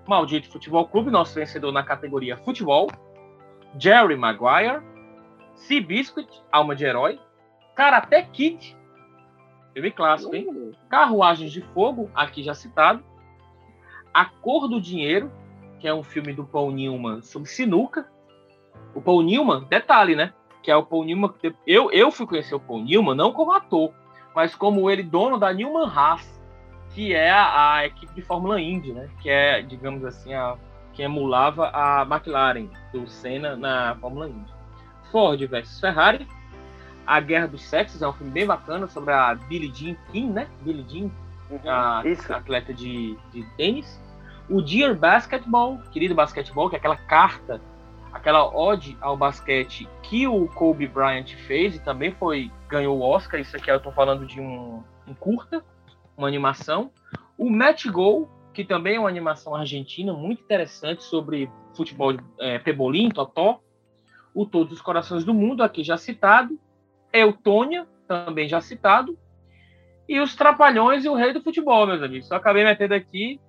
[0.06, 2.88] Maldito Futebol Clube, nosso vencedor na categoria Futebol.
[3.76, 4.82] Jerry Maguire.
[5.56, 7.18] Sea Biscuit, Alma de Herói.
[7.74, 8.76] Karate Kid,
[9.72, 10.72] Filme clássico, hein?
[10.88, 13.02] Carruagens de Fogo, aqui já citado.
[14.12, 15.32] A Cor do Dinheiro,
[15.78, 18.06] que é um filme do Paul Newman sobre sinuca.
[18.94, 20.34] O Paul Newman, detalhe, né?
[20.62, 21.32] Que é o Paul Newman.
[21.66, 23.92] Eu, eu fui conhecer o Paul Newman não como ator,
[24.34, 26.40] mas como ele dono da Newman Haas,
[26.94, 29.08] que é a, a equipe de Fórmula Indy, né?
[29.22, 30.56] Que é, digamos assim, a,
[30.92, 34.52] que emulava a McLaren do Senna na Fórmula Indy.
[35.10, 36.26] Ford versus Ferrari,
[37.06, 40.48] a Guerra dos Sexos é um filme bem bacana sobre a Billie Jean King, né?
[40.62, 41.10] Billie Jean,
[41.50, 42.32] uhum, a isso.
[42.32, 44.00] atleta de, de tênis.
[44.48, 47.60] O Dear Basketball, querido basquetebol, que é aquela carta,
[48.12, 53.40] aquela ode ao basquete que o Kobe Bryant fez e também foi ganhou o Oscar.
[53.40, 55.64] Isso aqui eu estou falando de um, um curta,
[56.16, 56.90] uma animação.
[57.38, 63.08] O Match Go, que também é uma animação argentina muito interessante sobre futebol é, pebolim,
[63.08, 63.60] totó.
[64.34, 66.58] O Todos os Corações do Mundo, aqui já citado.
[67.12, 69.18] Eutônia, também já citado,
[70.08, 72.28] e os Trapalhões e o Rei do Futebol, meus amigos.
[72.28, 73.40] Só acabei metendo aqui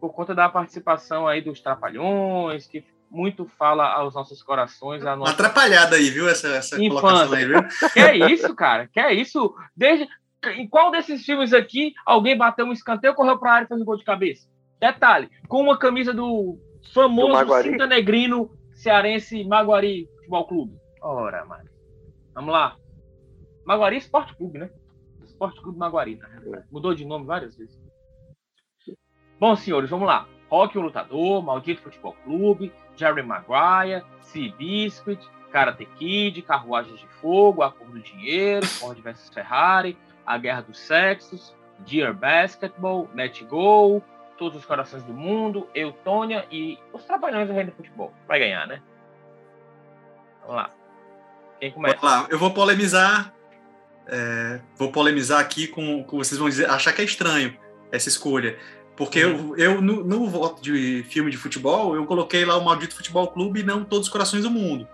[0.00, 5.04] por conta da participação aí dos Trapalhões, que muito fala aos nossos corações.
[5.04, 5.32] A nossa...
[5.32, 6.28] Atrapalhada aí, viu?
[6.28, 7.60] Essa, essa colocação aí, viu?
[7.92, 8.88] Que é isso, cara?
[8.88, 9.54] Que é isso?
[9.76, 10.08] Desde...
[10.56, 13.80] Em qual desses filmes aqui alguém bateu um escanteio, correu para a área e fez
[13.80, 14.48] um gol de cabeça?
[14.80, 16.56] Detalhe, com uma camisa do
[16.94, 20.76] famoso do cinta negrino cearense Maguari Futebol Clube.
[21.02, 21.68] Ora, mano.
[22.34, 22.76] Vamos lá.
[23.68, 24.70] Maguari Esporte Clube, né?
[25.22, 26.64] Esporte Clube Maguari, na realidade.
[26.72, 27.78] Mudou de nome várias vezes.
[29.38, 30.26] Bom, senhores, vamos lá.
[30.48, 35.20] Rock o Lutador, Maldito Futebol Clube, Jerry Maguire, Sea Biscuit,
[35.52, 40.78] Karate Kid, Carruagens de Fogo, A Cor do Dinheiro, Ford vs Ferrari, A Guerra dos
[40.78, 44.02] Sexos, Dear Basketball, Let Go,
[44.38, 48.14] Todos os Corações do Mundo, Eutônia e Os Trabalhões do Reino do Futebol.
[48.26, 48.82] Vai ganhar, né?
[50.40, 50.70] Vamos lá.
[51.60, 51.98] Quem começa?
[52.00, 52.28] Vamos lá.
[52.30, 53.36] Eu vou polemizar
[54.08, 57.54] é, vou polemizar aqui com, com, vocês vão dizer, achar que é estranho
[57.92, 58.56] essa escolha.
[58.96, 59.54] Porque uhum.
[59.56, 63.28] eu, eu no, no, voto de filme de futebol, eu coloquei lá o Maldito Futebol
[63.28, 64.88] Clube e não Todos os Corações do Mundo.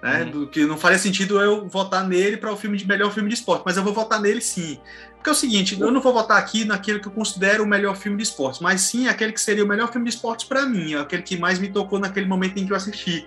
[0.00, 0.22] Né?
[0.22, 0.30] Uhum.
[0.30, 3.34] Do, que não faria sentido eu votar nele para o filme de melhor filme de
[3.34, 4.78] esporte, mas eu vou votar nele sim.
[5.16, 7.96] Porque é o seguinte, eu não vou votar aqui naquele que eu considero o melhor
[7.96, 10.94] filme de esporte, mas sim aquele que seria o melhor filme de esporte para mim,
[10.94, 13.26] aquele que mais me tocou naquele momento em que eu assisti.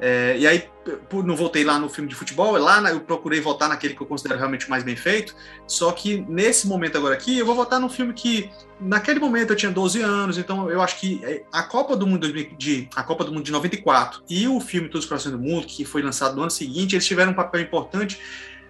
[0.00, 0.68] É, e aí,
[1.12, 4.38] não voltei lá no filme de futebol, lá eu procurei votar naquele que eu considero
[4.38, 5.34] realmente mais bem feito.
[5.66, 8.50] Só que nesse momento agora aqui, eu vou votar num filme que,
[8.80, 12.30] naquele momento, eu tinha 12 anos, então eu acho que é, a Copa do Mundo
[12.58, 15.66] de, a Copa do Mundo de 94 e o filme Todos os Corações do Mundo,
[15.66, 18.20] que foi lançado no ano seguinte, eles tiveram um papel importante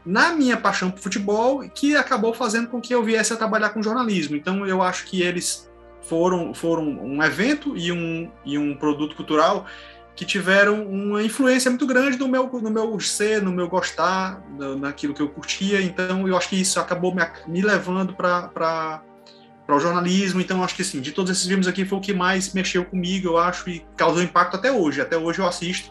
[0.04, 3.82] na minha paixão por futebol, que acabou fazendo com que eu viesse a trabalhar com
[3.82, 4.36] jornalismo.
[4.36, 5.70] Então eu acho que eles
[6.02, 9.66] foram, foram um evento e um, e um produto cultural
[10.16, 14.78] que tiveram uma influência muito grande no meu, no meu ser, no meu gostar, no,
[14.78, 15.82] naquilo que eu curtia.
[15.82, 19.02] Então, eu acho que isso acabou me, me levando para
[19.68, 20.40] o jornalismo.
[20.40, 23.28] Então, acho que, assim, de todos esses filmes aqui, foi o que mais mexeu comigo,
[23.28, 25.00] eu acho, e causou impacto até hoje.
[25.00, 25.90] Até hoje eu assisto.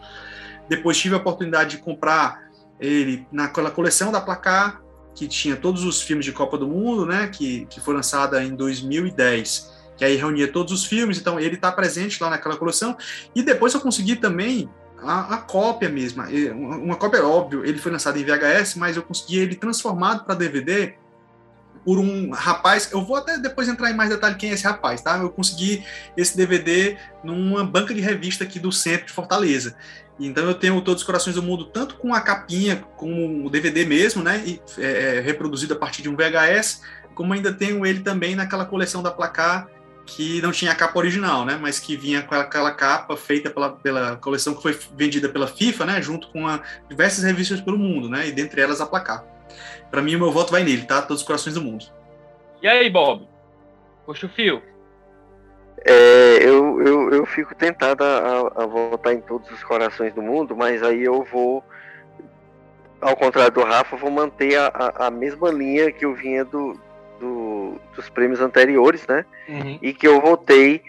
[0.68, 2.42] Depois tive a oportunidade de comprar
[2.80, 4.80] ele naquela coleção da Placar,
[5.14, 7.28] que tinha todos os filmes de Copa do Mundo, né?
[7.28, 11.70] Que, que foi lançada em 2010, que aí reunia todos os filmes, então ele está
[11.70, 12.96] presente lá naquela coleção.
[13.34, 14.68] E depois eu consegui também
[15.02, 16.22] a, a cópia mesmo,
[16.54, 20.94] uma cópia óbvio, ele foi lançado em VHS, mas eu consegui ele transformado para DVD
[21.84, 22.90] por um rapaz.
[22.90, 25.18] Eu vou até depois entrar em mais detalhe quem é esse rapaz, tá?
[25.18, 25.84] Eu consegui
[26.16, 29.76] esse DVD numa banca de revista aqui do centro de Fortaleza.
[30.18, 33.84] Então eu tenho Todos os Corações do Mundo tanto com a capinha, com o DVD
[33.84, 34.42] mesmo, né?
[34.46, 36.80] E, é, é, reproduzido a partir de um VHS,
[37.14, 39.68] como ainda tenho ele também naquela coleção da Placar
[40.06, 41.58] que não tinha a capa original, né?
[41.60, 45.86] Mas que vinha com aquela capa feita pela, pela coleção que foi vendida pela FIFA,
[45.86, 46.02] né?
[46.02, 48.26] Junto com a, diversas revistas pelo mundo, né?
[48.28, 49.24] E dentre elas a Placar.
[49.90, 51.00] Para mim, o meu voto vai nele, tá?
[51.02, 51.86] Todos os corações do mundo.
[52.62, 53.28] E aí, Bob?
[54.04, 54.62] Puxa o fio.
[55.86, 60.56] É, eu, eu, eu fico tentado a, a votar em todos os corações do mundo,
[60.56, 61.62] mas aí eu vou,
[63.00, 66.80] ao contrário do Rafa, vou manter a, a, a mesma linha que eu vinha do,
[67.18, 69.24] do, dos prêmios anteriores, né?
[69.48, 69.78] Uhum.
[69.82, 70.82] E que eu votei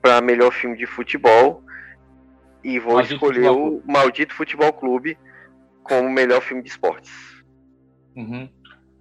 [0.00, 1.62] para melhor filme de futebol
[2.62, 5.18] e vou Maldito escolher o Maldito Futebol Clube
[5.82, 7.12] como melhor filme de esportes.
[8.16, 8.48] Uhum.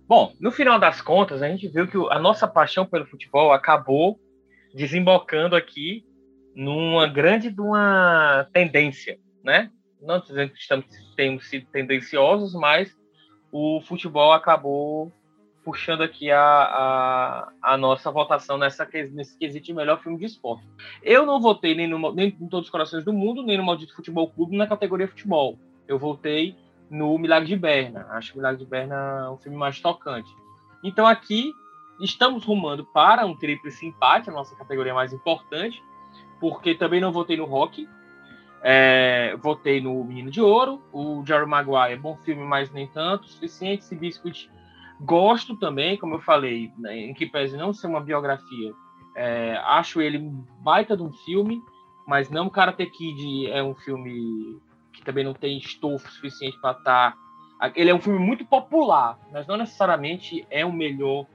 [0.08, 4.20] Bom, no final das contas, a gente viu que a nossa paixão pelo futebol acabou
[4.74, 6.06] desembocando aqui
[6.56, 9.70] numa grande uma tendência, né?
[10.02, 10.86] Não dizendo que estamos,
[11.16, 12.96] temos sido tendenciosos, mas
[13.52, 15.12] o futebol acabou
[15.68, 20.66] puxando aqui a, a, a, nossa votação nessa, nesse quesito de melhor filme de esporte.
[21.04, 23.94] Eu não votei nem, no, nem em Todos os Corações do Mundo, nem no Maldito
[23.94, 25.60] Futebol Clube na categoria futebol.
[25.86, 26.56] Eu votei
[26.90, 28.08] no Milagre de Berna.
[28.12, 30.34] Acho que o Milagre de Berna é um filme mais tocante.
[30.82, 31.52] Então aqui
[32.00, 35.84] estamos rumando para um tríplice empate, a nossa categoria mais importante,
[36.40, 37.90] porque também não votei no Rock,
[38.64, 43.84] é, votei no Menino de Ouro, o Jerry Maguire, bom filme, mas nem tanto, suficiente,
[43.84, 44.50] esse Biscuit
[45.00, 48.74] Gosto também, como eu falei, né, em que pese não ser uma biografia,
[49.16, 50.20] é, acho ele
[50.62, 51.62] baita de um filme,
[52.08, 54.60] mas não Karate Kid é um filme
[54.94, 57.18] que também não tem estofo suficiente para estar.
[57.60, 57.72] Tá...
[57.76, 61.26] Ele é um filme muito popular, mas não necessariamente é o melhor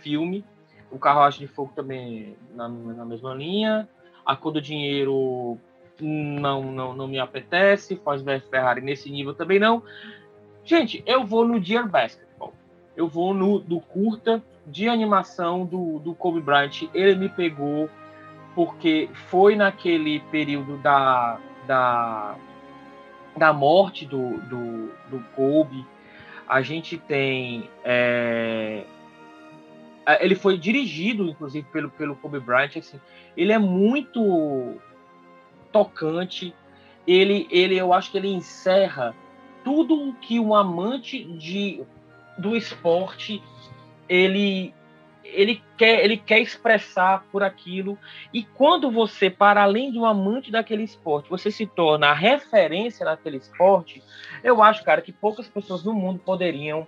[0.00, 0.44] filme.
[0.90, 3.88] O Carruagem de Fogo também na, na mesma linha.
[4.24, 5.58] A Cor do Dinheiro
[6.00, 7.96] não, não, não me apetece.
[8.04, 9.82] Faz Ferrari nesse nível também não.
[10.64, 12.29] Gente, eu vou no Dear Basket
[13.00, 16.82] eu vou no do curta de animação do, do Kobe Bryant.
[16.92, 17.88] Ele me pegou
[18.54, 22.36] porque foi naquele período da, da,
[23.34, 25.86] da morte do, do, do Kobe.
[26.46, 27.70] A gente tem.
[27.82, 28.84] É,
[30.20, 32.76] ele foi dirigido, inclusive, pelo, pelo Kobe Bryant.
[32.76, 33.00] Assim,
[33.34, 34.74] ele é muito
[35.72, 36.54] tocante.
[37.06, 39.14] Ele, ele, eu acho que ele encerra
[39.64, 41.82] tudo o que um amante de
[42.40, 43.42] do esporte
[44.08, 44.74] ele
[45.22, 47.96] ele quer ele quer expressar por aquilo.
[48.32, 53.04] E quando você para além de um amante daquele esporte você se torna a referência
[53.04, 54.02] naquele esporte
[54.42, 56.86] eu acho cara que poucas pessoas no mundo poderiam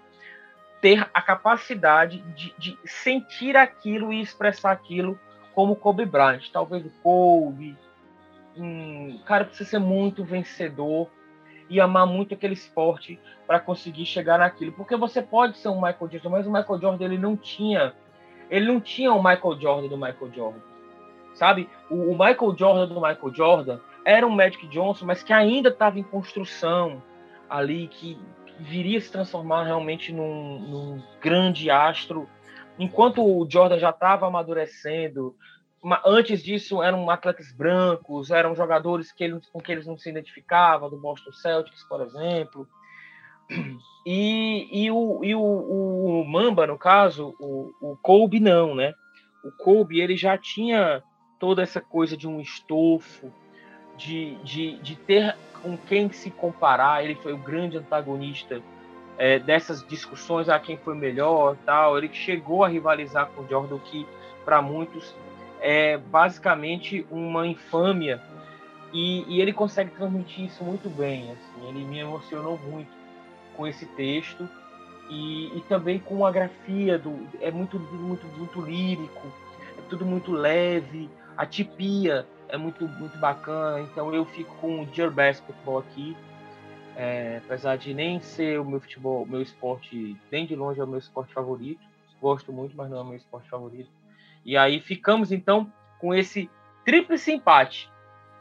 [0.80, 5.18] ter a capacidade de, de sentir aquilo e expressar aquilo
[5.54, 6.50] como Kobe Bryant.
[6.50, 7.76] Talvez o Kobe
[8.56, 11.08] um cara precisa ser muito vencedor
[11.72, 14.72] e amar muito aquele esporte para conseguir chegar naquilo.
[14.72, 17.94] Porque você pode ser um Michael Jordan, mas o Michael Jordan ele não tinha,
[18.50, 20.60] ele não tinha o Michael Jordan do Michael Jordan,
[21.34, 21.68] sabe?
[21.90, 25.98] O, o Michael Jordan do Michael Jordan era um Magic Johnson, mas que ainda estava
[25.98, 27.02] em construção
[27.48, 28.18] ali, que,
[28.58, 32.28] viria se transformar realmente num, num grande astro.
[32.78, 35.36] Enquanto o Jordan já estava amadurecendo,
[36.04, 40.88] antes disso eram atletas brancos, eram jogadores que ele, com que eles não se identificavam,
[40.88, 42.68] do Boston Celtics, por exemplo.
[44.04, 48.94] E, e, o, e o, o Mamba, no caso, o, o Kobe não, né?
[49.44, 51.02] O Kobe ele já tinha
[51.38, 53.32] toda essa coisa de um estofo,
[53.96, 57.04] de, de, de ter com quem se comparar.
[57.04, 58.60] Ele foi o grande antagonista
[59.18, 61.98] é, dessas discussões a quem foi melhor, tal.
[61.98, 64.06] Ele chegou a rivalizar com o Jordan, que
[64.44, 65.14] para muitos
[65.62, 68.20] é basicamente uma infâmia
[68.92, 71.30] e, e, ele consegue transmitir isso muito bem.
[71.30, 72.90] Assim, ele me emocionou muito
[73.56, 74.46] com esse texto
[75.08, 79.32] e, e também com a grafia do é muito muito muito lírico,
[79.78, 83.80] é tudo muito leve, a tipia é muito muito bacana.
[83.80, 86.16] Então eu fico com o Dear Basketball aqui.
[86.94, 90.86] É, apesar de nem ser o meu futebol, meu esporte, bem de longe é o
[90.86, 91.80] meu esporte favorito.
[92.20, 93.88] Gosto muito, mas não é o meu esporte favorito
[94.44, 96.50] e aí ficamos então com esse
[96.84, 97.90] tríplice empate.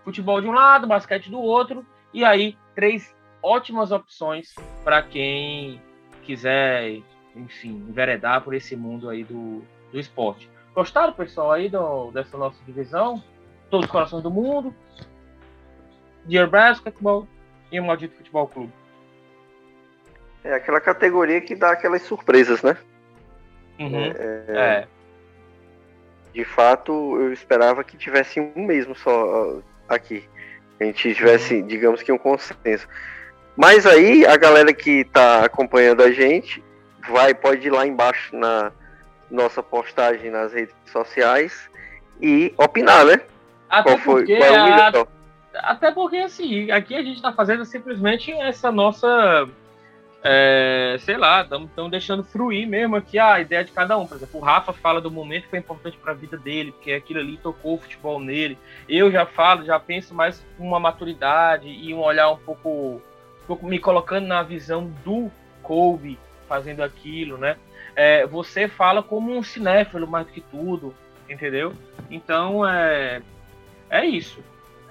[0.04, 5.82] Futebol de um lado, basquete do outro, e aí três ótimas opções para quem
[6.24, 7.02] quiser
[7.36, 10.50] enfim, enveredar por esse mundo aí do, do esporte.
[10.74, 13.22] Gostaram, pessoal, aí do, dessa nossa divisão?
[13.70, 14.74] Todos os corações do mundo.
[16.26, 17.28] Dear Basketball
[17.72, 18.74] e o Maldito Futebol Clube.
[20.44, 22.78] É aquela categoria que dá aquelas surpresas, né?
[23.80, 23.96] Uhum.
[23.96, 24.88] É, É.
[26.34, 29.60] de fato, eu esperava que tivesse um mesmo só ó,
[29.90, 30.24] aqui.
[30.80, 32.88] A gente tivesse, digamos que um consenso.
[33.56, 36.64] Mas aí, a galera que tá acompanhando a gente,
[37.10, 38.72] vai, pode ir lá embaixo na
[39.30, 41.70] nossa postagem nas redes sociais
[42.22, 43.22] e opinar, né?
[43.70, 44.22] Até Qual foi?
[44.22, 45.08] porque, Qual é o a-
[45.54, 49.48] até porque assim, aqui a gente está fazendo simplesmente essa nossa.
[50.24, 54.06] É, sei lá, estamos deixando fruir mesmo aqui a ideia de cada um.
[54.06, 56.92] Por exemplo, o Rafa fala do momento que foi importante para a vida dele, porque
[56.92, 58.58] aquilo ali tocou o futebol nele.
[58.88, 63.48] Eu já falo, já penso mais com uma maturidade e um olhar um pouco, um
[63.48, 65.32] pouco me colocando na visão do
[65.64, 67.58] Kobe fazendo aquilo, né?
[67.96, 70.94] É, você fala como um cinéfilo mais do que tudo,
[71.30, 71.74] entendeu?
[72.10, 73.22] Então é,
[73.90, 74.44] é isso.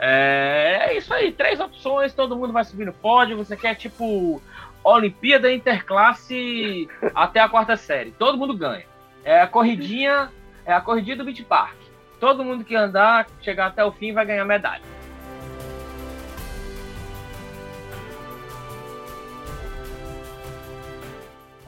[0.02, 3.36] É, é isso aí, três opções, todo mundo vai subir no pódio.
[3.36, 4.40] Você quer tipo
[4.82, 8.10] Olimpíada Interclasse até a quarta série.
[8.12, 8.86] Todo mundo ganha.
[9.22, 10.32] É a corridinha,
[10.64, 11.77] é a corridinha do Beach Park.
[12.18, 14.82] Todo mundo que andar, chegar até o fim, vai ganhar medalha.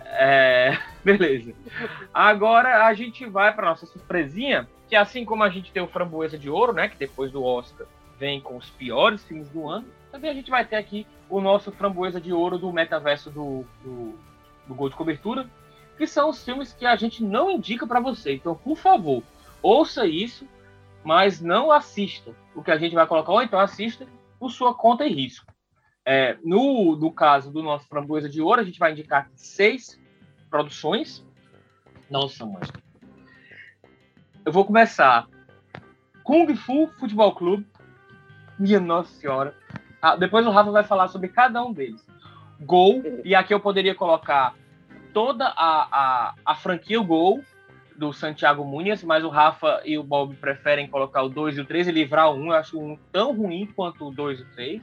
[0.07, 1.53] É, beleza.
[2.15, 6.39] Agora a gente vai para nossa surpresinha, que assim como a gente tem o Framboesa
[6.39, 7.87] de Ouro, né, que depois do Oscar
[8.23, 11.73] vem com os piores filmes do ano, também a gente vai ter aqui o nosso
[11.73, 14.16] Framboesa de Ouro do metaverso do, do,
[14.65, 15.51] do Gol de Cobertura,
[15.99, 18.35] que são os filmes que a gente não indica para você.
[18.35, 19.24] Então, por favor,
[19.61, 20.47] ouça isso,
[21.03, 24.07] mas não assista o que a gente vai colocar, ou então assista
[24.39, 25.53] por sua conta e risco.
[26.07, 30.01] É, no, no caso do nosso Framboesa de Ouro, a gente vai indicar seis
[30.49, 31.27] produções.
[32.09, 32.62] Nossa, mãe.
[34.47, 35.27] Eu vou começar.
[36.23, 37.72] Kung Fu Futebol Clube.
[38.63, 39.57] Minha Nossa Senhora.
[40.01, 42.07] Ah, depois o Rafa vai falar sobre cada um deles.
[42.61, 43.03] Gol.
[43.25, 44.55] E aqui eu poderia colocar
[45.13, 47.43] toda a, a, a franquia o Gol
[47.97, 51.65] do Santiago Muniz, mas o Rafa e o Bob preferem colocar o 2 e o
[51.65, 52.39] 3 e livrar o 1.
[52.39, 52.47] Um.
[52.47, 54.83] Eu acho um tão ruim quanto o 2 e o 3.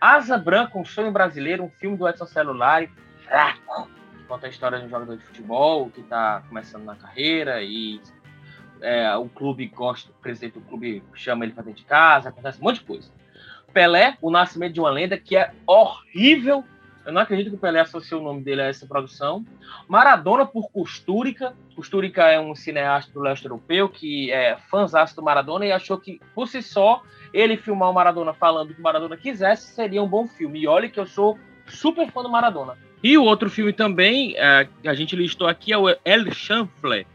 [0.00, 2.88] Asa Branca, um sonho brasileiro, um filme do Edson Celulari.
[3.24, 3.90] Fraco
[4.26, 8.00] conta a história de um jogador de futebol que está começando na carreira e
[8.80, 12.60] é, o clube gosta, o presidente do clube chama ele para dentro de casa, acontece
[12.60, 13.10] um monte de coisa.
[13.72, 16.64] Pelé, o nascimento de uma lenda, que é horrível.
[17.04, 19.44] Eu não acredito que o Pelé associou o nome dele a essa produção.
[19.86, 21.54] Maradona por Costúrica.
[21.74, 26.20] Costúrica é um cineasta do leste europeu que é fãzão do Maradona e achou que,
[26.34, 30.08] por si só, ele filmar o Maradona falando o que o Maradona quisesse seria um
[30.08, 30.60] bom filme.
[30.60, 32.76] E olha que eu sou super fã do Maradona.
[33.02, 37.06] E o outro filme também, é, a gente listou aqui, é o El Chanfle,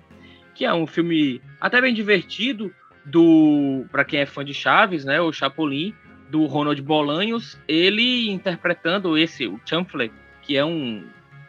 [0.54, 2.74] que é um filme até bem divertido,
[3.06, 5.94] do para quem é fã de Chaves, né, o Chapolin,
[6.30, 10.12] do Ronald Bolanhos, ele interpretando esse, o Chanfle,
[10.42, 11.04] que é um,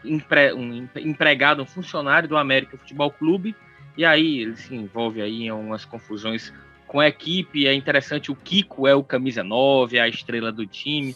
[0.04, 3.54] empre, um empregado, um funcionário do América Futebol Clube,
[3.96, 6.52] e aí ele se envolve aí em umas confusões
[6.86, 10.66] com a equipe, é interessante, o Kiko é o camisa 9, é a estrela do
[10.66, 11.14] time,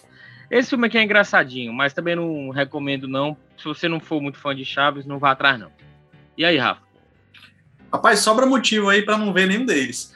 [0.50, 3.36] esse filme aqui é engraçadinho, mas também não recomendo não.
[3.58, 5.72] Se você não for muito fã de Chaves, não vá atrás não.
[6.36, 6.85] E aí, Rafa?
[7.96, 10.12] Rapaz, sobra motivo aí para não ver nenhum deles.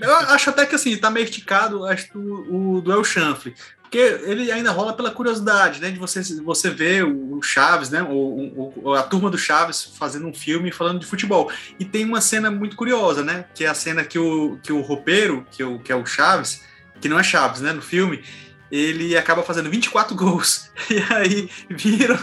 [0.00, 3.54] Eu acho até que assim, tá meio esticado acho, o, o do Chanfle.
[3.82, 5.90] Porque ele ainda rola pela curiosidade, né?
[5.90, 8.02] De você, você ver o Chaves, né?
[8.02, 11.50] O, o, a turma do Chaves fazendo um filme falando de futebol.
[11.78, 13.46] E tem uma cena muito curiosa, né?
[13.52, 16.62] Que é a cena que o, que o roupeiro, que, o, que é o Chaves,
[17.00, 17.72] que não é Chaves, né?
[17.72, 18.22] No filme,
[18.74, 20.70] ele acaba fazendo 24 gols.
[20.90, 22.18] E aí vira,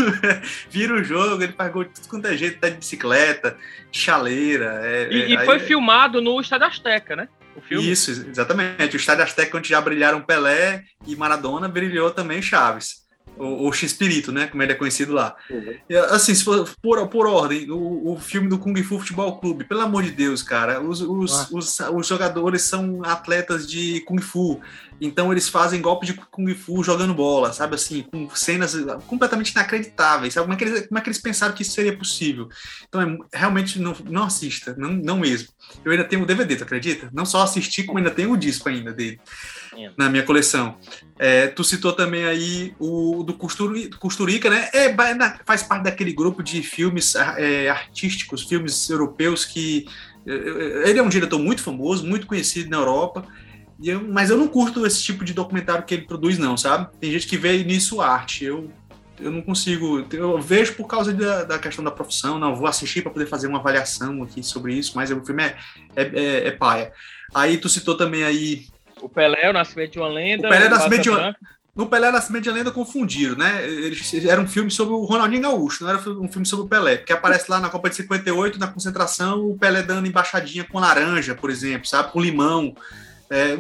[0.70, 3.58] vira o jogo, ele faz gol de tudo quanto é jeito, tá de bicicleta,
[3.92, 4.82] chaleira.
[4.84, 7.30] É, e, é, e foi filmado no Estádio Azteca, né?
[7.70, 8.96] Isso, exatamente.
[8.96, 13.01] O Estádio Azteca, onde já brilharam Pelé e Maradona, brilhou também Chaves.
[13.42, 14.48] O, X-Pirito, né?
[14.48, 15.36] Como ele é conhecido lá.
[15.50, 15.76] Uhum.
[16.10, 19.82] Assim, se for por, por ordem, o, o filme do Kung Fu Futebol Clube, pelo
[19.82, 24.62] amor de Deus, cara, os, os, os, os jogadores são atletas de Kung Fu.
[25.02, 28.76] Então eles fazem golpe de Kung Fu jogando bola, sabe assim, com cenas
[29.08, 30.36] completamente inacreditáveis.
[30.36, 30.46] Sabe?
[30.46, 32.48] Como, é que eles, como é que eles pensaram que isso seria possível?
[32.88, 35.50] Então é, realmente não, não assista, não, não mesmo.
[35.84, 37.10] Eu ainda tenho o DVD, tu acredita?
[37.12, 39.20] Não só assisti, como ainda tenho o disco ainda dele
[39.98, 40.78] na minha coleção.
[41.18, 44.70] É, tu citou também aí o do Costurica, Costurica né?
[44.74, 44.96] É,
[45.46, 49.86] faz parte daquele grupo de filmes é, artísticos, filmes europeus que
[50.26, 53.26] ele é um diretor muito famoso, muito conhecido na Europa.
[53.84, 56.88] Eu, mas eu não curto esse tipo de documentário que ele produz, não, sabe?
[57.00, 58.46] Tem gente que vê nisso arte.
[58.46, 58.72] Eu,
[59.20, 60.06] eu não consigo.
[60.12, 63.48] Eu vejo por causa da, da questão da profissão, não vou assistir para poder fazer
[63.48, 65.58] uma avaliação aqui sobre isso, mas o filme é,
[65.96, 66.92] é, é, é paia.
[67.34, 68.68] Aí tu citou também aí.
[69.02, 70.48] O Pelé, o Nascimento de uma Lenda.
[70.48, 71.36] O Pelé, o Nascimento de uma
[71.74, 73.66] no Pelé Nascimento de Lenda confundiram, né?
[73.66, 76.98] Eles, era um filme sobre o Ronaldinho Gaúcho, não era um filme sobre o Pelé,
[76.98, 81.34] porque aparece lá na Copa de 58, na concentração, o Pelé dando embaixadinha com laranja,
[81.34, 82.12] por exemplo, sabe?
[82.12, 82.76] Com limão
[83.32, 83.56] é,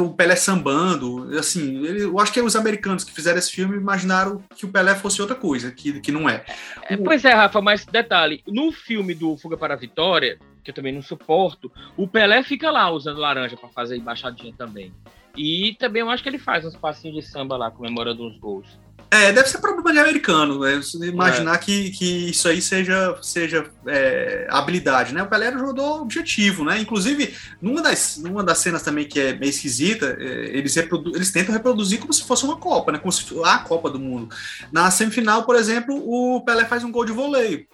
[0.00, 4.40] o Pelé sambando, assim, ele, eu acho que os americanos que fizeram esse filme imaginaram
[4.54, 6.44] que o Pelé fosse outra coisa, que, que não é.
[6.88, 10.38] é pois é, Rafa, mas detalhe, no filme do Fuga para a Vitória,
[10.68, 14.92] que eu também não suporto, o Pelé fica lá usando laranja para fazer embaixadinha também.
[15.34, 18.78] E também eu acho que ele faz uns passinhos de samba lá, comemorando uns gols.
[19.10, 20.78] É, deve ser problema de americano, né?
[21.06, 21.58] Imaginar é.
[21.58, 25.22] que, que isso aí seja, seja é, habilidade, né?
[25.22, 26.78] O Pelé era um jogador objetivo, né?
[26.78, 31.54] Inclusive, numa das, numa das cenas também que é meio esquisita, é, eles, eles tentam
[31.54, 32.98] reproduzir como se fosse uma Copa, né?
[32.98, 34.34] Como se fosse a Copa do Mundo.
[34.70, 37.66] Na semifinal, por exemplo, o Pelé faz um gol de voleio.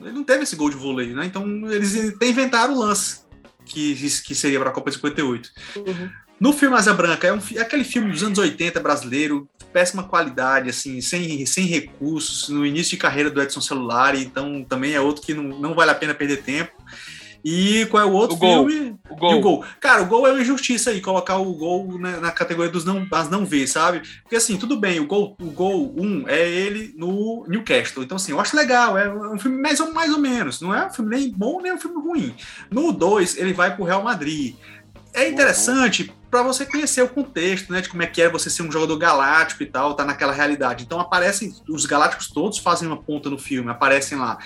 [0.00, 1.26] Ele não teve esse gol de voleio, né?
[1.26, 3.20] Então, eles inventaram o lance
[3.64, 5.50] que, que seria para a Copa de 58.
[5.76, 6.10] Uhum.
[6.40, 10.70] No filme Asa Branca, é, um, é aquele filme dos anos 80 brasileiro, péssima qualidade,
[10.70, 15.22] assim, sem, sem recursos, no início de carreira do Edson Celular, então também é outro
[15.22, 16.72] que não, não vale a pena perder tempo.
[17.44, 18.96] E qual é o outro o filme?
[19.10, 19.32] O gol.
[19.32, 19.64] E o gol.
[19.80, 23.04] Cara, o gol é uma injustiça aí, colocar o gol na, na categoria dos não,
[23.04, 24.02] das não ver, sabe?
[24.22, 28.04] Porque assim, tudo bem, o gol, o gol 1 um é ele no Newcastle.
[28.04, 30.60] Então, assim, eu acho legal, é um filme mais ou, mais ou menos.
[30.60, 32.34] Não é um filme nem bom, nem um filme ruim.
[32.70, 34.54] No 2, ele vai pro Real Madrid.
[35.12, 38.62] É interessante para você conhecer o contexto, né, de como é que é você ser
[38.62, 40.84] um jogador galáctico e tal, tá naquela realidade.
[40.84, 44.38] Então aparecem os galácticos todos fazem uma ponta no filme, aparecem lá.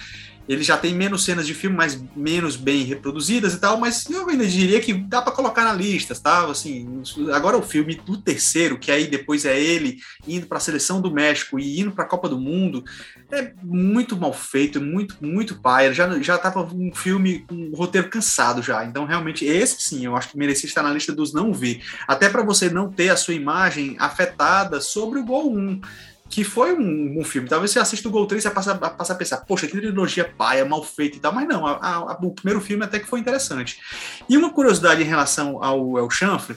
[0.49, 4.29] Ele já tem menos cenas de filme, mas menos bem reproduzidas e tal, mas eu
[4.29, 6.47] ainda diria que dá para colocar na lista, tá?
[6.47, 7.03] Assim,
[7.33, 11.11] agora o filme do terceiro, que aí depois é ele indo para a seleção do
[11.11, 12.85] México e indo para a Copa do Mundo,
[13.31, 15.93] é muito mal feito, muito muito pai.
[15.93, 18.85] Já já tava um filme com um roteiro cansado já.
[18.85, 21.83] Então realmente esse sim, eu acho que merecia estar na lista dos não ver.
[22.07, 25.81] Até para você não ter a sua imagem afetada sobre o Gol 1
[26.29, 27.49] que foi um, um, filme.
[27.49, 30.65] Talvez você assista o Gol 3 e passa, passa a pensar, poxa, que trilogia paia,
[30.65, 33.81] mal feita e tal, mas não, a, a, o primeiro filme até que foi interessante.
[34.29, 36.57] E uma curiosidade em relação ao El Chanfre,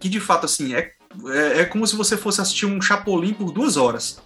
[0.00, 0.92] que de fato, assim, é,
[1.26, 4.20] é, é, como se você fosse assistir um Chapolin por duas horas.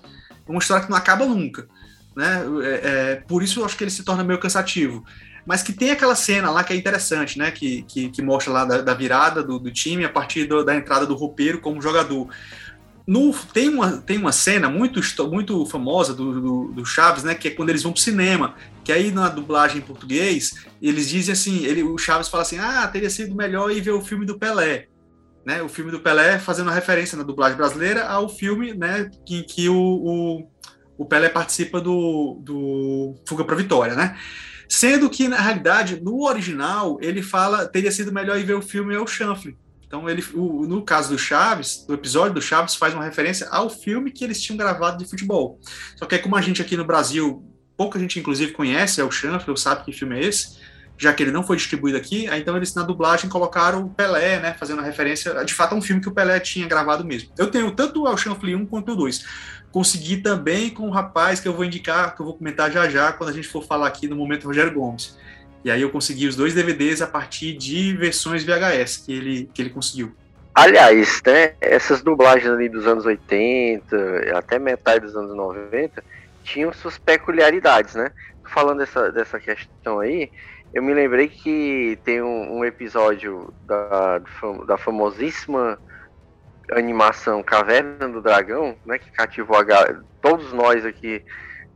[0.49, 1.69] Uma história que não acaba nunca.
[2.15, 2.43] Né?
[2.63, 5.05] É, é, por isso eu acho que ele se torna meio cansativo.
[5.45, 7.53] Mas que tem aquela cena lá que é interessante, né?
[7.53, 10.75] Que, que, que mostra lá da, da virada do, do, time a partir do, da
[10.75, 12.29] entrada do roupeiro como jogador.
[13.07, 17.37] No, tem, uma, tem uma cena muito, muito famosa do, do, do, Chaves, né?
[17.37, 18.57] Que é quando eles vão pro cinema.
[18.85, 22.87] Que aí na dublagem em português, eles dizem assim: ele, o Chaves fala assim: ah,
[22.89, 24.89] teria sido melhor ir ver o filme do Pelé.
[25.45, 29.69] Né, o filme do Pelé fazendo referência na dublagem brasileira ao filme né, em que
[29.69, 30.51] o, o,
[30.99, 34.19] o Pelé participa do, do Fuga para Vitória, né?
[34.69, 38.95] Sendo que, na realidade, no original, ele fala teria sido melhor ir ver o filme
[38.95, 39.57] El Chanfle,
[39.87, 43.71] então, ele, o, no caso do Chaves, o episódio do Chaves faz uma referência ao
[43.71, 45.61] filme que eles tinham gravado de futebol.
[45.97, 47.45] Só que como a gente aqui no Brasil,
[47.77, 50.59] pouca gente inclusive conhece é o Chanfle, sabe que filme é esse,
[50.99, 54.41] já que ele não foi distribuído aqui, aí, então eles na dublagem colocaram o Pelé,
[54.41, 57.31] né, fazendo referência, de fato, a um filme que o Pelé tinha gravado mesmo.
[57.39, 59.25] Eu tenho tanto o Chanfle 1 quanto o 2.
[59.71, 63.13] Consegui também com o rapaz que eu vou indicar, que eu vou comentar já já,
[63.13, 65.17] quando a gente for falar aqui no momento Rogério Gomes.
[65.67, 69.61] E aí eu consegui os dois DVDs a partir de versões VHS que ele, que
[69.61, 70.15] ele conseguiu.
[70.55, 76.05] Aliás, né, essas dublagens ali dos anos 80, até metade dos anos 90,
[76.45, 78.13] tinham suas peculiaridades, né?
[78.45, 80.31] Falando dessa, dessa questão aí,
[80.73, 84.21] eu me lembrei que tem um, um episódio da,
[84.69, 85.81] da famosíssima
[86.71, 89.65] animação Caverna do Dragão, né, que cativou a,
[90.23, 91.25] todos nós aqui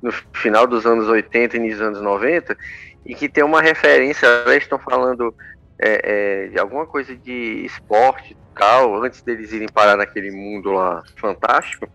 [0.01, 2.57] no final dos anos 80 e início dos anos 90,
[3.05, 5.35] e que tem uma referência, eles estão falando
[5.79, 6.01] é,
[6.45, 11.89] é, de alguma coisa de esporte tal, antes deles irem parar naquele mundo lá fantástico,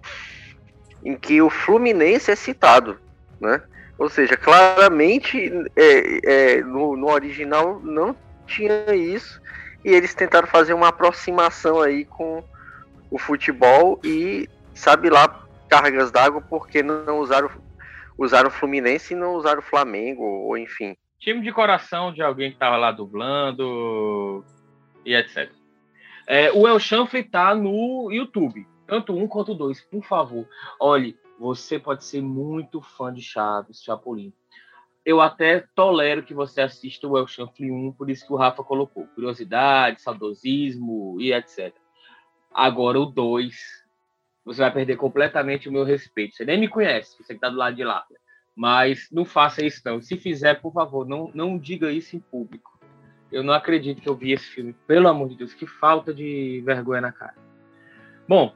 [1.03, 2.97] em que o Fluminense é citado,
[3.39, 3.61] né?
[3.97, 8.15] Ou seja, claramente é, é, no, no original não
[8.47, 9.39] tinha isso,
[9.83, 12.43] e eles tentaram fazer uma aproximação aí com
[13.11, 17.49] o futebol e sabe lá cargas d'água porque não usaram
[18.17, 20.95] usaram o Fluminense e não usaram o Flamengo, ou enfim.
[21.19, 24.43] Time de coração de alguém que estava lá dublando
[25.05, 25.51] e etc.
[26.27, 30.47] É, o El Chanfre tá no YouTube, tanto um quanto dois, por favor.
[30.79, 34.33] Olhe, você pode ser muito fã de Chaves, Chapolin.
[35.05, 38.63] Eu até tolero que você assista o El Chanfre 1, por isso que o Rafa
[38.63, 39.05] colocou.
[39.13, 41.75] Curiosidade, saudosismo e etc.
[42.51, 43.84] Agora o 2
[44.45, 46.35] você vai perder completamente o meu respeito.
[46.35, 48.03] Você nem me conhece, você que está do lado de lá.
[48.55, 49.99] Mas não faça isso, não.
[50.01, 52.79] Se fizer, por favor, não, não diga isso em público.
[53.31, 54.73] Eu não acredito que eu vi esse filme.
[54.87, 57.35] Pelo amor de Deus, que falta de vergonha na cara.
[58.27, 58.55] Bom,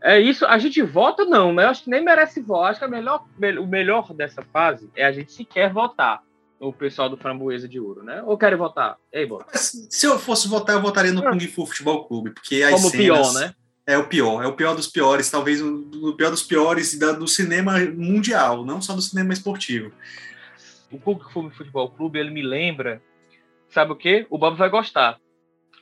[0.00, 0.46] é isso.
[0.46, 1.64] A gente vota, não, né?
[1.64, 2.70] Eu acho que nem merece votar.
[2.70, 3.26] Acho que melhor,
[3.60, 6.22] o melhor dessa fase é a gente sequer votar
[6.58, 8.22] o pessoal do Framboesa de Ouro, né?
[8.22, 8.96] Ou querem votar?
[9.12, 9.44] Ei, bora.
[9.52, 12.96] Se eu fosse votar, eu votaria no Kung Fu Futebol Clube, porque as Como cenas...
[12.96, 13.54] pior, né?
[13.86, 17.28] É o pior, é o pior dos piores, talvez o, pior dos piores da, do
[17.28, 19.92] cinema mundial, não só do cinema esportivo.
[20.90, 23.00] O Kung Fu Futebol Clube, ele me lembra,
[23.68, 24.26] sabe o quê?
[24.28, 25.20] O Bob vai gostar.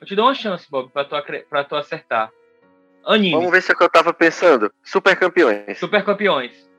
[0.01, 1.17] Eu te dou uma chance, Bob, pra tu,
[1.49, 2.31] pra tu acertar.
[3.07, 3.37] Anime.
[3.37, 4.71] Vamos ver se é o que eu tava pensando.
[4.83, 5.79] Super campeões.
[5.79, 6.71] Super campeões.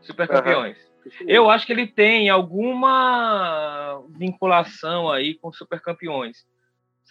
[0.00, 0.76] Super campeões.
[0.76, 1.26] Uhum.
[1.28, 6.44] Eu acho que ele tem alguma vinculação aí com super campeões.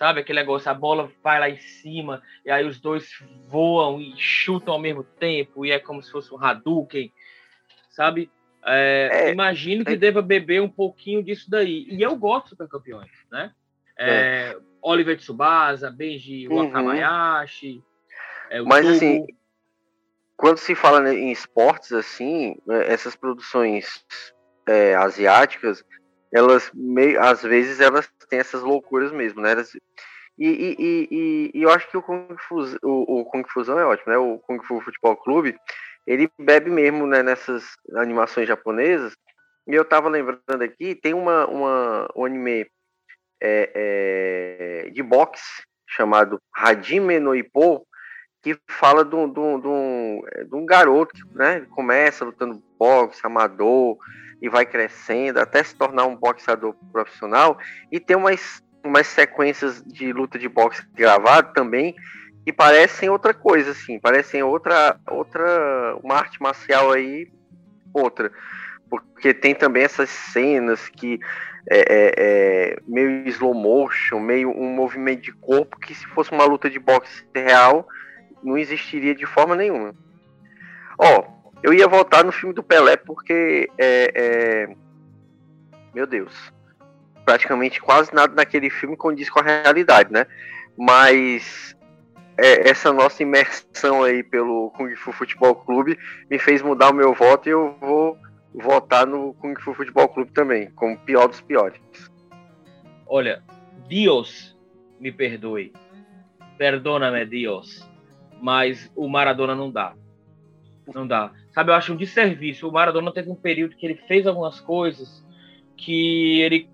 [0.02, 4.18] Sabe aquele negócio, a bola vai lá em cima e aí os dois voam e
[4.18, 7.14] chutam ao mesmo tempo e é como se fosse um Hadouken,
[7.92, 8.28] sabe?
[8.66, 9.96] É, é, imagino que é.
[9.96, 11.86] deva beber um pouquinho disso daí.
[11.88, 13.54] E eu gosto de campeões, né?
[13.96, 16.66] É, Oliver Tsubasa, Benji uhum.
[16.66, 17.84] Wakabayashi,
[18.50, 18.96] é, Mas tubo.
[18.96, 19.28] assim,
[20.36, 24.04] quando se fala em esportes assim, é, essas produções
[24.68, 25.86] é, asiáticas,
[26.34, 29.52] elas meio, às vezes elas têm essas loucuras mesmo, né?
[29.52, 29.74] Elas,
[30.38, 33.86] e, e, e, e, eu acho que o Kung, Fu, o, o Kung Fusão é
[33.86, 34.18] ótimo, né?
[34.18, 35.56] O Kung Fu Futebol Clube,
[36.08, 37.64] ele bebe mesmo né, nessas
[37.96, 39.14] animações japonesas.
[39.68, 42.68] E eu tava lembrando aqui, tem uma, uma, um anime
[43.42, 47.86] é, é, de boxe chamado Hajime no Ippo,
[48.42, 50.22] que fala de um, de um,
[50.54, 53.98] um garoto que né, começa lutando boxe, amador,
[54.42, 57.58] e vai crescendo até se tornar um boxeador profissional.
[57.92, 61.96] E tem umas, umas sequências de luta de boxe gravado também
[62.44, 67.32] que parecem outra coisa, assim, parecem outra, outra, uma arte marcial aí,
[67.94, 68.32] outra.
[68.90, 71.20] Porque tem também essas cenas que
[71.70, 76.46] é, é, é, meio slow motion, meio um movimento de corpo que se fosse uma
[76.46, 77.88] luta de boxe real
[78.44, 79.94] não existiria de forma nenhuma.
[80.98, 84.76] Ó, eu ia voltar no filme do Pelé porque é, é,
[85.94, 86.34] meu Deus,
[87.26, 90.26] praticamente quase nada naquele filme condiz com a realidade, né?
[90.78, 91.76] Mas
[92.38, 95.98] é, essa nossa imersão aí pelo Kung Fu Futebol Clube
[96.30, 98.18] me fez mudar o meu voto e eu vou
[98.54, 101.80] votar no Kung Fu Futebol Clube também, como pior dos piores.
[103.06, 103.44] Olha,
[103.88, 104.58] Deus
[105.00, 105.74] me perdoe.
[106.58, 107.92] Perdona-me, Deus
[108.42, 109.94] mas o Maradona não dá.
[110.94, 111.32] Não dá.
[111.52, 112.68] Sabe, eu acho um desserviço.
[112.68, 115.26] O Maradona teve um período que ele fez algumas coisas
[115.76, 116.70] que ele,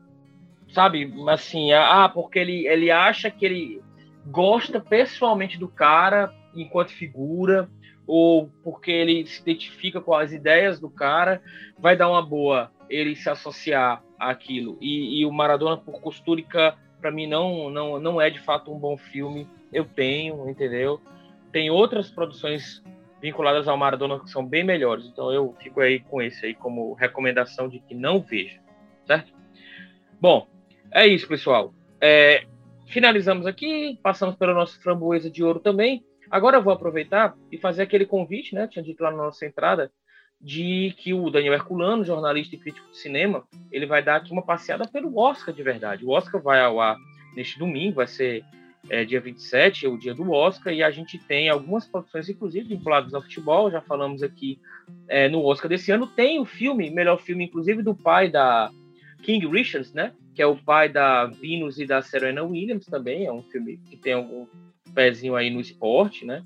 [0.69, 3.81] sabe, assim, ah, porque ele, ele acha que ele
[4.25, 7.69] gosta pessoalmente do cara enquanto figura,
[8.05, 11.41] ou porque ele se identifica com as ideias do cara,
[11.77, 14.77] vai dar uma boa ele se associar àquilo.
[14.79, 18.79] E, e o Maradona por Costúrica, para mim, não, não, não é de fato um
[18.79, 19.47] bom filme.
[19.73, 21.01] Eu tenho, entendeu?
[21.51, 22.83] tem outras produções
[23.27, 25.05] vinculadas ao Maradona que são bem melhores.
[25.05, 28.59] Então eu fico aí com esse aí como recomendação de que não veja,
[29.05, 29.33] certo?
[30.19, 30.47] Bom,
[30.91, 31.73] é isso, pessoal.
[31.99, 32.45] É,
[32.87, 36.05] finalizamos aqui, passamos pela nossa framboesa de ouro também.
[36.31, 38.67] Agora eu vou aproveitar e fazer aquele convite, né?
[38.67, 39.91] Tinha dito lá na nossa entrada,
[40.39, 44.45] de que o Daniel Herculano, jornalista e crítico de cinema, ele vai dar aqui uma
[44.45, 46.05] passeada pelo Oscar de verdade.
[46.05, 46.95] O Oscar vai ao ar
[47.35, 48.43] neste domingo, vai ser
[48.89, 52.69] é, dia 27, é o dia do Oscar, e a gente tem algumas produções, inclusive,
[52.69, 53.71] vinculadas ao futebol.
[53.71, 54.59] Já falamos aqui
[55.07, 56.07] é, no Oscar desse ano.
[56.07, 58.71] Tem o filme, melhor filme, inclusive, do pai da
[59.23, 60.13] King Richards, né?
[60.33, 63.25] Que é o pai da Venus e da Serena Williams também.
[63.25, 64.47] É um filme que tem algum
[64.93, 66.43] pezinho aí no esporte, né?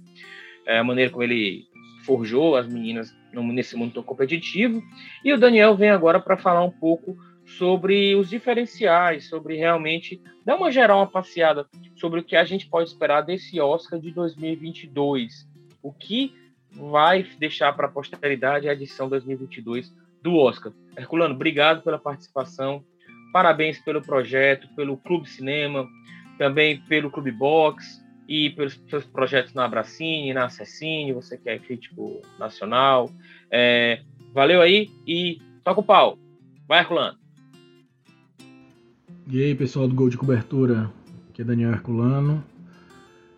[0.65, 1.65] É a maneira como ele
[2.03, 4.81] forjou as meninas nesse mundo tão competitivo.
[5.23, 7.17] E o Daniel vem agora para falar um pouco
[7.57, 12.68] sobre os diferenciais, sobre realmente dar uma geral, uma passeada sobre o que a gente
[12.68, 15.48] pode esperar desse Oscar de 2022.
[15.82, 16.34] O que
[16.72, 20.72] vai deixar para a posteridade a edição 2022 do Oscar.
[20.98, 22.84] Herculano, obrigado pela participação.
[23.34, 25.88] Parabéns pelo projeto, pelo Clube Cinema,
[26.38, 31.60] também pelo Clube Box e pelos seus projetos na Abracine, na Acessine, você que é
[31.60, 33.10] crítico nacional.
[33.49, 34.02] É,
[34.34, 36.18] valeu aí e toca o pau.
[36.68, 37.20] Vai, Herculano.
[39.27, 40.91] E aí, pessoal do Gol de Cobertura,
[41.30, 42.43] aqui é Daniel Herculano.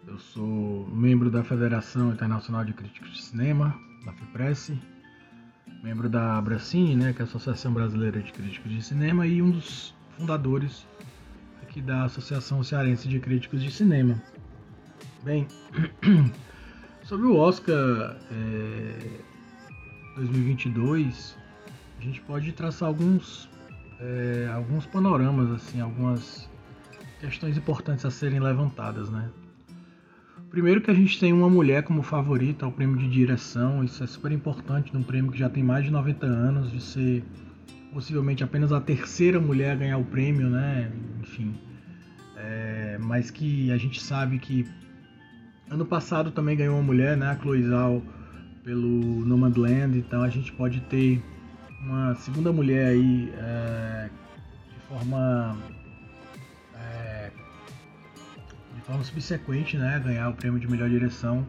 [0.07, 4.73] Eu sou membro da Federação Internacional de Críticos de Cinema, da FIPRESS,
[5.83, 9.51] membro da Abracine, né, que é a Associação Brasileira de Críticos de Cinema, e um
[9.51, 10.87] dos fundadores
[11.61, 14.21] aqui da Associação Cearense de Críticos de Cinema.
[15.23, 15.47] Bem,
[17.03, 19.19] Sobre o Oscar é,
[20.15, 21.37] 2022,
[21.99, 23.49] a gente pode traçar alguns,
[23.99, 26.49] é, alguns panoramas, assim, algumas
[27.19, 29.29] questões importantes a serem levantadas, né?
[30.49, 34.07] Primeiro que a gente tem uma mulher como favorita ao prêmio de direção, isso é
[34.07, 37.23] super importante num prêmio que já tem mais de 90 anos, de ser
[37.91, 40.91] possivelmente apenas a terceira mulher a ganhar o prêmio, né?
[41.21, 41.55] Enfim,
[42.37, 44.67] é, mas que a gente sabe que
[45.69, 47.27] ano passado também ganhou uma mulher, né?
[47.31, 48.03] A Chloe Zhao
[48.63, 51.19] pelo Nomadland, então a gente pode ter
[51.83, 54.09] uma segunda mulher aí é,
[54.73, 55.57] de forma
[58.83, 61.45] forma subsequente, né, ganhar o prêmio de melhor direção.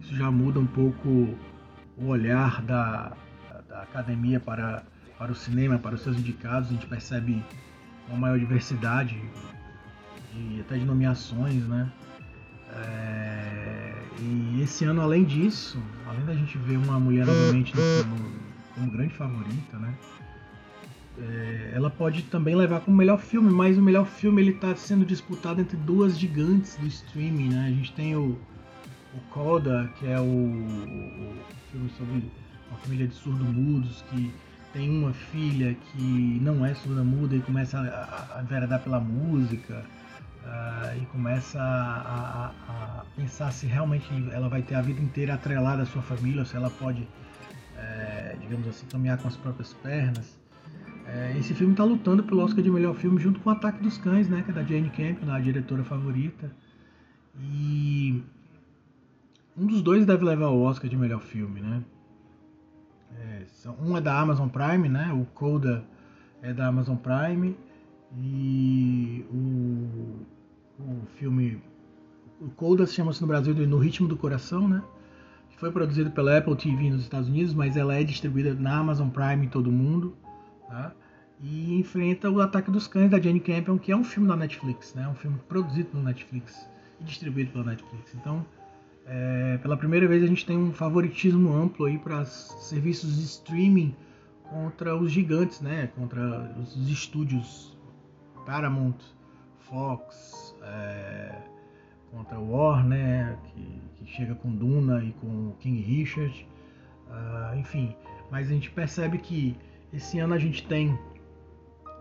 [0.00, 1.36] Isso já muda um pouco
[1.96, 3.12] o olhar da,
[3.68, 4.82] da academia para,
[5.18, 6.68] para o cinema, para os seus indicados.
[6.68, 7.42] A gente percebe
[8.08, 9.20] uma maior diversidade
[10.34, 11.90] e até de nomeações, né?
[12.74, 18.35] É, e esse ano, além disso, além da gente ver uma mulher novamente no,
[18.76, 19.92] como grande favorita, né?
[21.18, 25.04] É, ela pode também levar como melhor filme, mas o melhor filme ele está sendo
[25.04, 27.66] disputado entre duas gigantes do streaming, né?
[27.66, 28.38] A gente tem o,
[29.14, 31.36] o Coda, que é o, o
[31.72, 32.30] filme sobre
[32.68, 34.32] uma família de surdo-mudos que
[34.76, 39.82] tem uma filha que não é surda-muda e começa a, a enveredar pela música
[40.44, 45.34] uh, e começa a, a, a, pensar se realmente ela vai ter a vida inteira
[45.34, 47.08] atrelada à sua família, ou se ela pode,
[47.86, 50.38] é, digamos assim, caminhar com as próprias pernas.
[51.06, 53.96] É, esse filme está lutando pelo Oscar de melhor filme junto com o Ataque dos
[53.96, 56.50] Cães, né, que é da Jane Campion, a diretora favorita.
[57.40, 58.22] E
[59.56, 61.82] um dos dois deve levar o Oscar de melhor filme, né?
[63.18, 63.46] É,
[63.80, 65.12] um é da Amazon Prime, né?
[65.12, 65.84] O Coda
[66.42, 67.56] é da Amazon Prime
[68.18, 70.26] e o,
[70.82, 71.62] o filme
[72.40, 74.82] o Coda se chama-se no Brasil de No Ritmo do Coração, né?
[75.56, 79.46] Foi produzido pela Apple TV nos Estados Unidos, mas ela é distribuída na Amazon Prime
[79.46, 80.16] em todo mundo.
[80.68, 80.92] Tá?
[81.40, 84.94] E enfrenta o Ataque dos Cães da Jane Campion, que é um filme da Netflix,
[84.94, 85.08] né?
[85.08, 86.68] um filme produzido pela Netflix
[87.00, 88.14] e distribuído pela Netflix.
[88.14, 88.44] Então,
[89.06, 93.94] é, pela primeira vez a gente tem um favoritismo amplo aí para serviços de streaming
[94.50, 95.88] contra os gigantes, né?
[95.96, 97.76] Contra os estúdios
[98.44, 98.98] Paramount,
[99.60, 101.34] Fox, é,
[102.10, 106.48] contra o Warner, que, chega com Duna e com King Richard,
[107.08, 107.94] uh, enfim.
[108.30, 109.56] Mas a gente percebe que
[109.92, 110.98] esse ano a gente tem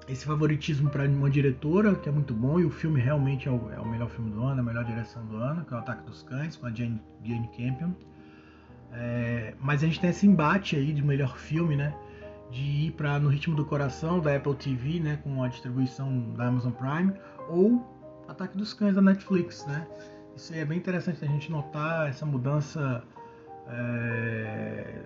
[0.07, 3.71] esse favoritismo para uma diretora, que é muito bom, e o filme realmente é o,
[3.71, 6.03] é o, melhor filme do ano, a melhor direção do ano, que é o Ataque
[6.05, 7.91] dos Cães, com a Jane, Jane Campion.
[8.93, 11.93] É, mas a gente tem esse embate aí de melhor filme, né?
[12.51, 15.19] De ir para No Ritmo do Coração, da Apple TV, né?
[15.23, 17.13] Com a distribuição da Amazon Prime,
[17.49, 17.83] ou
[18.27, 19.87] Ataque dos Cães da Netflix, né?
[20.35, 23.01] Isso é bem interessante a gente notar essa mudança
[23.69, 24.99] é,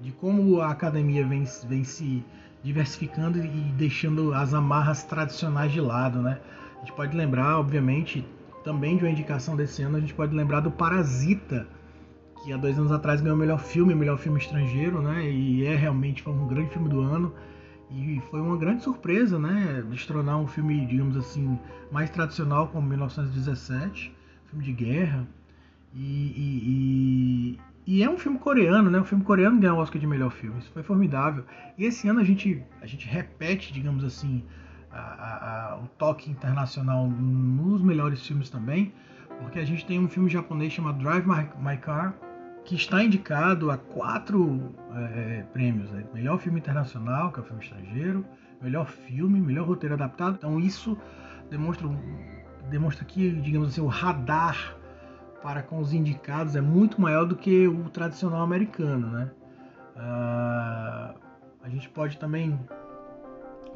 [0.00, 2.22] de como a academia vem, vem se
[2.62, 6.38] diversificando e deixando as amarras tradicionais de lado, né?
[6.76, 8.24] A gente pode lembrar, obviamente,
[8.62, 11.66] também de uma indicação desse ano, a gente pode lembrar do Parasita,
[12.44, 15.24] que há dois anos atrás ganhou o melhor filme, melhor filme estrangeiro, né?
[15.24, 17.32] E é realmente foi um grande filme do ano.
[17.94, 19.84] E foi uma grande surpresa, né?
[19.90, 21.58] Destronar um filme, digamos assim,
[21.90, 24.14] mais tradicional como 1917,
[24.46, 25.26] filme de guerra.
[25.94, 28.98] E, e, e é um filme coreano, né?
[28.98, 30.58] Um filme coreano ganhou o Oscar de melhor filme.
[30.58, 31.44] Isso foi formidável.
[31.76, 34.42] E esse ano a gente, a gente repete, digamos assim,
[34.90, 38.92] a, a, o toque internacional nos melhores filmes também,
[39.40, 42.14] porque a gente tem um filme japonês chamado Drive My, My Car,
[42.64, 46.04] que está indicado a quatro é, prêmios: né?
[46.14, 48.24] melhor filme internacional, que é o filme estrangeiro,
[48.60, 50.36] melhor filme, melhor roteiro adaptado.
[50.36, 50.96] Então isso
[51.50, 51.88] demonstra,
[52.70, 54.76] demonstra que, digamos assim, o radar
[55.42, 59.30] para com os indicados é muito maior do que o tradicional americano, né?
[59.96, 61.18] Uh,
[61.62, 62.58] a gente pode também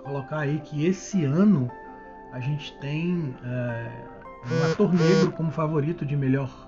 [0.03, 1.71] colocar aí que esse ano
[2.33, 6.66] a gente tem uh, um ator negro como favorito de melhor,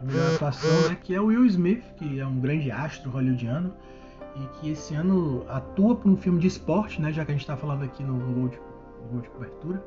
[0.00, 0.96] de melhor atuação, né?
[1.02, 3.72] Que é o Will Smith, que é um grande astro hollywoodiano
[4.36, 7.12] e que esse ano atua para um filme de esporte, né?
[7.12, 8.58] Já que a gente está falando aqui no Gol de,
[9.10, 9.84] Gol de Cobertura,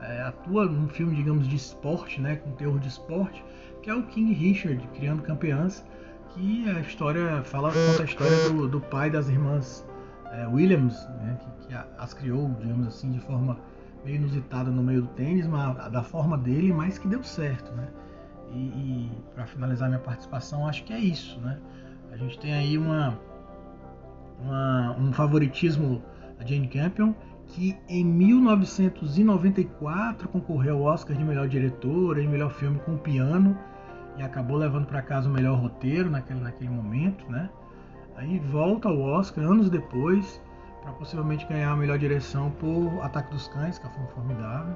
[0.00, 2.36] é, atua num filme, digamos, de esporte, né?
[2.36, 3.44] Com teor de esporte
[3.82, 5.84] que é o King Richard, Criando Campeãs,
[6.30, 9.86] que a história fala conta a história do, do pai das irmãs
[10.30, 13.58] é, Williams, né, que, que, as criou, digamos assim, de forma
[14.04, 17.88] meio inusitada no meio do tênis, mas da forma dele, mas que deu certo, né?
[18.52, 21.58] E, e para finalizar minha participação, acho que é isso, né?
[22.10, 23.18] A gente tem aí uma,
[24.40, 26.02] uma um favoritismo
[26.38, 27.12] da Jane Campion,
[27.48, 33.56] que em 1994 concorreu ao Oscar de melhor diretora e melhor filme com piano
[34.16, 37.50] e acabou levando para casa o melhor roteiro naquele, naquele momento, né?
[38.16, 40.42] Aí volta ao Oscar anos depois
[40.82, 44.74] para possivelmente ganhar a melhor direção por Ataque dos Cães, que é um formidável.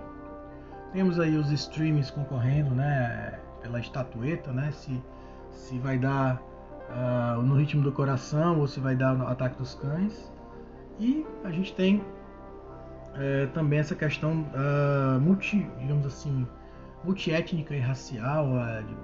[0.93, 4.71] Temos aí os streams concorrendo, né, pela estatueta, né?
[4.73, 5.01] Se
[5.53, 6.41] se vai dar
[6.91, 10.33] uh, no ritmo do coração ou se vai dar no Ataque dos Cães.
[10.99, 12.03] E a gente tem
[13.15, 16.47] é, também essa questão uh, multi, digamos assim,
[17.05, 18.97] multiétnica e racial, uh, de,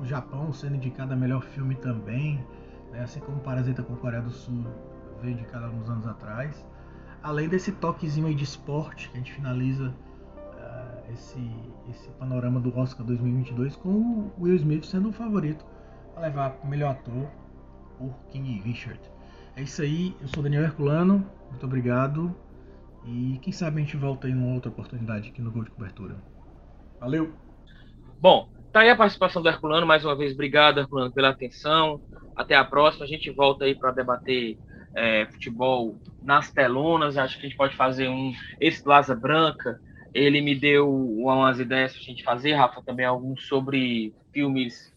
[0.00, 2.44] o Japão sendo indicado a melhor filme também,
[2.92, 4.64] né, assim como Parasita com Coreia do Sul
[5.20, 6.64] veio indicado alguns anos atrás.
[7.22, 9.92] Além desse toquezinho aí de esporte que a gente finaliza
[11.12, 11.50] esse,
[11.90, 15.64] esse panorama do Oscar 2022 com o Will Smith sendo o favorito
[16.16, 17.28] a levar o melhor ator
[17.96, 19.00] por King Richard.
[19.56, 22.34] É isso aí, eu sou Daniel Herculano, muito obrigado
[23.04, 26.16] e quem sabe a gente volta aí numa outra oportunidade aqui no Gol de Cobertura.
[27.00, 27.32] Valeu!
[28.20, 32.00] Bom, tá aí a participação do Herculano, mais uma vez, obrigado, Herculano, pela atenção.
[32.36, 34.58] Até a próxima, a gente volta aí para debater
[34.94, 37.16] é, futebol nas telonas.
[37.16, 39.80] Acho que a gente pode fazer um esse Laza Branca.
[40.14, 44.94] Ele me deu umas ideias para a gente fazer, Rafa, também alguns sobre filmes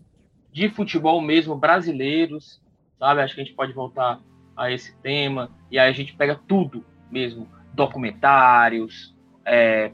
[0.52, 2.62] de futebol mesmo brasileiros,
[3.00, 3.22] sabe?
[3.22, 4.20] Acho que a gente pode voltar
[4.56, 9.16] a esse tema e aí a gente pega tudo mesmo, documentários,
[9.46, 9.92] é,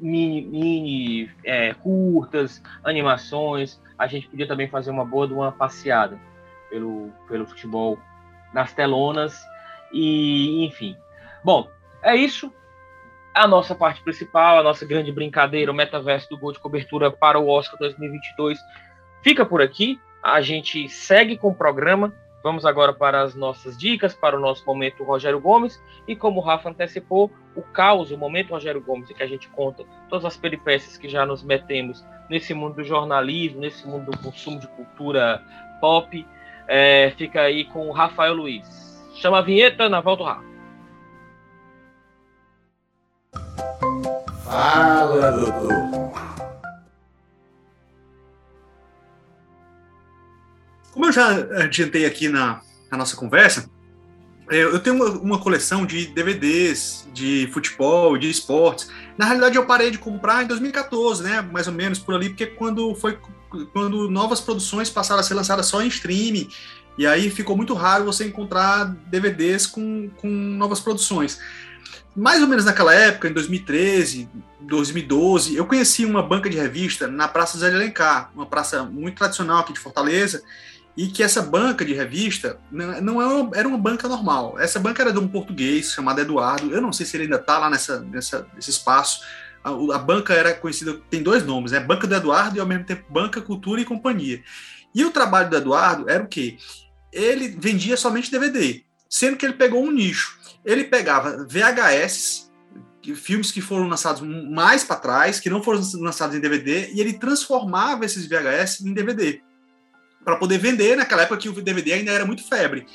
[0.00, 3.80] mini, mini é, curtas, animações.
[3.98, 6.18] A gente podia também fazer uma boa de uma passeada
[6.68, 7.98] pelo, pelo futebol
[8.52, 9.40] nas telonas
[9.92, 10.96] e enfim.
[11.44, 11.68] Bom,
[12.02, 12.52] é isso.
[13.34, 17.38] A nossa parte principal, a nossa grande brincadeira, o metaverso do gol de cobertura para
[17.38, 18.58] o Oscar 2022
[19.22, 20.00] fica por aqui.
[20.22, 22.12] A gente segue com o programa.
[22.42, 25.80] Vamos agora para as nossas dicas, para o nosso momento Rogério Gomes.
[26.08, 29.48] E como o Rafa antecipou, o caos, o momento Rogério Gomes, em que a gente
[29.48, 34.18] conta todas as peripécias que já nos metemos nesse mundo do jornalismo, nesse mundo do
[34.18, 35.42] consumo de cultura
[35.80, 36.26] pop,
[36.66, 38.90] é, fica aí com o Rafael Luiz.
[39.16, 40.49] Chama a vinheta, na volta o Rafa.
[44.50, 46.10] Fala, doutor.
[50.92, 51.28] Como eu já
[51.62, 52.60] adiantei aqui na,
[52.90, 53.70] na nossa conversa,
[54.50, 58.90] é, eu tenho uma, uma, coleção de DVDs de futebol, de esportes.
[59.16, 61.40] Na realidade, eu parei de comprar em 2014, né?
[61.42, 63.16] Mais ou menos por ali, porque quando foi
[63.72, 66.48] quando novas produções passaram a ser lançadas só em streaming,
[66.98, 71.38] e aí ficou muito raro você encontrar DVDs com, com novas produções.
[72.14, 74.28] Mais ou menos naquela época, em 2013,
[74.60, 79.16] 2012, eu conheci uma banca de revista na Praça Zé de Alencar, uma praça muito
[79.16, 80.42] tradicional aqui de Fortaleza,
[80.96, 84.58] e que essa banca de revista não é uma, era uma banca normal.
[84.58, 86.74] Essa banca era de um português chamado Eduardo.
[86.74, 89.22] Eu não sei se ele ainda está lá nessa, nessa, nesse espaço.
[89.62, 91.80] A, a, banca era conhecida, tem dois nomes, né?
[91.80, 94.42] Banca do Eduardo e ao mesmo tempo Banca Cultura e Companhia.
[94.94, 96.58] E o trabalho do Eduardo era o quê?
[97.12, 100.39] Ele vendia somente DVD, sendo que ele pegou um nicho.
[100.64, 102.50] Ele pegava VHS,
[103.14, 107.14] filmes que foram lançados mais para trás, que não foram lançados em DVD, e ele
[107.14, 109.42] transformava esses VHS em DVD
[110.24, 112.86] para poder vender naquela época que o DVD ainda era muito febre.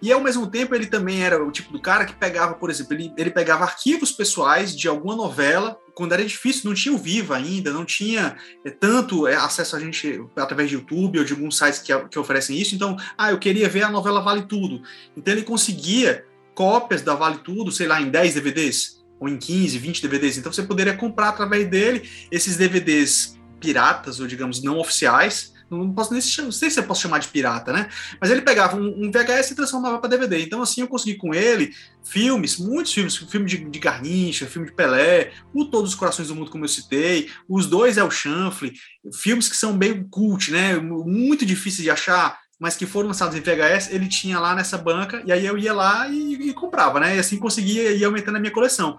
[0.00, 2.92] E ao mesmo tempo ele também era o tipo do cara que pegava, por exemplo,
[2.92, 7.34] ele, ele pegava arquivos pessoais de alguma novela, quando era difícil, não tinha o Viva
[7.34, 11.56] ainda, não tinha é, tanto é, acesso a gente através de YouTube ou de alguns
[11.56, 12.74] sites que, que oferecem isso.
[12.74, 14.82] Então, ah, eu queria ver a novela Vale Tudo.
[15.16, 16.26] Então ele conseguia
[16.56, 20.38] cópias da Vale Tudo, sei lá, em 10 DVDs, ou em 15, 20 DVDs.
[20.38, 26.12] Então você poderia comprar através dele esses DVDs piratas, ou digamos, não oficiais, não posso
[26.12, 27.88] nem não sei se eu posso chamar de pirata, né?
[28.20, 30.40] Mas ele pegava um, VHS e transformava para DVD.
[30.40, 31.74] Então, assim, eu consegui com ele
[32.04, 36.36] filmes, muitos filmes, filme de, de Garrincha, filme de Pelé, o Todos os Corações do
[36.36, 38.72] Mundo, como eu citei, os dois é o Chanfle,
[39.12, 40.76] filmes que são bem cult, né?
[40.76, 45.22] Muito difíceis de achar, mas que foram lançados em VHS, ele tinha lá nessa banca,
[45.26, 47.16] e aí eu ia lá e, e comprava, né?
[47.16, 48.98] E assim conseguia ir aumentando a minha coleção.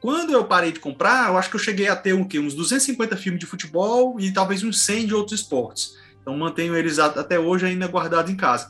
[0.00, 3.16] Quando eu parei de comprar, eu acho que eu cheguei a ter um, uns 250
[3.16, 5.96] filmes de futebol e talvez uns 100 de outros esportes.
[6.20, 8.68] Então mantenho eles até hoje ainda guardados em casa.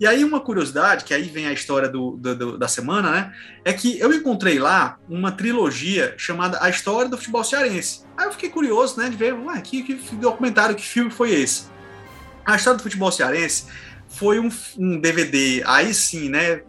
[0.00, 3.32] E aí uma curiosidade, que aí vem a história do, do, da semana, né?
[3.64, 8.04] É que eu encontrei lá uma trilogia chamada A História do Futebol Cearense.
[8.16, 11.71] Aí eu fiquei curioso, né, de ver, ué, que, que documentário, que filme foi esse?
[12.44, 13.66] A História do Futebol Cearense
[14.08, 16.62] foi um, um DVD, aí sim, né?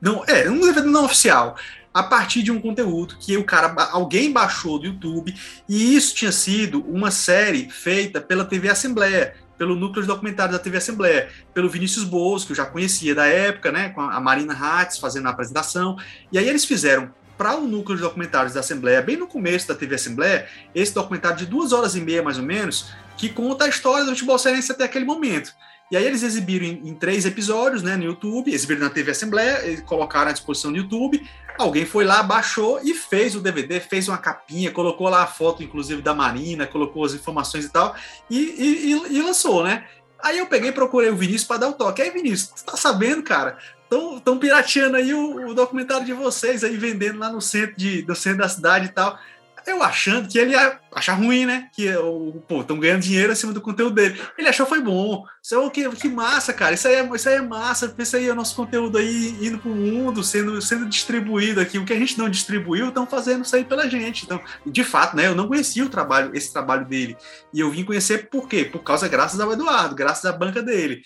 [0.00, 1.56] Não, é, um DVD não oficial,
[1.94, 5.34] a partir de um conteúdo que o cara, alguém baixou do YouTube,
[5.68, 10.58] e isso tinha sido uma série feita pela TV Assembleia, pelo núcleo de documentário da
[10.58, 14.54] TV Assembleia, pelo Vinícius Boas, que eu já conhecia da época, né, com a Marina
[14.54, 15.96] Hatz fazendo a apresentação,
[16.32, 19.74] e aí eles fizeram para o núcleo de documentários da Assembleia, bem no começo da
[19.74, 23.68] TV Assembleia, esse documentário de duas horas e meia, mais ou menos, que conta a
[23.68, 25.52] história do futebol cearense até aquele momento.
[25.90, 29.80] E aí eles exibiram em, em, três episódios, né, no YouTube, exibiram na TV Assembleia,
[29.82, 31.22] colocaram à disposição no YouTube.
[31.58, 35.62] Alguém foi lá, baixou e fez o DVD, fez uma capinha, colocou lá a foto,
[35.62, 37.94] inclusive, da Marina, colocou as informações e tal,
[38.30, 39.84] e, e, e lançou, né?
[40.22, 42.00] Aí eu peguei procurei o Vinícius para dar o toque.
[42.00, 43.58] Aí, Vinícius, tu tá sabendo, cara?
[43.90, 48.04] Tão, tão pirateando aí o, o, documentário de vocês aí, vendendo lá no centro, de,
[48.06, 49.18] no centro da cidade e tal.
[49.66, 51.68] Eu achando que ele ia achar ruim, né?
[51.72, 54.20] Que, o, pô, estão ganhando dinheiro acima do conteúdo dele.
[54.36, 55.24] Ele achou foi bom.
[55.42, 56.74] Isso é, que, que massa, cara.
[56.74, 57.94] Isso aí, é, isso aí é massa.
[57.98, 61.78] Isso aí é o nosso conteúdo aí indo pro mundo, sendo, sendo distribuído aqui.
[61.78, 64.24] O que a gente não distribuiu, estão fazendo isso aí pela gente.
[64.24, 65.26] Então, de fato, né?
[65.26, 67.16] Eu não conhecia o trabalho, esse trabalho dele.
[67.52, 68.64] E eu vim conhecer por quê?
[68.64, 71.02] Por causa, graças ao Eduardo, graças à banca dele.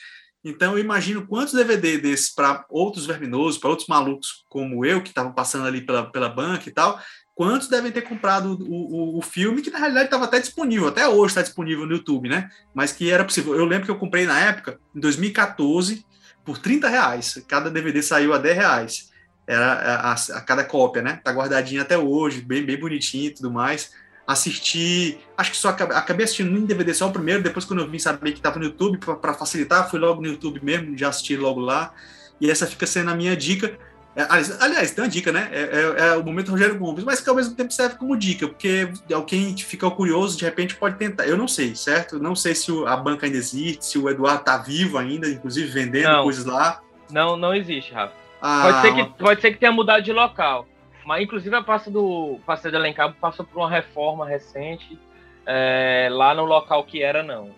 [0.49, 5.09] Então, eu imagino quantos DVD desses para outros verminosos, para outros malucos como eu, que
[5.09, 7.01] estavam passando ali pela, pela banca e tal,
[7.36, 11.06] quantos devem ter comprado o, o, o filme, que na realidade estava até disponível, até
[11.06, 12.48] hoje está disponível no YouTube, né?
[12.74, 13.54] Mas que era possível.
[13.54, 16.04] Eu lembro que eu comprei na época, em 2014,
[16.42, 17.44] por 30 reais.
[17.46, 19.12] Cada DVD saiu a 10 reais.
[19.46, 21.20] Era a, a, a cada cópia, né?
[21.22, 23.92] Tá guardadinho até hoje, bem, bem bonitinho e tudo mais.
[24.26, 27.88] Assisti, acho que só acabei, acabei assistindo em DVD só o primeiro, depois quando eu
[27.88, 31.36] vim saber que estava no YouTube, para facilitar, fui logo no YouTube mesmo, já assisti
[31.36, 31.92] logo lá.
[32.40, 33.78] E essa fica sendo a minha dica.
[34.16, 34.26] É,
[34.60, 35.51] aliás, tem uma dica, né?
[35.52, 38.48] É, é, é, o momento Rogério Gomes, mas que ao mesmo tempo serve como dica,
[38.48, 41.26] porque alguém fica curioso, de repente pode tentar.
[41.26, 42.18] Eu não sei, certo?
[42.18, 46.09] Não sei se a banca ainda existe, se o Eduardo tá vivo ainda, inclusive vendendo
[46.09, 46.80] não, coisas lá.
[47.10, 48.14] Não, não existe, Rafa.
[48.40, 50.66] Ah, pode, ser que, pode ser que tenha mudado de local.
[51.05, 54.98] Mas, inclusive, a pasta do Passeio de Alencar passou por uma reforma recente
[55.44, 57.51] é, lá no local que era, não.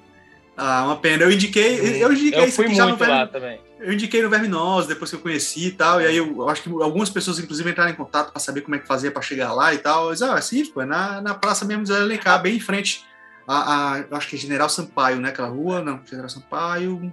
[0.58, 1.22] Ah, uma pena.
[1.22, 5.16] Eu indiquei, eu indiquei eu fui muito lá também eu indiquei no Verminose, depois que
[5.16, 7.94] eu conheci e tal, e aí eu, eu acho que algumas pessoas, inclusive, entraram em
[7.94, 10.06] contato para saber como é que fazia para chegar lá e tal.
[10.06, 12.60] Eu disse, ah, é sim, pô, é na, na Praça mesmo de Alencar, bem em
[12.60, 13.04] frente
[13.46, 15.28] a, a, acho que é General Sampaio, né?
[15.28, 17.12] Aquela rua, não, General Sampaio.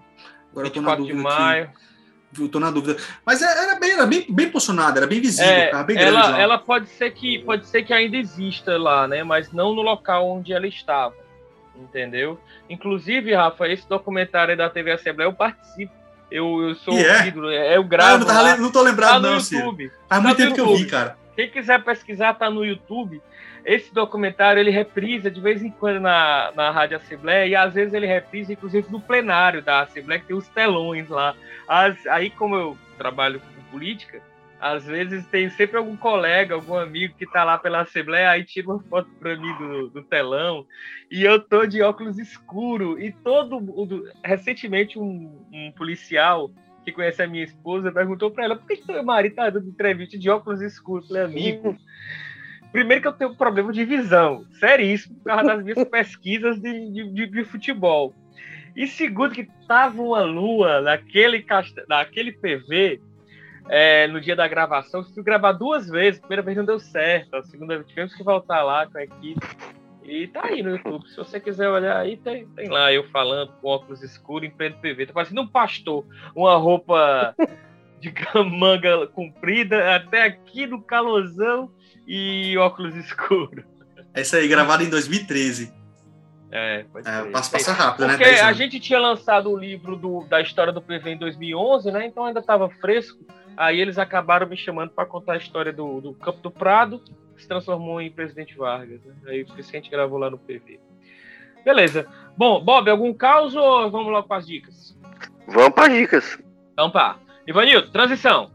[0.52, 1.18] Agora eu tô na dúvida.
[1.18, 1.72] De maio.
[2.34, 2.50] Aqui.
[2.50, 2.98] tô na dúvida.
[3.26, 6.22] Mas é, era bem, era bem, bem posicionada, era bem visível, é, cara, bem ela,
[6.24, 6.42] grande.
[6.42, 9.24] Ela pode ser que pode ser que ainda exista lá, né?
[9.24, 11.16] Mas não no local onde ela estava.
[11.78, 12.40] Entendeu?
[12.70, 15.94] Inclusive, Rafa, esse documentário da TV Assembleia eu participo
[16.32, 17.28] eu, eu sou yeah.
[17.28, 18.16] ídolo, é, eu gravo.
[18.16, 19.92] Ah, não, tava, não tô lembrado, tá não, YouTube.
[20.10, 21.18] Faz muito tá tempo que eu vi, cara.
[21.36, 23.22] Quem quiser pesquisar, tá no YouTube.
[23.64, 27.94] Esse documentário ele reprisa de vez em quando na, na Rádio Assembleia e às vezes
[27.94, 31.36] ele reprisa, inclusive, no plenário da Assembleia, que tem os telões lá.
[31.68, 34.22] As, aí, como eu trabalho com política,
[34.66, 38.68] às vezes tem sempre algum colega, algum amigo que tá lá pela Assembleia, aí tira
[38.68, 40.66] uma foto para mim do, do, telão,
[41.12, 43.62] e eu tô de óculos escuro, e todo.
[44.24, 46.50] Recentemente, um, um policial
[46.84, 49.70] que conhece a minha esposa perguntou para ela por que, que teu marido tá dando
[49.70, 51.10] entrevista de óculos escuros?
[51.10, 51.78] Falei, amigo.
[52.72, 57.14] Primeiro que eu tenho um problema de visão, seríssimo, por causa das minhas pesquisas de,
[57.14, 58.16] de, de futebol.
[58.76, 61.46] E segundo que tava uma lua naquele,
[61.88, 63.00] naquele PV
[63.70, 65.02] é, no dia da gravação.
[65.02, 66.20] Eu fui gravar duas vezes.
[66.20, 67.36] A primeira vez não deu certo.
[67.36, 69.46] A segunda vez tivemos que voltar lá com a equipe.
[70.04, 71.08] E tá aí no YouTube.
[71.10, 74.76] Se você quiser olhar aí, tem, tem lá eu falando com óculos escuros em pleno
[74.80, 75.08] PV.
[75.08, 76.06] Tá parecendo um pastor.
[76.36, 77.36] Uma roupa
[78.00, 78.14] de
[78.52, 81.72] manga comprida até aqui no calorzão
[82.08, 83.66] e óculos escuros.
[84.14, 85.74] É isso aí, gravado em 2013.
[86.52, 88.30] É, pode é, passa, passa rápido, Porque né?
[88.30, 92.06] Porque a gente tinha lançado o livro do, da história do PV em 2011, né?
[92.06, 93.18] Então ainda estava fresco.
[93.58, 97.00] Aí eles acabaram me chamando para contar a história do, do Campo do Prado,
[97.36, 99.04] que se transformou em Presidente Vargas.
[99.04, 99.14] Né?
[99.28, 100.80] Aí por isso que a gente gravou lá no PV.
[101.64, 102.08] Beleza.
[102.38, 104.98] Bom, Bob, algum caos ou vamos logo para as dicas?
[105.48, 106.44] Vamos para as dicas.
[106.74, 107.18] Então pá.
[107.48, 108.52] Ivanildo, transição.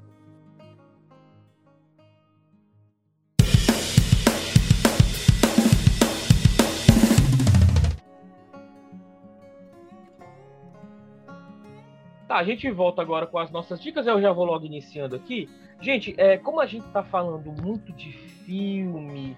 [12.31, 15.49] Tá, a gente volta agora com as nossas dicas, eu já vou logo iniciando aqui.
[15.81, 19.37] Gente, é, como a gente tá falando muito de filme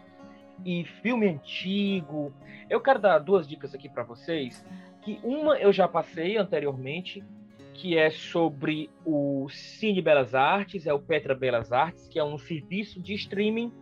[0.63, 2.35] e filme antigo,
[2.69, 4.63] eu quero dar duas dicas aqui para vocês.
[5.01, 7.25] Que uma eu já passei anteriormente,
[7.73, 12.37] que é sobre o Cine Belas Artes, é o Petra Belas Artes, que é um
[12.37, 13.73] serviço de streaming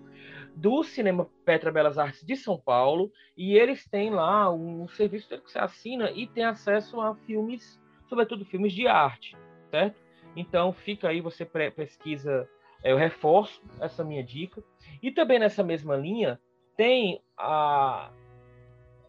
[0.55, 5.51] do Cinema Petra Belas Artes de São Paulo, e eles têm lá um serviço que
[5.51, 7.80] você assina e tem acesso a filmes
[8.11, 9.37] sobretudo filmes de arte,
[9.71, 9.99] certo?
[10.37, 12.47] Então fica aí, você pesquisa,
[12.85, 14.63] eu reforço essa minha dica.
[15.03, 16.39] E também nessa mesma linha
[16.77, 18.11] tem a,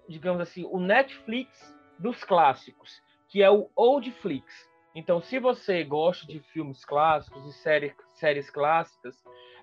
[0.08, 4.70] digamos assim, o Netflix dos clássicos, que é o Oldflix.
[4.94, 9.16] Então, se você gosta de filmes clássicos e séries, séries clássicas,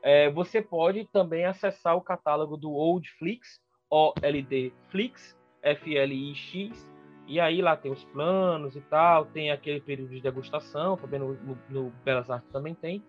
[0.03, 3.61] é, você pode também acessar o catálogo do Oldflix,
[3.91, 6.98] OLD Flix, F-L-I-X,
[7.29, 11.35] e aí lá tem os planos e tal, tem aquele período de degustação, também no,
[11.35, 13.03] no, no Belas Artes também tem,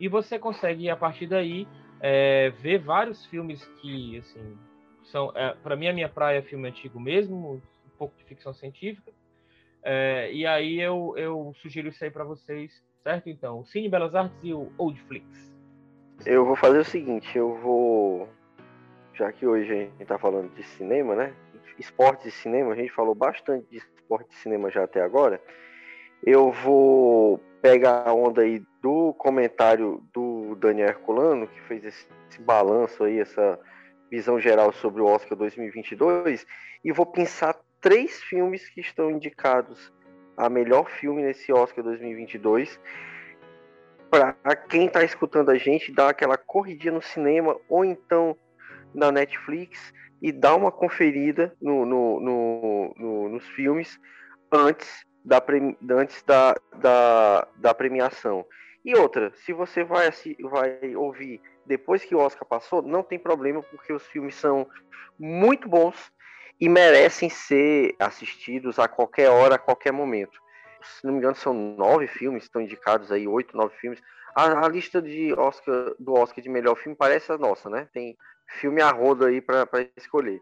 [0.00, 1.68] e você consegue, a partir daí,
[2.00, 4.58] é, ver vários filmes que, assim,
[5.04, 8.52] são, é, para mim, a minha praia é filme antigo mesmo, um pouco de ficção
[8.54, 9.12] científica,
[9.82, 13.28] é, e aí eu, eu sugiro isso aí para vocês, certo?
[13.28, 15.24] Então, o Cine Belas Artes e o Oldflix.
[16.24, 18.28] Eu vou fazer o seguinte, eu vou.
[19.14, 21.32] Já que hoje a gente tá falando de cinema, né?
[21.78, 25.40] Esportes e cinema, a gente falou bastante de esporte e cinema já até agora.
[26.24, 32.40] Eu vou pegar a onda aí do comentário do Daniel Herculano, que fez esse, esse
[32.40, 33.58] balanço aí, essa
[34.10, 36.46] visão geral sobre o Oscar 2022,
[36.84, 39.92] e vou pensar três filmes que estão indicados
[40.36, 42.78] a melhor filme nesse Oscar 2022
[44.10, 48.36] para quem está escutando a gente dar aquela corridinha no cinema ou então
[48.94, 53.98] na Netflix e dar uma conferida no, no, no, nos filmes
[54.50, 55.42] antes da,
[55.90, 58.44] antes da, da, da, premiação.
[58.84, 60.08] E outra, se você vai,
[60.42, 64.66] vai ouvir depois que o Oscar passou, não tem problema, porque os filmes são
[65.18, 66.12] muito bons
[66.60, 70.40] e merecem ser assistidos a qualquer hora, a qualquer momento
[70.86, 74.00] se não me engano, são nove filmes, estão indicados aí, oito, nove filmes.
[74.34, 77.88] A, a, lista de Oscar, do Oscar de melhor filme parece a nossa, né?
[77.92, 78.16] Tem
[78.46, 79.66] filme a roda aí para
[79.96, 80.40] escolher.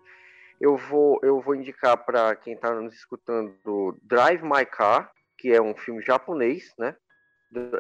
[0.61, 5.61] Eu vou, eu vou indicar para quem está nos escutando Drive My Car, que é
[5.61, 6.97] um filme japonês, né?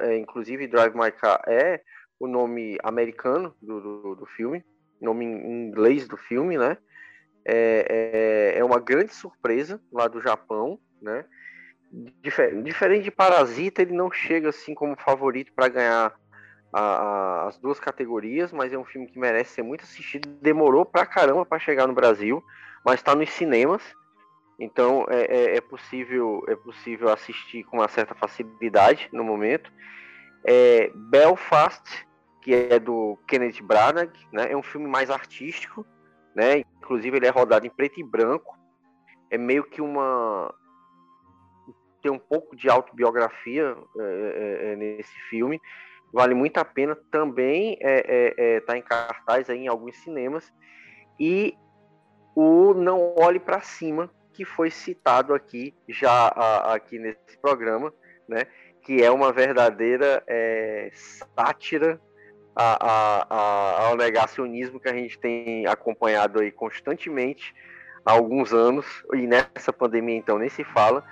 [0.00, 1.80] É, inclusive, Drive My Car é
[2.18, 4.64] o nome americano do, do, do filme,
[5.00, 6.76] nome em inglês do filme, né?
[7.44, 11.24] É, é, é uma grande surpresa lá do Japão, né?
[12.62, 16.12] diferente de Parasita, ele não chega assim como favorito para ganhar
[16.74, 20.28] a, a, as duas categorias, mas é um filme que merece ser muito assistido.
[20.42, 22.42] Demorou pra caramba para chegar no Brasil,
[22.84, 23.82] mas está nos cinemas,
[24.58, 29.72] então é, é, é, possível é possível assistir com uma certa facilidade no momento.
[30.44, 32.06] É, Belfast,
[32.42, 35.86] que é do Kenneth Branagh, né, é um filme mais artístico,
[36.34, 38.58] né, inclusive ele é rodado em preto e branco.
[39.30, 40.54] É meio que uma
[42.02, 45.58] tem um pouco de autobiografia é, é, é, nesse filme.
[46.14, 46.96] Vale muito a pena.
[47.10, 50.52] Também está é, é, é, em cartaz aí em alguns cinemas.
[51.18, 51.54] E
[52.36, 57.92] o Não Olhe para Cima, que foi citado aqui já a, aqui nesse programa,
[58.28, 58.42] né?
[58.82, 60.22] que é uma verdadeira
[60.92, 62.00] sátira
[62.54, 67.54] a, a, ao negacionismo que a gente tem acompanhado aí constantemente
[68.04, 71.02] há alguns anos, e nessa pandemia então nem se fala,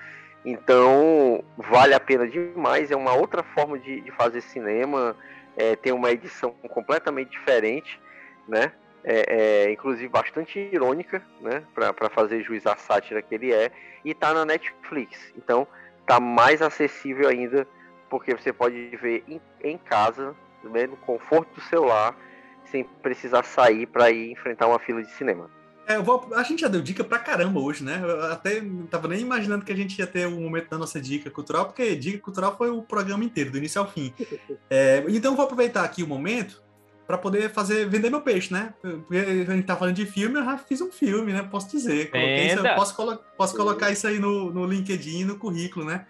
[0.45, 2.91] então, vale a pena demais.
[2.91, 5.17] É uma outra forma de, de fazer cinema.
[5.57, 8.01] É, tem uma edição completamente diferente,
[8.49, 8.73] né?
[9.05, 11.63] É, é, inclusive bastante irônica, né?
[11.75, 13.71] Para fazer juiz à sátira que ele é.
[14.05, 15.33] E tá na Netflix.
[15.37, 15.67] Então,
[16.07, 17.67] tá mais acessível ainda,
[18.11, 20.87] porque você pode ver em, em casa, né?
[20.87, 22.17] no conforto do celular,
[22.65, 25.49] sem precisar sair para ir enfrentar uma fila de cinema.
[25.87, 28.01] É, vou, a gente já deu dica pra caramba hoje, né?
[28.03, 31.01] Eu até não tava nem imaginando que a gente ia ter um momento da nossa
[31.01, 34.13] dica cultural, porque dica cultural foi o programa inteiro, do início ao fim.
[34.71, 36.63] É, então vou aproveitar aqui o momento
[37.07, 38.73] para poder fazer vender meu peixe, né?
[38.81, 41.43] Porque a gente tá falando de filme, eu já fiz um filme, né?
[41.43, 42.11] Posso dizer.
[42.47, 46.07] Isso, posso, colo posso colocar isso aí no, no LinkedIn, no currículo, né?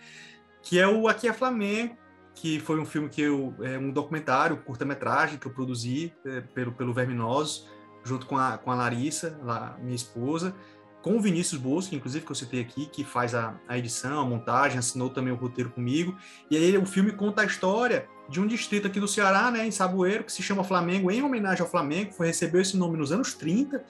[0.63, 1.97] Que é o Aqui é Flamengo,
[2.35, 3.53] que foi um filme que eu.
[3.63, 7.67] É um documentário, curta-metragem que eu produzi é, pelo, pelo Verminoso
[8.05, 10.55] junto com a, com a Larissa, lá, minha esposa,
[11.03, 14.25] com o Vinícius Bosco, inclusive, que eu citei aqui, que faz a, a edição, a
[14.25, 16.17] montagem, assinou também o roteiro comigo.
[16.49, 19.71] E aí o filme conta a história de um distrito aqui do Ceará, né, em
[19.71, 23.35] Saboeiro, que se chama Flamengo, em homenagem ao Flamengo, foi recebeu esse nome nos anos
[23.35, 23.85] 30,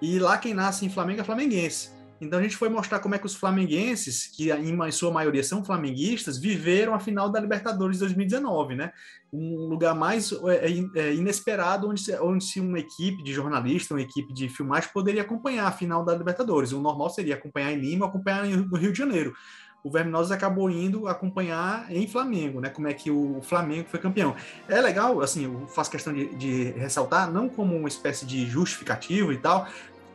[0.00, 1.90] e lá quem nasce em Flamengo é flamenguense.
[2.22, 5.64] Então a gente foi mostrar como é que os flamenguenses, que em sua maioria são
[5.64, 8.92] flamenguistas, viveram a final da Libertadores 2019, né?
[9.32, 14.00] Um lugar mais é, é, é, inesperado onde, onde se uma equipe de jornalistas, uma
[14.00, 16.70] equipe de filmagem poderia acompanhar a final da Libertadores.
[16.70, 19.34] O normal seria acompanhar em Lima, acompanhar no Rio de Janeiro.
[19.82, 22.68] O Verminosos acabou indo acompanhar em Flamengo, né?
[22.68, 24.36] Como é que o Flamengo foi campeão.
[24.68, 29.32] É legal, assim, eu faço questão de, de ressaltar, não como uma espécie de justificativo
[29.32, 29.66] e tal,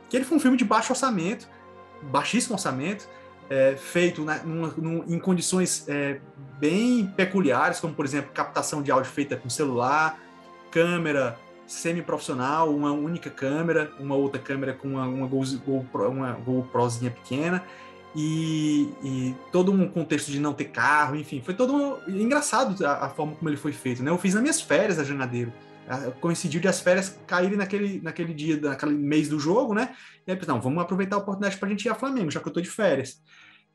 [0.09, 1.49] que ele foi um filme de baixo orçamento,
[2.03, 3.07] baixíssimo orçamento,
[3.49, 6.19] é, feito na, numa, num, em condições é,
[6.59, 10.19] bem peculiares, como por exemplo captação de áudio feita com celular,
[10.71, 17.63] câmera semi-profissional, uma única câmera, uma outra câmera com uma, uma, GoPro, uma GoProzinha pequena,
[18.15, 23.05] e, e, todo um contexto de não ter carro, enfim, foi todo um, engraçado a,
[23.05, 24.09] a, forma como ele foi feito, né?
[24.09, 25.53] Eu fiz nas minhas férias a Janadeiro,
[26.19, 29.95] Coincidiu de as férias caírem naquele, naquele dia, naquele mês do jogo, né?
[30.25, 32.47] E aí, não, vamos aproveitar a oportunidade para a gente ir a Flamengo, já que
[32.47, 33.21] eu tô de férias.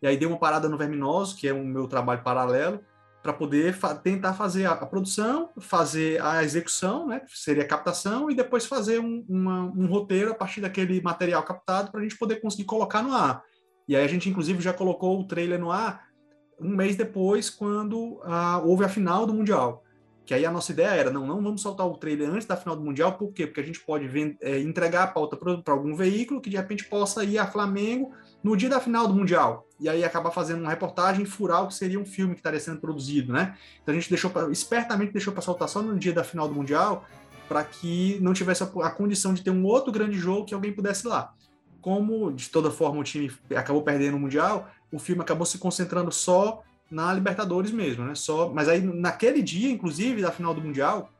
[0.01, 2.81] E aí dei uma parada no Verminoso, que é o meu trabalho paralelo,
[3.23, 8.29] para poder fa tentar fazer a, a, produção, fazer a execução, né, seria a captação,
[8.29, 12.19] e depois fazer um, uma, um roteiro a partir daquele material captado para a gente
[12.19, 13.43] poder conseguir colocar no ar.
[13.87, 16.13] E aí a gente, inclusive, já colocou o trailer no ar
[16.61, 19.83] um mês depois, quando ah, houve a final do Mundial.
[20.24, 22.77] Que aí a nossa ideia era, não, não vamos soltar o trailer antes da final
[22.77, 23.47] do Mundial, por quê?
[23.47, 24.09] Porque a gente pode
[24.40, 28.12] é, entregar a pauta para algum veículo que de repente possa ir a Flamengo
[28.43, 29.66] no dia da final do Mundial.
[29.81, 32.81] E aí acabar fazendo uma reportagem furar o que seria um filme que estaria sendo
[32.81, 33.57] produzido, né?
[33.82, 36.55] Então a gente deixou, pra, espertamente deixou para soltar só no dia da final do
[36.55, 37.05] Mundial,
[37.49, 40.73] para que não tivesse a, a condição de ter um outro grande jogo que alguém
[40.73, 41.35] pudesse ir lá.
[41.81, 46.12] Como, de toda forma, o time acabou perdendo o Mundial, o filme acabou se concentrando
[46.12, 46.62] só
[46.93, 48.14] na Libertadores mesmo, né?
[48.14, 51.10] Só, mas aí naquele dia, inclusive, da final do Mundial,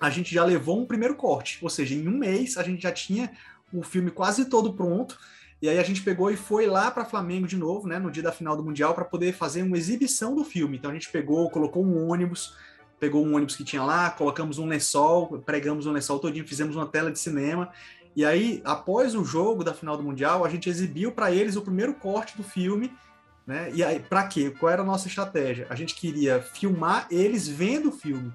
[0.00, 2.90] a gente já levou um primeiro corte, ou seja, em um mês a gente já
[2.90, 3.30] tinha
[3.72, 5.18] o filme quase todo pronto.
[5.60, 8.22] E aí a gente pegou e foi lá para Flamengo de novo, né, no dia
[8.22, 10.76] da final do Mundial, para poder fazer uma exibição do filme.
[10.76, 12.54] Então a gente pegou, colocou um ônibus,
[12.98, 16.86] pegou um ônibus que tinha lá, colocamos um lençol, pregamos um lençol todinho, fizemos uma
[16.86, 17.70] tela de cinema.
[18.16, 21.62] E aí, após o jogo da final do Mundial, a gente exibiu para eles o
[21.62, 22.92] primeiro corte do filme
[23.46, 23.70] né?
[23.74, 24.50] E aí, para quê?
[24.50, 25.66] Qual era a nossa estratégia?
[25.68, 28.32] A gente queria filmar eles vendo o filme,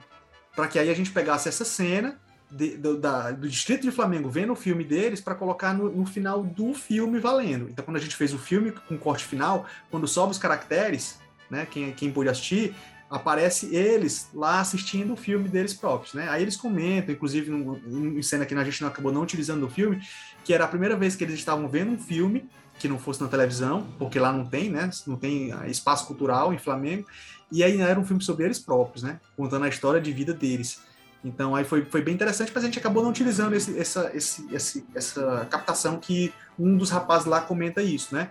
[0.56, 2.19] para que aí a gente pegasse essa cena
[2.52, 6.06] de, do, da, do Distrito de Flamengo vendo o filme deles para colocar no, no,
[6.06, 7.69] final do filme valendo.
[7.69, 11.19] Então, quando a gente fez o filme com corte final, quando sobe os caracteres,
[11.49, 11.68] né?
[11.69, 12.76] Quem, quem pôde assistir,
[13.10, 16.27] aparece eles lá assistindo o filme deles próprios, né?
[16.30, 19.99] Aí eles comentam, inclusive em cena que a gente não acabou não utilizando no filme,
[20.44, 22.48] que era a primeira vez que eles estavam vendo um filme
[22.80, 24.89] que não fosse na televisão, porque lá não tem, né?
[25.06, 27.06] Não tem espaço cultural em Flamengo.
[27.51, 29.19] E aí era um filme sobre eles próprios, né?
[29.35, 30.81] Contando a história de vida deles.
[31.23, 34.47] Então aí foi, foi bem interessante, mas a gente acabou não utilizando esse, essa, esse,
[34.53, 38.30] esse, essa captação que um dos rapazes lá comenta isso, né?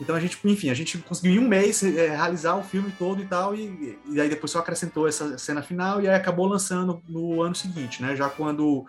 [0.00, 3.22] Então a gente, enfim, a gente conseguiu em um mês é, realizar o filme todo
[3.22, 7.02] e tal, e, e aí depois só acrescentou essa cena final e aí acabou lançando
[7.06, 8.16] no ano seguinte, né?
[8.16, 8.86] Já quando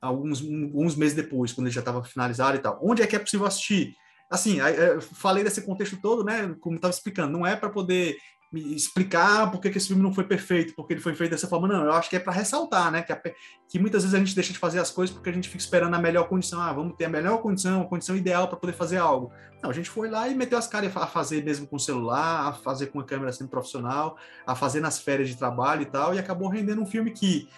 [0.00, 2.78] alguns, alguns meses depois, quando ele já estava finalizado e tal.
[2.82, 3.96] Onde é que é possível assistir?
[4.32, 8.16] Assim, eu falei desse contexto todo, né, como estava explicando, não é para poder
[8.50, 11.68] me explicar por que esse filme não foi perfeito, porque ele foi feito dessa forma,
[11.68, 13.20] não, eu acho que é para ressaltar, né, que, a,
[13.68, 15.94] que, muitas vezes a gente deixa de fazer as coisas porque a gente fica esperando
[15.94, 18.96] a melhor condição, ah, vamos ter a melhor condição, a condição ideal para poder fazer
[18.96, 19.30] algo.
[19.62, 22.48] Não, a gente foi lá e meteu as caras a fazer mesmo com o celular,
[22.48, 26.14] a fazer com a câmera sendo profissional, a fazer nas férias de trabalho e tal,
[26.14, 27.48] e acabou rendendo um filme que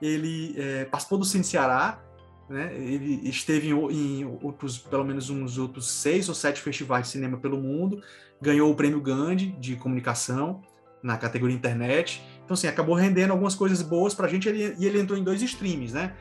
[0.00, 2.02] ele é, do Cine Ceará,
[2.48, 2.74] né?
[2.74, 7.36] Ele esteve em, em, outros, pelo menos uns outros seis ou sete festivais de cinema
[7.36, 8.02] pelo mundo,
[8.40, 10.60] ganhou o prêmio Gandhi de comunicação
[11.02, 12.22] na categoria internet.
[12.44, 15.24] Então, assim, acabou rendendo algumas coisas boas para a gente ele, e ele entrou em
[15.24, 16.14] dois streams, né?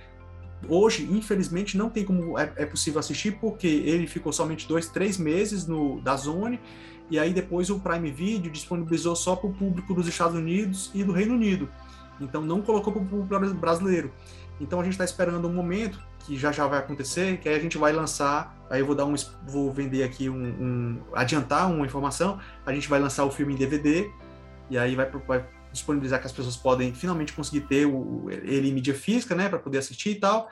[0.68, 5.18] Hoje, infelizmente, não tem como é, é, possível assistir porque ele ficou somente dois, três
[5.18, 6.60] meses no da Zone
[7.12, 11.04] e aí depois o Prime Video disponibilizou só para o público dos Estados Unidos e
[11.04, 11.70] do Reino Unido.
[12.22, 14.12] Então não colocou para o público brasileiro.
[14.60, 17.60] Então a gente está esperando um momento que já já vai acontecer, que aí a
[17.60, 19.16] gente vai lançar, aí eu vou dar um,
[19.48, 23.58] vou vender aqui um, um adiantar uma informação, a gente vai lançar o filme em
[23.58, 24.10] DVD
[24.70, 28.74] e aí vai, vai disponibilizar que as pessoas podem finalmente conseguir ter o, ele em
[28.74, 30.50] mídia física, né, para poder assistir e tal.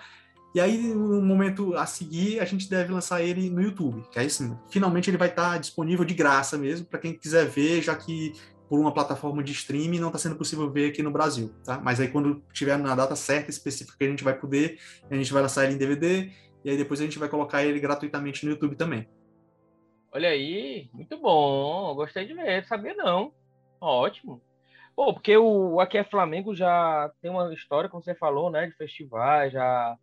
[0.53, 4.27] E aí, no momento a seguir, a gente deve lançar ele no YouTube, que aí
[4.27, 7.95] sim, finalmente ele vai estar tá disponível de graça mesmo, para quem quiser ver, já
[7.95, 8.33] que
[8.69, 11.79] por uma plataforma de streaming, não está sendo possível ver aqui no Brasil, tá?
[11.79, 14.79] Mas aí quando tiver na data certa, específica, que a gente vai poder,
[15.09, 16.31] a gente vai lançar ele em DVD,
[16.63, 19.09] e aí depois a gente vai colocar ele gratuitamente no YouTube também.
[20.11, 23.33] Olha aí, muito bom, gostei de ver, sabia não.
[23.81, 24.41] Ótimo.
[24.95, 28.75] Pô, porque o Aqui é Flamengo já tem uma história, como você falou, né, de
[28.75, 29.97] festivais, já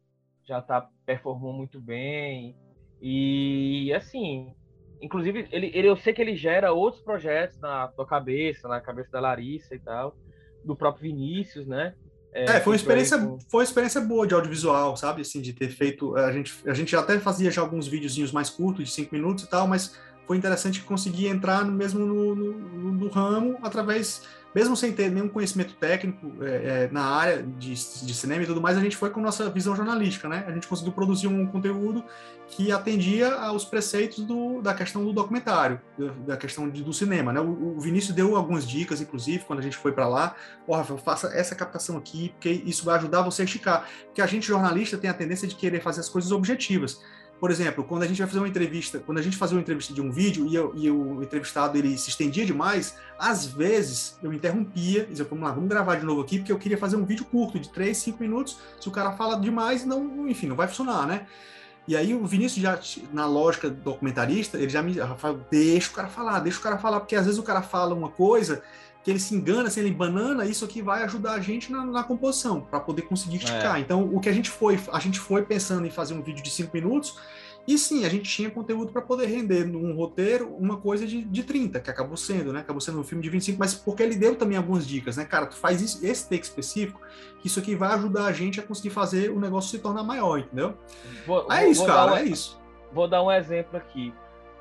[0.46, 2.56] já tá performou muito bem.
[3.02, 4.54] E assim,
[5.00, 9.10] Inclusive, ele, ele, eu sei que ele gera outros projetos na tua cabeça, na cabeça
[9.12, 10.16] da Larissa e tal,
[10.64, 11.94] do próprio Vinícius, né?
[12.32, 13.18] É, é foi uma experiência,
[13.48, 15.22] foi uma experiência boa de audiovisual, sabe?
[15.22, 16.16] Assim, de ter feito.
[16.16, 19.48] A gente, a gente até fazia já alguns videozinhos mais curtos, de cinco minutos e
[19.48, 24.22] tal, mas foi interessante conseguir entrar mesmo no, no, no ramo através
[24.56, 26.46] mesmo sem ter nenhum conhecimento técnico é,
[26.84, 29.76] é, na área de, de, cinema e tudo mais, a gente foi com nossa visão
[29.76, 30.46] jornalística, né?
[30.48, 32.02] A gente conseguiu produzir um conteúdo
[32.48, 35.78] que atendia aos preceitos do, da questão do documentário,
[36.26, 37.40] da questão de, do cinema, né?
[37.40, 40.34] O, o, Vinícius deu algumas dicas, inclusive, quando a gente foi para lá,
[40.66, 43.86] ó, Rafael, faça essa captação aqui, porque isso vai ajudar você a esticar.
[44.06, 46.98] Porque a gente, jornalista, tem a tendência de querer fazer as coisas objetivas.
[47.38, 49.92] Por exemplo, quando a gente vai fazer uma entrevista, quando a gente fazia uma entrevista
[49.92, 54.32] de um vídeo e, eu, e o entrevistado ele se estendia demais, às vezes eu
[54.32, 57.26] interrompia, dizia, vamos lá, vamos gravar de novo aqui, porque eu queria fazer um vídeo
[57.26, 58.58] curto, de 3, 5 minutos.
[58.80, 61.26] Se o cara fala demais, não, enfim, não vai funcionar, né?
[61.86, 62.78] E aí o Vinícius já,
[63.12, 67.00] na lógica documentarista, ele já me fala, deixa o cara falar, deixa o cara falar,
[67.00, 68.62] porque às vezes o cara fala uma coisa
[69.06, 72.02] que ele se engana, se ele banana, isso aqui vai ajudar a gente na, na
[72.02, 73.76] composição, para poder conseguir esticar.
[73.76, 73.78] É.
[73.78, 76.50] Então, o que a gente foi, a gente foi pensando em fazer um vídeo de
[76.50, 77.16] cinco minutos,
[77.68, 81.44] e sim, a gente tinha conteúdo para poder render num roteiro uma coisa de, de
[81.44, 82.58] 30, que acabou sendo, né?
[82.58, 85.24] Acabou sendo um filme de 25, mas porque ele deu também algumas dicas, né?
[85.24, 87.00] Cara, tu faz isso, esse take específico,
[87.38, 90.40] que isso aqui vai ajudar a gente a conseguir fazer o negócio se tornar maior,
[90.40, 90.76] entendeu?
[91.24, 92.60] Vou, é isso, cara, um, é isso.
[92.92, 94.12] Vou dar um exemplo aqui.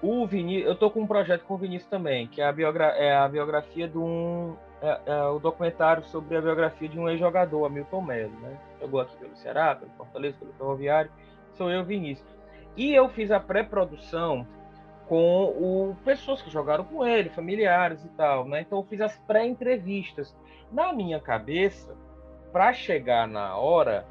[0.02, 2.86] O Vinícius, eu tô com um projeto com o Vinícius também, que é a, biogra
[2.98, 4.56] é a biografia de um.
[4.82, 8.60] É, é o documentário sobre a biografia de um ex-jogador, Hamilton Melo, né?
[8.80, 11.10] Jogou aqui pelo Ceará, pelo Fortaleza, pelo Ferroviário.
[11.54, 12.30] Sou eu, Vinícius.
[12.76, 14.46] E eu fiz a pré-produção
[15.08, 18.62] com o, pessoas que jogaram com ele, familiares e tal, né?
[18.62, 20.36] Então eu fiz as pré-entrevistas.
[20.72, 21.96] Na minha cabeça,
[22.52, 24.06] para chegar na hora,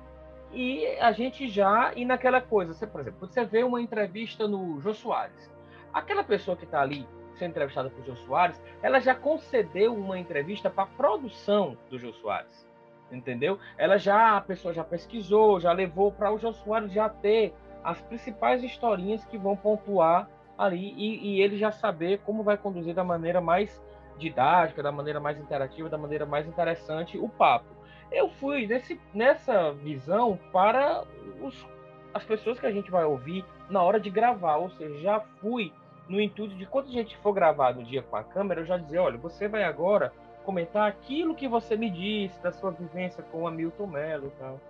[0.51, 2.73] e a gente já ir naquela coisa.
[2.73, 5.54] Você, por exemplo, você vê uma entrevista no Jô Soares
[5.95, 7.07] aquela pessoa que está ali
[7.37, 12.13] sendo entrevistada por Jô Soares, ela já concedeu uma entrevista para a produção do Jô
[12.13, 12.69] Soares,
[13.11, 13.59] entendeu?
[13.77, 18.01] Ela já, a pessoa já pesquisou, já levou para o Jô Soares já ter as
[18.03, 23.05] principais historinhas que vão pontuar ali e, e ele já saber como vai conduzir da
[23.05, 23.83] maneira mais
[24.17, 27.67] didática, da maneira mais interativa, da maneira mais interessante o papo.
[28.13, 31.03] Eu fui nesse, nessa visão para
[31.41, 31.67] os,
[32.13, 35.73] as pessoas que a gente vai ouvir na hora de gravar, ou seja, já fui
[36.09, 38.77] no intuito de quando a gente for gravar no dia com a câmera, eu já
[38.77, 40.13] dizer, olha, você vai agora
[40.45, 44.61] comentar aquilo que você me disse da sua vivência com o Hamilton Mello e tal.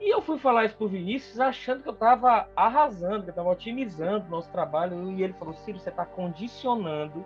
[0.00, 3.50] E eu fui falar isso pro Vinícius achando que eu estava arrasando, que eu estava
[3.50, 5.10] otimizando o nosso trabalho.
[5.12, 7.24] E ele falou, Ciro, você está condicionando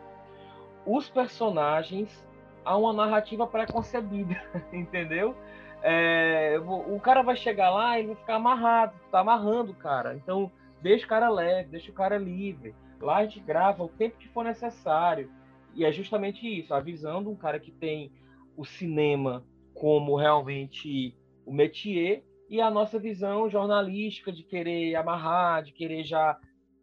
[0.84, 2.26] os personagens
[2.64, 4.42] a uma narrativa pré-concebida,
[4.72, 5.36] entendeu?
[5.82, 10.14] É, o cara vai chegar lá e vai ficar amarrado, tá amarrando o cara.
[10.14, 10.51] Então,
[10.82, 12.74] deixa o cara leve, deixa o cara livre.
[13.05, 15.31] Lá a gente grava o tempo que for necessário.
[15.74, 18.10] E é justamente isso, a visão de um cara que tem
[18.56, 19.44] o cinema
[19.74, 21.14] como realmente
[21.44, 26.39] o métier e a nossa visão jornalística de querer amarrar, de querer já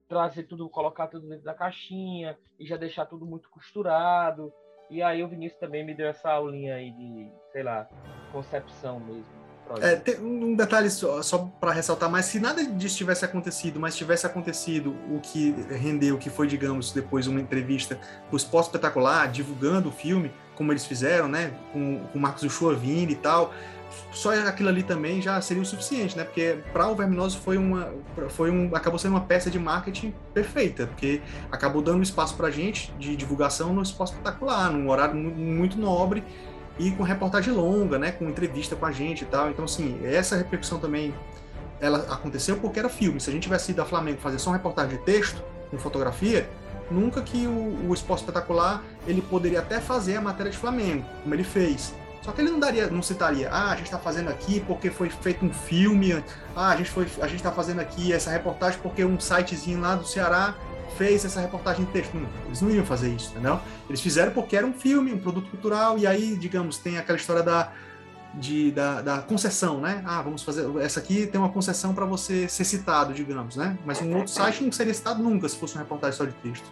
[0.08, 4.54] trazer tudo, colocar tudo dentro da caixinha e já deixar tudo muito costurado.
[4.90, 7.90] E aí o Vinícius também me deu essa aulinha aí de, sei lá,
[8.32, 9.41] concepção mesmo.
[9.80, 13.96] É, tem um detalhe só, só para ressaltar, mas se nada disso tivesse acontecido, mas
[13.96, 19.32] tivesse acontecido o que rendeu, que foi, digamos, depois uma entrevista para o Esporte Espetacular,
[19.32, 23.54] divulgando o filme, como eles fizeram, né, com, com o Marcos Uchoa vindo e tal,
[24.12, 26.24] só aquilo ali também já seria o suficiente, né?
[26.24, 27.94] Porque para o Verminoso foi uma,
[28.30, 31.22] foi um, acabou sendo uma peça de marketing perfeita, porque
[31.52, 36.24] acabou dando espaço para gente de divulgação no esporte espetacular, num horário muito nobre
[36.82, 39.50] e com reportagem longa, né, com entrevista com a gente e tal.
[39.52, 41.14] Então, assim, essa repercussão também
[41.80, 43.20] ela aconteceu porque era filme.
[43.20, 46.50] Se a gente tivesse ido a Flamengo fazer só uma reportagem de texto, com fotografia,
[46.90, 51.34] nunca que o, o Esporte Espetacular ele poderia até fazer a matéria de Flamengo, como
[51.36, 51.94] ele fez.
[52.24, 55.10] Só que ele não daria, não citaria, ah, a gente está fazendo aqui porque foi
[55.10, 56.24] feito um filme,
[56.56, 59.96] ah, a gente foi, a gente está fazendo aqui essa reportagem porque um sitezinho lá
[59.96, 60.56] do Ceará
[60.98, 62.16] fez essa reportagem de texto.
[62.46, 63.60] Eles não iam fazer isso, entendeu?
[63.88, 67.44] Eles fizeram porque era um filme, um produto cultural, e aí, digamos, tem aquela história
[67.44, 67.72] da,
[68.34, 70.04] de, da, da concessão, né?
[70.06, 70.66] Ah, vamos fazer.
[70.82, 73.78] Essa aqui tem uma concessão para você ser citado, digamos, né?
[73.86, 76.72] Mas um outro site não seria citado nunca se fosse uma reportagem só de texto.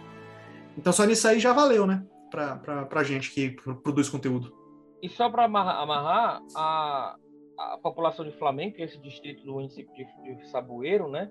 [0.76, 2.02] Então, só nisso aí já valeu, né?
[2.30, 3.50] Pra, pra, pra gente que
[3.82, 4.54] produz conteúdo.
[5.02, 7.16] E só para amarrar, amarrar a,
[7.58, 11.30] a população de Flamengo, que é esse distrito do município de, de Saboeiro, né?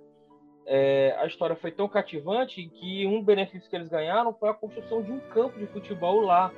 [0.72, 5.02] É, a história foi tão cativante que um benefício que eles ganharam foi a construção
[5.02, 6.52] de um campo de futebol lá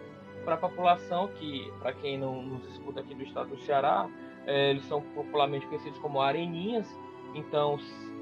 [0.44, 4.10] para a população que, para quem não nos escuta aqui do estado do Ceará,
[4.46, 6.86] é, eles são popularmente conhecidos como areninhas.
[7.34, 7.80] Então,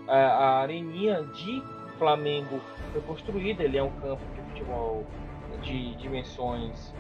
[0.07, 1.63] a, a areninha de
[1.97, 2.61] Flamengo
[2.91, 3.63] foi construída.
[3.63, 5.03] Ele é um campo de futebol
[5.63, 6.93] de dimensões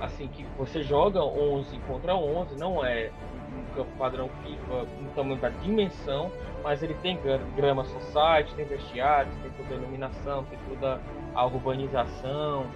[0.00, 3.10] assim que você joga 11 contra 11, não é
[3.56, 6.30] um campo padrão FIFA no tamanho da dimensão,
[6.64, 7.20] mas ele tem
[7.54, 10.98] grama society, tem vestiários, tem toda a iluminação, tem toda
[11.34, 12.66] a urbanização.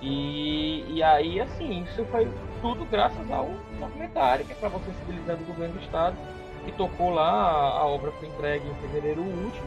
[0.00, 2.30] E, e aí, assim, isso foi
[2.62, 3.50] tudo graças ao
[3.80, 6.16] documentário, que é acabou sensibilizando o governo do estado,
[6.64, 9.66] que tocou lá, a obra foi entregue em fevereiro último,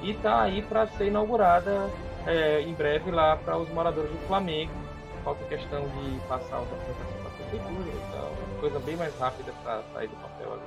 [0.00, 1.90] e está aí para ser inaugurada
[2.24, 4.72] é, em breve lá para os moradores do Flamengo.
[5.24, 9.52] Falta questão de passar a documentação para a prefeitura e tal, coisa bem mais rápida
[9.64, 10.62] para sair do papel agora.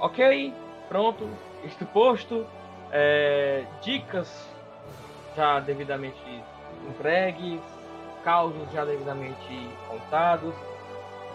[0.00, 0.52] Ok,
[0.88, 1.28] pronto,
[1.66, 2.46] isto posto,
[2.92, 4.48] É, dicas
[5.36, 6.16] já devidamente
[6.88, 7.60] entregues,
[8.24, 10.54] causos já devidamente contados.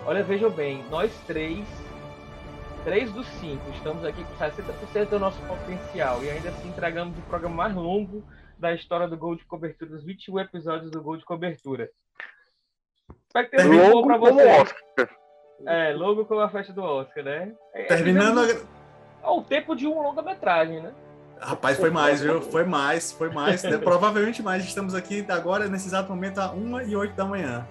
[0.05, 1.67] Olha, vejam bem, nós três,
[2.83, 7.21] três dos cinco, estamos aqui com 60% do nosso potencial e ainda assim entregamos o
[7.23, 8.23] programa mais longo
[8.57, 11.89] da história do Gol de Cobertura, os 21 episódios do Gol de Cobertura.
[13.27, 14.75] Espero que tenha sido bom Logo pra vocês.
[15.67, 17.53] É, logo como a festa do Oscar, né?
[17.73, 18.47] É, Terminando.
[18.47, 18.80] digamos,
[19.21, 20.91] ao tempo de uma longa-metragem, né?
[21.39, 22.39] Rapaz, foi mais, viu?
[22.41, 23.63] Foi mais, foi mais.
[23.63, 23.77] né?
[23.77, 24.63] Provavelmente mais.
[24.63, 27.67] Estamos aqui agora, nesse exato momento, a 1 e 8 da manhã.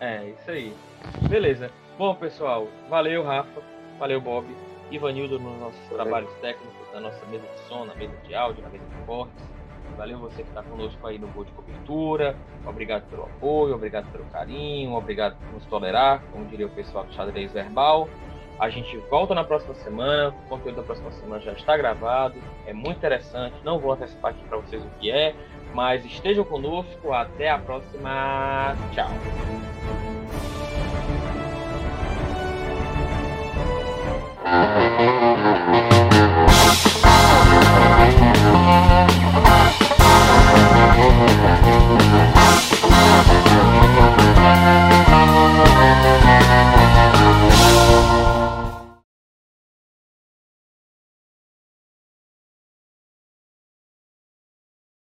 [0.00, 0.76] É, isso aí.
[1.28, 1.70] Beleza.
[1.96, 3.62] Bom, pessoal, valeu, Rafa.
[3.98, 4.46] Valeu, Bob.
[4.90, 8.68] Ivanildo nos nossos trabalhos técnicos, na nossa mesa de som, na mesa de áudio, na
[8.68, 9.44] mesa de cortes.
[9.96, 12.36] Valeu você que está conosco aí no Gol de Cobertura.
[12.64, 17.12] Obrigado pelo apoio, obrigado pelo carinho, obrigado por nos tolerar, como diria o pessoal do
[17.14, 18.08] xadrez verbal.
[18.58, 20.30] A gente volta na próxima semana.
[20.30, 22.34] O conteúdo da próxima semana já está gravado.
[22.66, 23.54] É muito interessante.
[23.64, 25.34] Não vou antecipar aqui para vocês o que é,
[25.72, 27.12] mas estejam conosco.
[27.12, 28.76] Até a próxima.
[28.92, 29.08] Tchau.